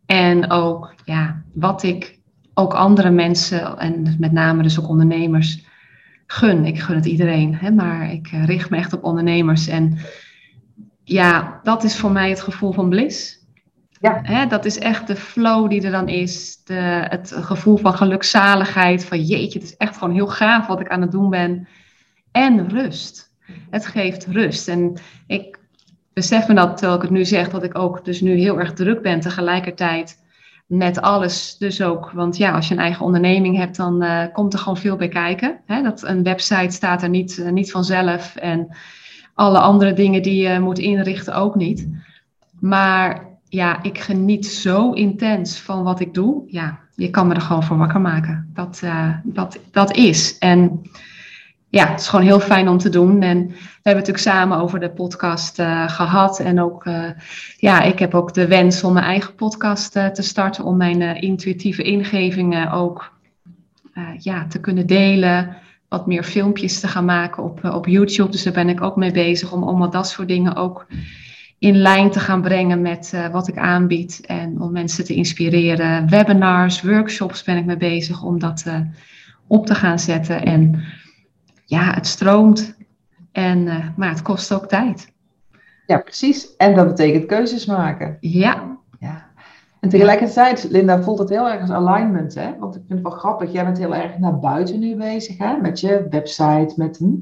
En 0.06 0.50
ook 0.50 0.94
ja, 1.04 1.42
wat 1.52 1.82
ik 1.82 2.18
ook 2.54 2.74
andere 2.74 3.10
mensen, 3.10 3.78
en 3.78 4.16
met 4.18 4.32
name 4.32 4.62
dus 4.62 4.80
ook 4.80 4.88
ondernemers, 4.88 5.64
gun. 6.26 6.64
Ik 6.64 6.80
gun 6.80 6.96
het 6.96 7.06
iedereen, 7.06 7.54
hè, 7.54 7.70
maar 7.70 8.12
ik 8.12 8.28
eh, 8.32 8.44
richt 8.44 8.70
me 8.70 8.76
echt 8.76 8.92
op 8.92 9.04
ondernemers. 9.04 9.68
En 9.68 9.98
ja, 11.04 11.60
dat 11.62 11.84
is 11.84 11.96
voor 11.96 12.10
mij 12.10 12.28
het 12.28 12.40
gevoel 12.40 12.72
van 12.72 12.88
bliss. 12.88 13.35
Ja. 14.00 14.20
Hè, 14.22 14.46
dat 14.46 14.64
is 14.64 14.78
echt 14.78 15.06
de 15.06 15.16
flow 15.16 15.70
die 15.70 15.82
er 15.82 15.90
dan 15.90 16.08
is. 16.08 16.64
De, 16.64 17.06
het 17.08 17.32
gevoel 17.34 17.76
van 17.76 17.94
gelukzaligheid. 17.94 19.04
Van 19.04 19.22
jeetje, 19.22 19.58
het 19.58 19.68
is 19.68 19.76
echt 19.76 19.96
gewoon 19.96 20.14
heel 20.14 20.26
gaaf 20.26 20.66
wat 20.66 20.80
ik 20.80 20.88
aan 20.88 21.00
het 21.00 21.12
doen 21.12 21.30
ben. 21.30 21.68
En 22.32 22.68
rust. 22.68 23.34
Het 23.70 23.86
geeft 23.86 24.26
rust. 24.26 24.68
En 24.68 24.96
ik 25.26 25.58
besef 26.12 26.48
me 26.48 26.54
dat 26.54 26.76
terwijl 26.76 26.96
ik 26.96 27.02
het 27.02 27.10
nu 27.10 27.24
zeg, 27.24 27.50
dat 27.50 27.62
ik 27.62 27.78
ook 27.78 28.04
dus 28.04 28.20
nu 28.20 28.34
heel 28.34 28.60
erg 28.60 28.72
druk 28.72 29.02
ben 29.02 29.20
tegelijkertijd 29.20 30.24
met 30.66 31.00
alles 31.00 31.56
dus 31.58 31.82
ook. 31.82 32.10
Want 32.10 32.36
ja, 32.36 32.52
als 32.52 32.68
je 32.68 32.74
een 32.74 32.80
eigen 32.80 33.04
onderneming 33.04 33.56
hebt, 33.56 33.76
dan 33.76 34.02
uh, 34.02 34.22
komt 34.32 34.52
er 34.52 34.58
gewoon 34.58 34.76
veel 34.76 34.96
bij 34.96 35.08
kijken. 35.08 35.60
Hè? 35.66 35.82
Dat 35.82 36.02
een 36.02 36.22
website 36.22 36.74
staat 36.74 37.02
er 37.02 37.08
niet, 37.08 37.38
uh, 37.38 37.50
niet 37.50 37.70
vanzelf 37.70 38.36
en 38.36 38.76
alle 39.34 39.58
andere 39.58 39.92
dingen 39.92 40.22
die 40.22 40.48
je 40.48 40.60
moet 40.60 40.78
inrichten 40.78 41.34
ook 41.34 41.54
niet. 41.54 41.88
Maar 42.60 43.35
ja, 43.56 43.82
ik 43.82 43.98
geniet 43.98 44.46
zo 44.46 44.92
intens 44.92 45.60
van 45.60 45.82
wat 45.82 46.00
ik 46.00 46.14
doe. 46.14 46.42
Ja, 46.46 46.78
je 46.94 47.10
kan 47.10 47.26
me 47.26 47.34
er 47.34 47.40
gewoon 47.40 47.62
voor 47.62 47.76
wakker 47.76 48.00
maken. 48.00 48.50
Dat, 48.54 48.80
uh, 48.84 49.10
dat, 49.24 49.58
dat 49.70 49.96
is. 49.96 50.38
En 50.38 50.82
ja, 51.68 51.86
het 51.86 52.00
is 52.00 52.08
gewoon 52.08 52.24
heel 52.24 52.40
fijn 52.40 52.68
om 52.68 52.78
te 52.78 52.88
doen. 52.88 53.22
En 53.22 53.46
we 53.46 53.54
hebben 53.82 54.04
natuurlijk 54.04 54.18
samen 54.18 54.58
over 54.58 54.80
de 54.80 54.90
podcast 54.90 55.58
uh, 55.58 55.88
gehad. 55.88 56.40
En 56.40 56.60
ook, 56.60 56.84
uh, 56.84 57.10
ja, 57.56 57.82
ik 57.82 57.98
heb 57.98 58.14
ook 58.14 58.34
de 58.34 58.46
wens 58.46 58.84
om 58.84 58.92
mijn 58.92 59.04
eigen 59.04 59.34
podcast 59.34 59.92
te 59.92 60.22
starten. 60.22 60.64
Om 60.64 60.76
mijn 60.76 61.02
intuïtieve 61.20 61.82
ingevingen 61.82 62.70
ook 62.70 63.12
ja, 64.18 64.46
te 64.46 64.60
kunnen 64.60 64.86
delen. 64.86 65.56
Wat 65.88 66.06
meer 66.06 66.22
filmpjes 66.22 66.80
te 66.80 66.88
gaan 66.88 67.04
maken 67.04 67.42
op, 67.42 67.64
op 67.64 67.86
YouTube. 67.86 68.30
Dus 68.30 68.42
daar 68.42 68.52
ben 68.52 68.68
ik 68.68 68.82
ook 68.82 68.96
mee 68.96 69.12
bezig. 69.12 69.52
Om, 69.52 69.62
om 69.62 69.90
dat 69.90 70.08
soort 70.08 70.28
dingen 70.28 70.54
ook 70.54 70.86
in 71.58 71.76
lijn 71.76 72.10
te 72.10 72.20
gaan 72.20 72.42
brengen 72.42 72.82
met 72.82 73.12
wat 73.32 73.48
ik 73.48 73.58
aanbied. 73.58 74.26
En 74.26 74.60
om 74.60 74.72
mensen 74.72 75.04
te 75.04 75.14
inspireren. 75.14 76.08
Webinars, 76.10 76.82
workshops 76.82 77.42
ben 77.42 77.56
ik 77.56 77.64
mee 77.64 77.76
bezig 77.76 78.22
om 78.22 78.38
dat 78.38 78.64
op 79.46 79.66
te 79.66 79.74
gaan 79.74 79.98
zetten. 79.98 80.44
En 80.44 80.84
ja, 81.64 81.94
het 81.94 82.06
stroomt. 82.06 82.76
En, 83.32 83.66
uh, 83.66 83.86
maar 83.96 84.08
het 84.08 84.22
kost 84.22 84.52
ook 84.52 84.66
tijd. 84.66 85.12
Ja, 85.86 85.98
precies. 85.98 86.56
En 86.56 86.74
dat 86.74 86.86
betekent 86.86 87.26
keuzes 87.26 87.66
maken. 87.66 88.16
Ja. 88.20 88.78
ja. 88.98 89.26
En 89.80 89.88
tegelijkertijd, 89.88 90.66
Linda, 90.70 91.02
voelt 91.02 91.18
het 91.18 91.28
heel 91.28 91.50
erg 91.50 91.60
als 91.60 91.70
alignment. 91.70 92.34
Hè? 92.34 92.58
Want 92.58 92.74
ik 92.74 92.82
vind 92.86 92.98
het 92.98 93.08
wel 93.08 93.18
grappig, 93.18 93.52
jij 93.52 93.64
bent 93.64 93.78
heel 93.78 93.94
erg 93.94 94.18
naar 94.18 94.38
buiten 94.38 94.78
nu 94.78 94.96
bezig. 94.96 95.38
Hè? 95.38 95.56
Met 95.56 95.80
je 95.80 96.06
website, 96.10 96.72
met... 96.76 96.96
Hm. 96.96 97.14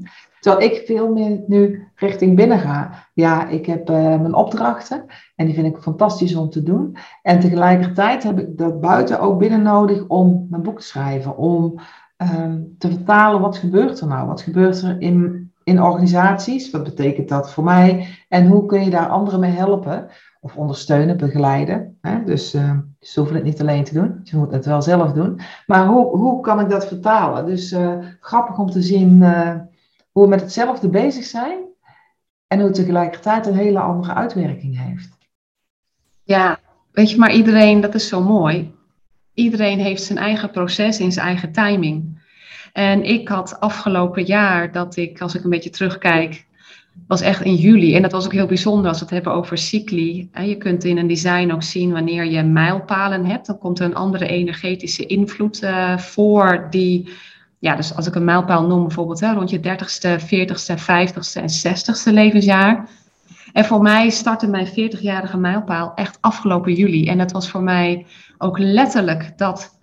Terwijl 0.45 0.71
ik 0.71 0.85
veel 0.85 1.13
meer 1.13 1.43
nu 1.47 1.87
richting 1.95 2.35
binnen 2.35 2.59
ga. 2.59 2.91
Ja, 3.13 3.47
ik 3.47 3.65
heb 3.65 3.89
uh, 3.89 3.95
mijn 3.95 4.33
opdrachten 4.33 5.05
en 5.35 5.45
die 5.45 5.55
vind 5.55 5.75
ik 5.75 5.81
fantastisch 5.81 6.35
om 6.35 6.49
te 6.49 6.63
doen. 6.63 6.97
En 7.21 7.39
tegelijkertijd 7.39 8.23
heb 8.23 8.39
ik 8.39 8.57
dat 8.57 8.81
buiten 8.81 9.19
ook 9.19 9.39
binnen 9.39 9.61
nodig 9.61 10.07
om 10.07 10.47
mijn 10.49 10.61
boek 10.61 10.79
te 10.79 10.85
schrijven. 10.85 11.37
Om 11.37 11.79
um, 12.17 12.75
te 12.77 12.89
vertalen 12.89 13.41
wat 13.41 13.57
gebeurt 13.57 13.99
er 13.99 14.07
nou? 14.07 14.27
Wat 14.27 14.41
gebeurt 14.41 14.81
er 14.81 15.01
in, 15.01 15.51
in 15.63 15.81
organisaties? 15.81 16.71
Wat 16.71 16.83
betekent 16.83 17.29
dat 17.29 17.51
voor 17.51 17.63
mij? 17.63 18.07
En 18.29 18.47
hoe 18.47 18.65
kun 18.65 18.83
je 18.83 18.89
daar 18.89 19.09
anderen 19.09 19.39
mee 19.39 19.51
helpen? 19.51 20.07
Of 20.41 20.55
ondersteunen, 20.55 21.17
begeleiden. 21.17 21.97
Hè? 22.01 22.23
Dus 22.23 22.55
uh, 22.55 22.71
ze 22.99 23.19
hoeven 23.19 23.37
het 23.37 23.45
niet 23.45 23.61
alleen 23.61 23.83
te 23.83 23.93
doen. 23.93 24.19
Ze 24.23 24.37
moeten 24.37 24.57
het 24.57 24.65
wel 24.65 24.81
zelf 24.81 25.11
doen. 25.11 25.39
Maar 25.65 25.85
hoe, 25.87 26.17
hoe 26.17 26.41
kan 26.41 26.59
ik 26.59 26.69
dat 26.69 26.87
vertalen? 26.87 27.45
Dus 27.45 27.71
uh, 27.71 27.93
grappig 28.19 28.57
om 28.57 28.69
te 28.69 28.81
zien 28.81 29.23
hoe 30.15 30.23
we 30.23 30.29
met 30.29 30.41
hetzelfde 30.41 30.89
bezig 30.89 31.23
zijn 31.23 31.57
en 32.47 32.57
hoe 32.57 32.67
het 32.67 32.75
tegelijkertijd 32.75 33.45
een 33.45 33.55
hele 33.55 33.79
andere 33.79 34.13
uitwerking 34.13 34.79
heeft. 34.79 35.17
Ja, 36.23 36.59
weet 36.91 37.09
je, 37.09 37.17
maar 37.17 37.33
iedereen, 37.33 37.81
dat 37.81 37.95
is 37.95 38.07
zo 38.07 38.21
mooi. 38.21 38.73
Iedereen 39.33 39.79
heeft 39.79 40.03
zijn 40.03 40.17
eigen 40.17 40.51
proces 40.51 40.99
in 40.99 41.11
zijn 41.11 41.25
eigen 41.25 41.51
timing. 41.51 42.23
En 42.73 43.03
ik 43.03 43.27
had 43.27 43.59
afgelopen 43.59 44.23
jaar 44.23 44.71
dat 44.71 44.95
ik, 44.95 45.21
als 45.21 45.35
ik 45.35 45.43
een 45.43 45.49
beetje 45.49 45.69
terugkijk, 45.69 46.45
was 47.07 47.21
echt 47.21 47.41
in 47.41 47.55
juli. 47.55 47.95
En 47.95 48.01
dat 48.01 48.11
was 48.11 48.25
ook 48.25 48.33
heel 48.33 48.45
bijzonder 48.45 48.87
als 48.87 48.97
we 48.99 49.05
het 49.05 49.13
hebben 49.13 49.33
over 49.33 49.57
cycli. 49.57 50.29
Je 50.33 50.57
kunt 50.57 50.83
in 50.83 50.97
een 50.97 51.07
design 51.07 51.51
ook 51.51 51.63
zien 51.63 51.91
wanneer 51.91 52.25
je 52.25 52.43
mijlpalen 52.43 53.25
hebt. 53.25 53.45
Dan 53.45 53.57
komt 53.57 53.79
er 53.79 53.85
een 53.85 53.95
andere 53.95 54.27
energetische 54.27 55.05
invloed 55.05 55.63
uh, 55.63 55.97
voor 55.97 56.67
die 56.69 57.09
ja, 57.59 57.75
dus 57.75 57.95
als 57.95 58.07
ik 58.07 58.15
een 58.15 58.23
mijlpaal 58.23 58.67
noem, 58.67 58.81
bijvoorbeeld 58.81 59.21
rond 59.21 59.49
je 59.49 59.59
30ste, 59.59 60.21
40ste, 60.21 60.79
50ste 60.81 61.41
en 61.41 61.49
60ste 61.49 62.13
levensjaar. 62.13 62.89
En 63.53 63.65
voor 63.65 63.81
mij 63.81 64.09
startte 64.09 64.47
mijn 64.47 64.67
40-jarige 64.67 65.37
mijlpaal 65.37 65.91
echt 65.95 66.17
afgelopen 66.21 66.73
juli. 66.73 67.07
En 67.07 67.17
dat 67.17 67.31
was 67.31 67.49
voor 67.49 67.63
mij 67.63 68.05
ook 68.37 68.57
letterlijk 68.57 69.37
dat 69.37 69.79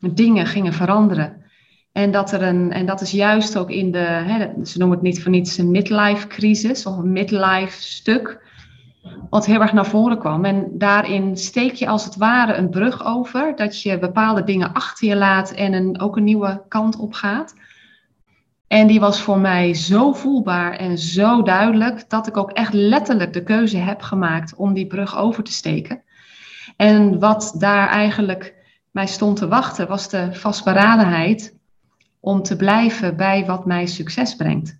dingen 0.00 0.46
gingen 0.46 0.72
veranderen. 0.72 1.42
En 1.92 2.10
dat, 2.10 2.32
er 2.32 2.42
een, 2.42 2.72
en 2.72 2.86
dat 2.86 3.00
is 3.00 3.10
juist 3.10 3.56
ook 3.56 3.70
in 3.70 3.92
de, 3.92 3.98
hè, 3.98 4.64
ze 4.64 4.78
noemen 4.78 4.96
het 4.96 5.06
niet 5.06 5.22
voor 5.22 5.30
niets 5.30 5.58
een 5.58 5.70
midlife 5.70 6.26
crisis 6.26 6.86
of 6.86 6.96
een 6.96 7.12
midlife 7.12 7.82
stuk 7.82 8.46
wat 9.30 9.46
heel 9.46 9.60
erg 9.60 9.72
naar 9.72 9.86
voren 9.86 10.18
kwam. 10.18 10.44
En 10.44 10.68
daarin 10.72 11.36
steek 11.36 11.74
je 11.74 11.88
als 11.88 12.04
het 12.04 12.16
ware 12.16 12.54
een 12.54 12.70
brug 12.70 13.04
over, 13.04 13.56
dat 13.56 13.82
je 13.82 13.98
bepaalde 13.98 14.44
dingen 14.44 14.72
achter 14.72 15.08
je 15.08 15.16
laat 15.16 15.50
en 15.52 15.72
een, 15.72 16.00
ook 16.00 16.16
een 16.16 16.24
nieuwe 16.24 16.62
kant 16.68 16.96
op 16.96 17.12
gaat. 17.12 17.54
En 18.66 18.86
die 18.86 19.00
was 19.00 19.20
voor 19.20 19.38
mij 19.38 19.74
zo 19.74 20.12
voelbaar 20.12 20.72
en 20.72 20.98
zo 20.98 21.42
duidelijk 21.42 22.10
dat 22.10 22.26
ik 22.26 22.36
ook 22.36 22.50
echt 22.50 22.72
letterlijk 22.72 23.32
de 23.32 23.42
keuze 23.42 23.76
heb 23.76 24.02
gemaakt 24.02 24.54
om 24.54 24.74
die 24.74 24.86
brug 24.86 25.16
over 25.16 25.42
te 25.42 25.52
steken. 25.52 26.02
En 26.76 27.18
wat 27.18 27.54
daar 27.58 27.88
eigenlijk 27.88 28.54
mij 28.90 29.06
stond 29.06 29.36
te 29.36 29.48
wachten, 29.48 29.88
was 29.88 30.08
de 30.08 30.28
vastberadenheid 30.32 31.56
om 32.20 32.42
te 32.42 32.56
blijven 32.56 33.16
bij 33.16 33.46
wat 33.46 33.66
mij 33.66 33.86
succes 33.86 34.36
brengt. 34.36 34.78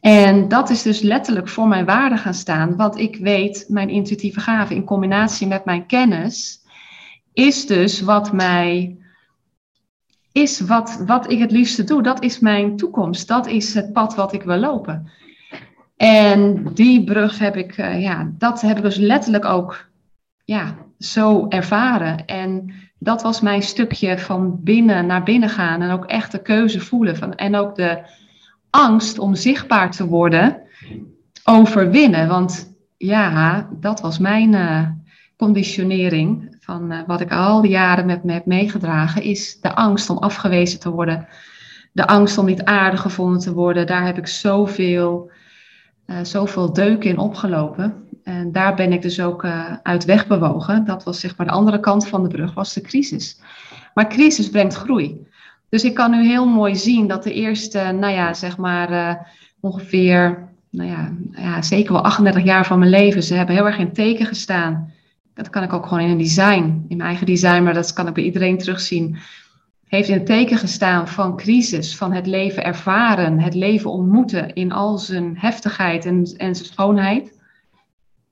En 0.00 0.48
dat 0.48 0.70
is 0.70 0.82
dus 0.82 1.00
letterlijk 1.00 1.48
voor 1.48 1.68
mijn 1.68 1.84
waarde 1.84 2.16
gaan 2.16 2.34
staan. 2.34 2.76
Wat 2.76 2.98
ik 2.98 3.16
weet, 3.16 3.64
mijn 3.68 3.88
intuïtieve 3.88 4.40
gave 4.40 4.74
in 4.74 4.84
combinatie 4.84 5.46
met 5.46 5.64
mijn 5.64 5.86
kennis, 5.86 6.60
is 7.32 7.66
dus 7.66 8.00
wat 8.00 8.32
mij. 8.32 8.94
Is 10.32 10.60
wat, 10.60 11.02
wat 11.06 11.30
ik 11.30 11.38
het 11.38 11.50
liefste 11.50 11.84
doe. 11.84 12.02
Dat 12.02 12.22
is 12.22 12.38
mijn 12.38 12.76
toekomst. 12.76 13.28
Dat 13.28 13.46
is 13.46 13.74
het 13.74 13.92
pad 13.92 14.14
wat 14.14 14.32
ik 14.32 14.42
wil 14.42 14.56
lopen. 14.56 15.10
En 15.96 16.64
die 16.74 17.04
brug 17.04 17.38
heb 17.38 17.56
ik, 17.56 17.78
uh, 17.78 18.02
ja, 18.02 18.30
dat 18.38 18.60
heb 18.60 18.76
ik 18.76 18.82
dus 18.82 18.96
letterlijk 18.96 19.44
ook 19.44 19.88
ja, 20.44 20.76
zo 20.98 21.46
ervaren. 21.48 22.26
En 22.26 22.72
dat 22.98 23.22
was 23.22 23.40
mijn 23.40 23.62
stukje 23.62 24.18
van 24.18 24.62
binnen 24.62 25.06
naar 25.06 25.22
binnen 25.22 25.48
gaan 25.48 25.82
en 25.82 25.90
ook 25.90 26.04
echt 26.04 26.32
de 26.32 26.42
keuze 26.42 26.80
voelen. 26.80 27.16
Van, 27.16 27.34
en 27.34 27.56
ook 27.56 27.74
de, 27.74 28.02
angst 28.70 29.18
om 29.18 29.34
zichtbaar 29.34 29.90
te 29.90 30.06
worden 30.06 30.62
overwinnen. 31.44 32.28
Want 32.28 32.74
ja, 32.96 33.68
dat 33.72 34.00
was 34.00 34.18
mijn 34.18 34.52
uh, 34.52 34.88
conditionering 35.36 36.56
van 36.60 36.92
uh, 36.92 36.98
wat 37.06 37.20
ik 37.20 37.32
al 37.32 37.60
die 37.60 37.70
jaren 37.70 38.06
met 38.06 38.24
me 38.24 38.32
heb 38.32 38.46
meegedragen, 38.46 39.22
is 39.22 39.60
de 39.60 39.74
angst 39.74 40.10
om 40.10 40.18
afgewezen 40.18 40.80
te 40.80 40.90
worden. 40.90 41.26
De 41.92 42.06
angst 42.06 42.38
om 42.38 42.46
niet 42.46 42.64
aardig 42.64 43.00
gevonden 43.00 43.40
te 43.40 43.52
worden. 43.52 43.86
Daar 43.86 44.06
heb 44.06 44.18
ik 44.18 44.26
zoveel, 44.26 45.30
uh, 46.06 46.16
zoveel 46.22 46.72
deuk 46.72 47.04
in 47.04 47.18
opgelopen. 47.18 48.08
En 48.24 48.52
daar 48.52 48.74
ben 48.74 48.92
ik 48.92 49.02
dus 49.02 49.20
ook 49.20 49.46
uit 49.82 50.04
wegbewogen. 50.04 50.84
Dat 50.84 51.04
was 51.04 51.20
zeg 51.20 51.36
maar 51.36 51.46
de 51.46 51.52
andere 51.52 51.80
kant 51.80 52.08
van 52.08 52.22
de 52.22 52.28
brug, 52.28 52.54
was 52.54 52.72
de 52.72 52.80
crisis. 52.80 53.40
Maar 53.94 54.08
crisis 54.08 54.50
brengt 54.50 54.74
groei. 54.74 55.26
Dus 55.70 55.84
ik 55.84 55.94
kan 55.94 56.10
nu 56.10 56.26
heel 56.26 56.46
mooi 56.46 56.76
zien 56.76 57.06
dat 57.06 57.22
de 57.22 57.32
eerste, 57.32 57.78
nou 57.78 58.12
ja, 58.12 58.34
zeg 58.34 58.56
maar 58.56 58.90
uh, 58.92 59.14
ongeveer, 59.60 60.48
nou 60.70 60.90
ja, 60.90 61.12
ja, 61.32 61.62
zeker 61.62 61.92
wel 61.92 62.04
38 62.04 62.44
jaar 62.44 62.66
van 62.66 62.78
mijn 62.78 62.90
leven, 62.90 63.22
ze 63.22 63.34
hebben 63.34 63.54
heel 63.54 63.66
erg 63.66 63.78
in 63.78 63.92
teken 63.92 64.26
gestaan. 64.26 64.92
Dat 65.34 65.50
kan 65.50 65.62
ik 65.62 65.72
ook 65.72 65.86
gewoon 65.86 66.04
in 66.04 66.10
een 66.10 66.18
design, 66.18 66.84
in 66.88 66.96
mijn 66.96 67.08
eigen 67.08 67.26
design, 67.26 67.62
maar 67.62 67.74
dat 67.74 67.92
kan 67.92 68.06
ik 68.08 68.14
bij 68.14 68.24
iedereen 68.24 68.58
terugzien. 68.58 69.16
Heeft 69.86 70.08
in 70.08 70.24
teken 70.24 70.58
gestaan 70.58 71.08
van 71.08 71.36
crisis, 71.36 71.96
van 71.96 72.12
het 72.12 72.26
leven 72.26 72.64
ervaren, 72.64 73.38
het 73.38 73.54
leven 73.54 73.90
ontmoeten 73.90 74.52
in 74.52 74.72
al 74.72 74.98
zijn 74.98 75.36
heftigheid 75.38 76.04
en, 76.06 76.34
en 76.36 76.54
schoonheid. 76.54 77.38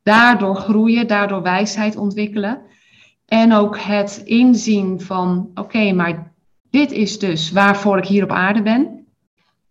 Daardoor 0.03 0.57
groeien, 0.57 1.07
daardoor 1.07 1.43
wijsheid 1.43 1.97
ontwikkelen. 1.97 2.61
En 3.27 3.53
ook 3.53 3.79
het 3.79 4.23
inzien 4.25 5.01
van, 5.01 5.51
oké, 5.55 5.93
maar 5.93 6.33
dit 6.71 6.93
is 6.93 7.19
dus 7.19 7.51
waarvoor 7.51 7.99
ik 7.99 8.05
hier 8.05 8.23
op 8.23 8.31
aarde 8.31 8.63
ben. 8.63 9.07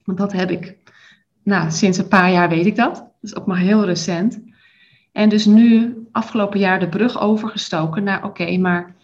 Want 0.03 0.17
dat 0.17 0.31
heb 0.31 0.51
ik, 0.51 0.77
nou, 1.43 1.71
sinds 1.71 1.97
een 1.97 2.07
paar 2.07 2.31
jaar 2.31 2.49
weet 2.49 2.65
ik 2.65 2.75
dat. 2.75 2.95
Dat 2.95 3.05
is 3.21 3.35
ook 3.35 3.45
maar 3.45 3.57
heel 3.57 3.85
recent. 3.85 4.39
En 5.11 5.29
dus 5.29 5.45
nu, 5.45 5.97
afgelopen 6.11 6.59
jaar, 6.59 6.79
de 6.79 6.89
brug 6.89 7.19
overgestoken 7.19 8.03
naar, 8.03 8.23
oké, 8.23 8.57
maar 8.57 8.95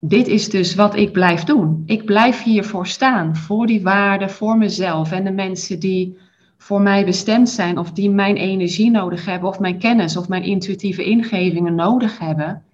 dit 0.00 0.26
is 0.26 0.48
dus 0.48 0.74
wat 0.74 0.96
ik 0.96 1.12
blijf 1.12 1.44
doen. 1.44 1.82
Ik 1.86 2.04
blijf 2.04 2.42
hiervoor 2.42 2.86
staan, 2.86 3.36
voor 3.36 3.66
die 3.66 3.82
waarden, 3.82 4.30
voor 4.30 4.58
mezelf 4.58 5.12
en 5.12 5.24
de 5.24 5.30
mensen 5.30 5.78
die 5.78 6.18
voor 6.58 6.80
mij 6.80 7.04
bestemd 7.04 7.48
zijn 7.48 7.78
of 7.78 7.92
die 7.92 8.10
mijn 8.10 8.36
energie 8.36 8.90
nodig 8.90 9.24
hebben 9.24 9.48
of 9.48 9.58
mijn 9.58 9.78
kennis 9.78 10.16
of 10.16 10.28
mijn 10.28 10.42
intuïtieve 10.42 11.04
ingevingen 11.04 11.74
nodig 11.74 12.18
hebben, 12.18 12.64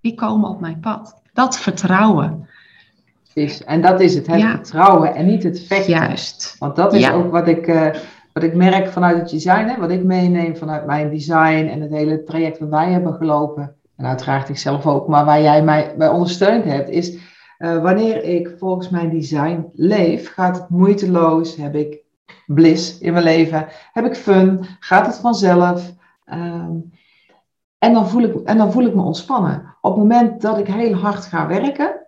die 0.00 0.14
komen 0.14 0.50
op 0.50 0.60
mijn 0.60 0.80
pad. 0.80 1.22
Dat 1.32 1.58
vertrouwen. 1.58 2.48
Is. 3.36 3.64
En 3.64 3.80
dat 3.80 4.00
is 4.00 4.14
het, 4.14 4.26
het 4.26 4.40
vertrouwen 4.42 5.14
en 5.14 5.26
niet 5.26 5.42
het 5.42 5.60
vechten. 5.60 5.92
Juist. 5.92 6.56
Want 6.58 6.76
dat 6.76 6.94
is 6.94 7.10
ook 7.10 7.30
wat 7.30 7.48
ik, 7.48 7.66
uh, 7.66 7.86
wat 8.32 8.42
ik 8.42 8.54
merk 8.54 8.88
vanuit 8.88 9.16
het 9.16 9.30
design, 9.30 9.66
hè, 9.66 9.80
wat 9.80 9.90
ik 9.90 10.04
meeneem 10.04 10.56
vanuit 10.56 10.86
mijn 10.86 11.10
design 11.10 11.68
en 11.72 11.80
het 11.80 11.90
hele 11.90 12.22
traject 12.22 12.58
dat 12.58 12.68
wij 12.68 12.90
hebben 12.92 13.14
gelopen. 13.14 13.76
En 13.96 14.06
uiteraard 14.06 14.48
ik 14.48 14.58
zelf 14.58 14.86
ook, 14.86 15.08
maar 15.08 15.24
waar 15.24 15.42
jij 15.42 15.62
mij 15.62 15.94
bij 15.98 16.08
ondersteund 16.08 16.64
hebt, 16.64 16.88
is 16.88 17.16
uh, 17.58 17.82
wanneer 17.82 18.24
ik 18.24 18.54
volgens 18.58 18.88
mijn 18.88 19.10
design 19.10 19.70
leef, 19.74 20.32
gaat 20.32 20.56
het 20.56 20.68
moeiteloos, 20.68 21.56
heb 21.56 21.74
ik 21.74 21.98
bliss 22.46 22.98
in 22.98 23.12
mijn 23.12 23.24
leven, 23.24 23.66
heb 23.92 24.04
ik 24.04 24.14
fun, 24.14 24.66
gaat 24.80 25.06
het 25.06 25.16
vanzelf. 25.16 25.92
Um, 26.32 26.90
en, 27.78 27.92
dan 27.92 28.08
voel 28.08 28.22
ik, 28.22 28.34
en 28.34 28.56
dan 28.56 28.72
voel 28.72 28.86
ik 28.86 28.94
me 28.94 29.02
ontspannen. 29.02 29.76
Op 29.80 29.90
het 29.90 30.00
moment 30.00 30.40
dat 30.40 30.58
ik 30.58 30.66
heel 30.66 30.94
hard 30.94 31.24
ga 31.24 31.46
werken, 31.46 32.05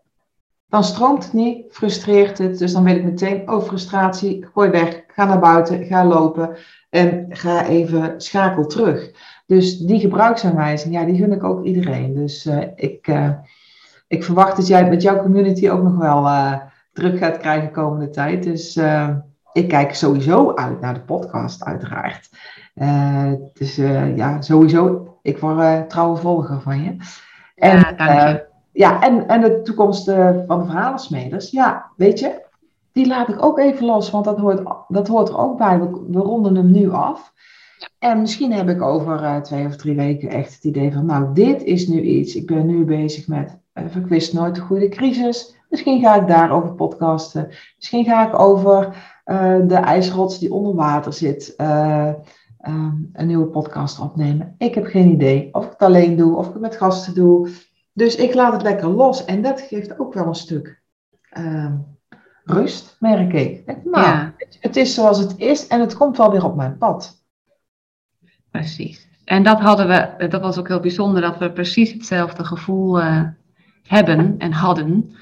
dan 0.68 0.84
stroomt 0.84 1.24
het 1.24 1.32
niet, 1.32 1.64
frustreert 1.70 2.38
het. 2.38 2.58
Dus 2.58 2.72
dan 2.72 2.84
weet 2.84 2.96
ik 2.96 3.04
meteen, 3.04 3.50
oh 3.50 3.62
frustratie, 3.62 4.46
gooi 4.52 4.70
weg, 4.70 5.02
ga 5.06 5.24
naar 5.24 5.38
buiten, 5.38 5.84
ga 5.84 6.04
lopen 6.04 6.56
en 6.90 7.26
ga 7.28 7.66
even 7.66 8.20
schakel 8.20 8.66
terug. 8.66 9.10
Dus 9.46 9.78
die 9.78 10.00
gebruiksaanwijzing, 10.00 10.94
ja, 10.94 11.04
die 11.04 11.16
gun 11.16 11.32
ik 11.32 11.44
ook 11.44 11.64
iedereen. 11.64 12.14
Dus 12.14 12.46
uh, 12.46 12.62
ik, 12.74 13.06
uh, 13.06 13.30
ik 14.08 14.24
verwacht 14.24 14.56
dat 14.56 14.66
jij 14.66 14.88
met 14.88 15.02
jouw 15.02 15.22
community 15.22 15.68
ook 15.68 15.82
nog 15.82 15.96
wel 15.96 16.24
uh, 16.24 16.54
druk 16.92 17.18
gaat 17.18 17.38
krijgen 17.38 17.70
komende 17.70 18.10
tijd. 18.10 18.42
Dus 18.42 18.80
ik 19.52 19.68
kijk 19.68 19.94
sowieso 19.94 20.54
uit 20.54 20.80
naar 20.80 20.94
de 20.94 21.00
podcast, 21.00 21.64
uiteraard. 21.64 22.30
dus 23.52 23.76
ja, 24.14 24.40
sowieso, 24.40 25.16
ik 25.22 25.38
word 25.38 25.90
trouwe 25.90 26.16
volger 26.16 26.60
van 26.60 26.82
je. 26.82 26.96
En, 27.54 27.78
ja, 27.78 27.92
dank 27.92 28.20
je 28.20 28.47
ja, 28.78 29.02
en, 29.02 29.28
en 29.28 29.40
de 29.40 29.62
toekomst 29.62 30.08
uh, 30.08 30.30
van 30.46 30.58
de 30.58 30.64
verhalensmeders, 30.64 31.50
ja, 31.50 31.90
weet 31.96 32.18
je, 32.18 32.42
die 32.92 33.06
laat 33.06 33.28
ik 33.28 33.44
ook 33.44 33.58
even 33.58 33.86
los, 33.86 34.10
want 34.10 34.24
dat 34.24 34.38
hoort, 34.38 34.62
dat 34.88 35.08
hoort 35.08 35.28
er 35.28 35.38
ook 35.38 35.58
bij. 35.58 35.78
We, 35.80 36.18
ronden 36.18 36.54
hem 36.54 36.70
nu 36.70 36.90
af. 36.90 37.32
En 37.98 38.20
misschien 38.20 38.52
heb 38.52 38.68
ik 38.68 38.82
over 38.82 39.42
twee 39.42 39.66
of 39.66 39.76
drie 39.76 39.96
weken 39.96 40.28
echt 40.28 40.54
het 40.54 40.64
idee 40.64 40.92
van, 40.92 41.06
nou, 41.06 41.34
dit 41.34 41.62
is 41.62 41.88
nu 41.88 42.00
iets. 42.00 42.34
Ik 42.34 42.46
ben 42.46 42.66
nu 42.66 42.84
bezig 42.84 43.28
met 43.28 43.58
uh, 43.74 43.84
Verkwist 43.88 44.32
nooit 44.32 44.54
de 44.54 44.60
goede 44.60 44.88
crisis. 44.88 45.56
Misschien 45.68 46.00
ga 46.00 46.20
ik 46.20 46.28
daarover 46.28 46.74
podcasten. 46.74 47.48
Misschien 47.76 48.04
ga 48.04 48.28
ik 48.28 48.38
over 48.38 48.96
de 49.66 49.80
ijsrots 49.84 50.38
die 50.38 50.52
onder 50.52 50.74
water 50.74 51.12
zit. 51.12 51.54
een 51.56 53.26
nieuwe 53.26 53.46
podcast 53.46 54.00
opnemen. 54.00 54.54
Ik 54.58 54.74
heb 54.74 54.86
geen 54.86 55.10
idee 55.10 55.48
of 55.52 55.64
ik 55.64 55.70
het 55.70 55.82
alleen 55.82 56.16
doe 56.16 56.36
of 56.36 56.46
ik 56.46 56.52
het 56.52 56.62
met 56.62 56.76
gasten 56.76 57.14
doe. 57.14 57.48
Dus 57.98 58.16
ik 58.16 58.34
laat 58.34 58.52
het 58.52 58.62
lekker 58.62 58.88
los 58.88 59.24
en 59.24 59.42
dat 59.42 59.60
geeft 59.60 59.98
ook 59.98 60.14
wel 60.14 60.26
een 60.26 60.34
stuk 60.34 60.80
uh, 61.38 61.72
rust, 62.44 62.96
merk 63.00 63.32
ik. 63.32 63.66
Nou, 63.66 64.06
ja. 64.06 64.34
het, 64.60 64.76
is 64.76 64.94
zoals 64.94 65.18
het 65.18 65.38
is 65.38 65.66
en 65.66 65.80
het 65.80 65.96
komt 65.96 66.16
wel 66.16 66.30
weer 66.30 66.44
op 66.44 66.56
mijn 66.56 66.78
pad. 66.78 67.24
Precies. 68.50 69.08
En 69.24 69.42
dat 69.42 69.60
hadden 69.60 69.88
we, 69.88 70.28
dat 70.28 70.40
was 70.40 70.58
ook 70.58 70.68
heel 70.68 70.80
bijzonder, 70.80 71.22
dat 71.22 71.38
we 71.38 71.52
precies 71.52 71.92
hetzelfde 71.92 72.44
gevoel 72.44 73.00
uh, 73.00 73.22
hebben 73.82 74.34
en 74.38 74.52
hadden. 74.52 75.16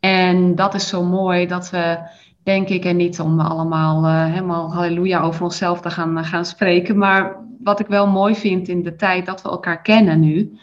En 0.00 0.54
dat 0.54 0.74
is 0.74 0.88
zo 0.88 1.02
mooi 1.02 1.46
dat 1.46 1.70
we, 1.70 1.98
denk 2.42 2.68
ik, 2.68 2.84
en 2.84 2.96
niet 2.96 3.20
om 3.20 3.40
allemaal 3.40 4.04
uh, 4.04 4.24
helemaal 4.24 4.74
halleluja 4.74 5.20
over 5.20 5.42
onszelf 5.42 5.80
te 5.80 5.90
gaan, 5.90 6.24
gaan 6.24 6.44
spreken, 6.44 6.98
maar 6.98 7.36
wat 7.62 7.80
ik 7.80 7.86
wel 7.86 8.06
mooi 8.06 8.34
vind 8.34 8.68
in 8.68 8.82
de 8.82 8.96
tijd 8.96 9.26
dat 9.26 9.42
we 9.42 9.48
elkaar 9.48 9.82
kennen 9.82 10.20
nu, 10.20 10.58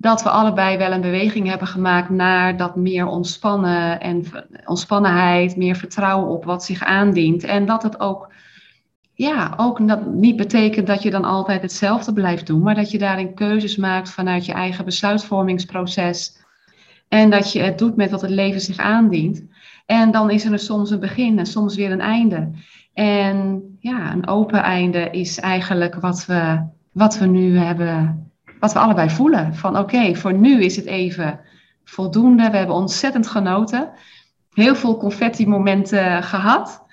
dat 0.00 0.22
we 0.22 0.30
allebei 0.30 0.76
wel 0.76 0.92
een 0.92 1.00
beweging 1.00 1.48
hebben 1.48 1.68
gemaakt 1.68 2.10
naar 2.10 2.56
dat 2.56 2.76
meer 2.76 3.06
ontspannen 3.06 4.00
en 4.00 4.24
ontspannenheid, 4.64 5.56
meer 5.56 5.76
vertrouwen 5.76 6.28
op 6.28 6.44
wat 6.44 6.64
zich 6.64 6.82
aandient. 6.82 7.44
En 7.44 7.66
dat 7.66 7.82
het 7.82 8.00
ook, 8.00 8.32
ja, 9.14 9.54
ook 9.56 9.88
dat 9.88 10.06
niet 10.06 10.36
betekent 10.36 10.86
dat 10.86 11.02
je 11.02 11.10
dan 11.10 11.24
altijd 11.24 11.62
hetzelfde 11.62 12.12
blijft 12.12 12.46
doen, 12.46 12.62
maar 12.62 12.74
dat 12.74 12.90
je 12.90 12.98
daarin 12.98 13.34
keuzes 13.34 13.76
maakt 13.76 14.10
vanuit 14.10 14.46
je 14.46 14.52
eigen 14.52 14.84
besluitvormingsproces. 14.84 16.36
En 17.08 17.30
dat 17.30 17.52
je 17.52 17.60
het 17.60 17.78
doet 17.78 17.96
met 17.96 18.10
wat 18.10 18.20
het 18.20 18.30
leven 18.30 18.60
zich 18.60 18.78
aandient. 18.78 19.44
En 19.86 20.10
dan 20.10 20.30
is 20.30 20.44
er 20.44 20.58
soms 20.58 20.90
een 20.90 21.00
begin 21.00 21.38
en 21.38 21.46
soms 21.46 21.76
weer 21.76 21.92
een 21.92 22.00
einde. 22.00 22.50
En 22.94 23.62
ja, 23.80 24.12
een 24.12 24.28
open 24.28 24.62
einde 24.62 25.10
is 25.10 25.40
eigenlijk 25.40 25.94
wat 25.94 26.26
we, 26.26 26.66
wat 26.92 27.18
we 27.18 27.26
nu 27.26 27.58
hebben 27.58 28.27
wat 28.60 28.72
we 28.72 28.78
allebei 28.78 29.10
voelen. 29.10 29.54
Van 29.54 29.78
oké, 29.78 30.14
voor 30.14 30.32
nu 30.32 30.62
is 30.62 30.76
het 30.76 30.86
even 30.86 31.40
voldoende. 31.84 32.50
We 32.50 32.56
hebben 32.56 32.76
ontzettend 32.76 33.26
genoten. 33.26 33.90
Heel 34.52 34.76
veel 34.76 34.96
confetti 34.96 35.46
momenten 35.46 36.22
gehad. 36.22 36.86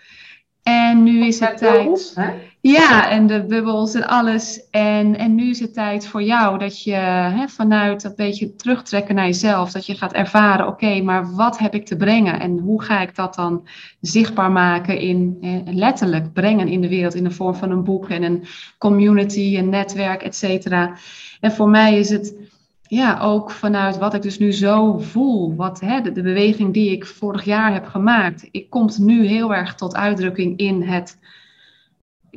En 0.63 1.03
nu 1.03 1.26
is 1.26 1.39
het 1.39 1.57
tijd. 1.57 2.11
Hè? 2.16 2.34
Ja, 2.68 3.09
en 3.09 3.28
de 3.28 3.45
bubbels 3.45 3.93
en 3.93 4.07
alles. 4.07 4.70
En, 4.70 5.18
en 5.18 5.36
nu 5.36 5.49
is 5.49 5.59
het 5.59 5.74
tijd 5.74 6.07
voor 6.07 6.24
jou 6.24 6.57
dat 6.57 6.84
je 6.84 6.93
hè, 6.93 7.47
vanuit 7.47 8.01
dat 8.01 8.16
beetje 8.16 8.55
terugtrekken 8.55 9.16
naar 9.16 9.26
jezelf, 9.26 9.72
dat 9.72 9.86
je 9.86 9.95
gaat 9.95 10.13
ervaren, 10.13 10.68
oké, 10.68 11.01
maar 11.01 11.36
wat 11.36 11.57
heb 11.57 11.74
ik 11.74 11.86
te 11.86 11.97
brengen? 11.97 12.39
En 12.39 12.59
hoe 12.59 12.82
ga 12.82 13.01
ik 13.01 13.16
dat 13.16 13.36
dan 13.36 13.68
zichtbaar 14.01 14.51
maken 14.51 14.99
in, 14.99 15.38
letterlijk 15.66 16.34
brengen 16.34 16.68
in 16.68 16.82
de 16.82 16.89
wereld 16.89 17.16
in 17.16 17.24
de 17.24 17.32
vorm 17.32 17.55
van 17.55 17.72
een 17.72 17.84
boek 17.84 18.09
en 18.09 18.24
een 18.24 18.43
community, 18.78 19.57
een 19.57 19.70
netwerk, 19.70 20.22
et 20.22 20.36
cetera. 20.36 20.97
En 21.39 21.51
voor 21.51 21.70
mij 21.70 21.99
is 21.99 22.09
het 22.09 22.36
ja, 22.82 23.20
ook 23.20 23.51
vanuit 23.51 23.97
wat 23.97 24.13
ik 24.13 24.22
dus 24.22 24.39
nu 24.39 24.51
zo 24.51 24.97
voel, 24.97 25.55
wat, 25.55 25.80
hè, 25.80 26.01
de, 26.01 26.11
de, 26.11 26.22
beweging 26.22 26.74
die 26.74 26.91
ik 26.91 27.05
vorig 27.05 27.43
jaar 27.43 27.74
heb 27.74 27.86
gemaakt, 27.86 28.47
ik 28.51 28.70
komt 28.70 28.97
nu 28.97 29.26
heel 29.26 29.53
erg 29.53 29.76
tot 29.76 29.95
uitdrukking 29.95 30.57
in 30.57 30.82
het, 30.82 31.18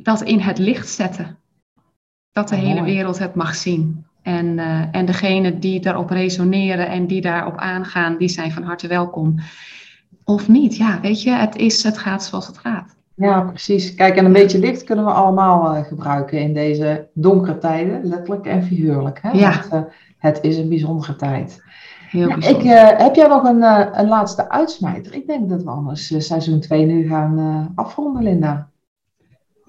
dat 0.03 0.21
in 0.21 0.39
het 0.39 0.57
licht 0.57 0.89
zetten. 0.89 1.37
Dat 2.31 2.49
de 2.49 2.55
hele 2.55 2.83
wereld 2.83 3.19
het 3.19 3.35
mag 3.35 3.55
zien. 3.55 4.05
En, 4.21 4.45
uh, 4.45 4.81
en 4.91 5.05
degenen 5.05 5.59
die 5.59 5.79
daarop 5.79 6.09
resoneren 6.09 6.89
en 6.89 7.07
die 7.07 7.21
daarop 7.21 7.57
aangaan, 7.57 8.17
die 8.17 8.27
zijn 8.27 8.51
van 8.51 8.63
harte 8.63 8.87
welkom. 8.87 9.35
Of 10.23 10.47
niet, 10.47 10.77
ja, 10.77 10.99
weet 11.01 11.23
je, 11.23 11.31
het, 11.31 11.55
is, 11.55 11.83
het 11.83 11.97
gaat 11.97 12.23
zoals 12.23 12.47
het 12.47 12.57
gaat. 12.57 12.95
Ja, 13.15 13.41
precies. 13.41 13.95
Kijk, 13.95 14.15
en 14.15 14.25
een 14.25 14.33
beetje 14.33 14.59
licht 14.59 14.83
kunnen 14.83 15.05
we 15.05 15.11
allemaal 15.11 15.75
uh, 15.75 15.83
gebruiken 15.83 16.39
in 16.39 16.53
deze 16.53 17.07
donkere 17.13 17.57
tijden, 17.57 18.05
letterlijk 18.05 18.45
en 18.45 18.63
figuurlijk. 18.63 19.19
Hè? 19.21 19.31
Ja. 19.31 19.65
Want, 19.69 19.73
uh, 19.73 19.91
het 20.17 20.39
is 20.41 20.57
een 20.57 20.69
bijzondere 20.69 21.15
tijd. 21.15 21.63
Heel 22.09 22.27
ja, 22.27 22.35
bijzonder. 22.35 22.91
Ik, 22.91 22.97
heb 22.97 23.15
jij 23.15 23.27
nog 23.27 23.43
een, 23.43 23.61
een 23.99 24.07
laatste 24.07 24.49
uitsmijter? 24.49 25.13
Ik 25.13 25.27
denk 25.27 25.49
dat 25.49 25.63
we 25.63 25.69
anders 25.69 26.25
seizoen 26.25 26.59
2 26.59 26.85
nu 26.85 27.07
gaan 27.07 27.71
afronden, 27.75 28.23
Linda. 28.23 28.68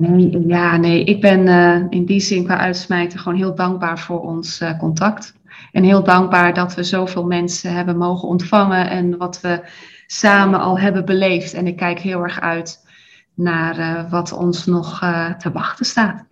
Nee, 0.01 0.47
ja, 0.47 0.77
nee, 0.77 1.05
ik 1.05 1.21
ben 1.21 1.47
in 1.91 2.05
die 2.05 2.21
zin 2.21 2.45
qua 2.45 2.59
uitsmijter 2.59 3.19
gewoon 3.19 3.39
heel 3.39 3.55
dankbaar 3.55 3.99
voor 3.99 4.21
ons 4.21 4.63
contact. 4.79 5.35
En 5.73 5.83
heel 5.83 6.05
dankbaar 6.05 6.55
dat 6.55 6.75
we 6.75 6.83
zoveel 6.83 7.25
mensen 7.25 7.73
hebben 7.73 7.99
mogen 7.99 8.29
ontvangen 8.29 8.91
en 8.91 9.17
wat 9.17 9.41
we 9.41 9.61
samen 10.07 10.61
al 10.61 10.79
hebben 10.79 11.05
beleefd. 11.05 11.55
En 11.55 11.67
ik 11.67 11.77
kijk 11.77 11.99
heel 11.99 12.23
erg 12.23 12.41
uit 12.41 12.87
naar 13.35 13.79
uh, 13.79 14.11
wat 14.11 14.33
ons 14.33 14.67
nog 14.67 14.99
te 15.39 15.51
wachten 15.53 15.87
staat. 15.87 16.25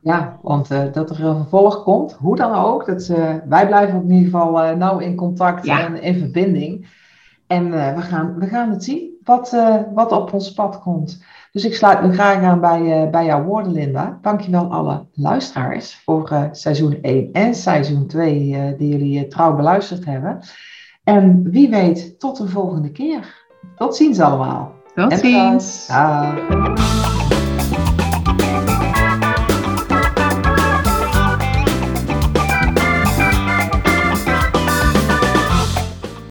Ja, 0.00 0.38
want 0.42 0.68
dat 0.68 1.10
er 1.10 1.24
een 1.24 1.36
vervolg 1.36 1.82
komt, 1.82 2.12
hoe 2.12 2.36
dan 2.36 2.52
ook. 2.52 2.86
Dat, 2.86 3.06
wij 3.48 3.66
blijven 3.66 4.02
in 4.02 4.10
ieder 4.10 4.24
geval 4.24 4.76
nauw 4.76 4.98
in 4.98 5.16
contact 5.16 5.64
ja. 5.64 5.80
en 5.80 6.02
in 6.02 6.18
verbinding. 6.18 6.86
En 7.46 7.70
we, 7.70 8.00
gaan, 8.00 8.38
we 8.38 8.46
gaan 8.46 8.70
het 8.70 8.84
zien 8.84 9.10
wat, 9.22 9.56
wat 9.94 10.12
op 10.12 10.32
ons 10.32 10.52
pad 10.52 10.80
komt. 10.80 11.22
Dus 11.54 11.64
ik 11.64 11.74
sluit 11.74 12.02
me 12.02 12.12
graag 12.12 12.42
aan 12.42 12.60
bij, 12.60 13.10
bij 13.10 13.24
jouw 13.24 13.42
woorden, 13.42 13.72
Linda. 13.72 14.18
Dankjewel 14.22 14.72
alle 14.72 15.06
luisteraars 15.12 16.02
voor 16.04 16.48
seizoen 16.52 16.98
1 17.02 17.32
en 17.32 17.54
seizoen 17.54 18.06
2 18.06 18.74
die 18.76 18.88
jullie 18.88 19.28
trouw 19.28 19.56
beluisterd 19.56 20.04
hebben. 20.04 20.38
En 21.04 21.50
wie 21.50 21.70
weet, 21.70 22.20
tot 22.20 22.36
de 22.36 22.48
volgende 22.48 22.92
keer. 22.92 23.46
Tot 23.76 23.96
ziens 23.96 24.20
allemaal. 24.20 24.72
Tot 24.94 25.18
ziens. 25.18 25.88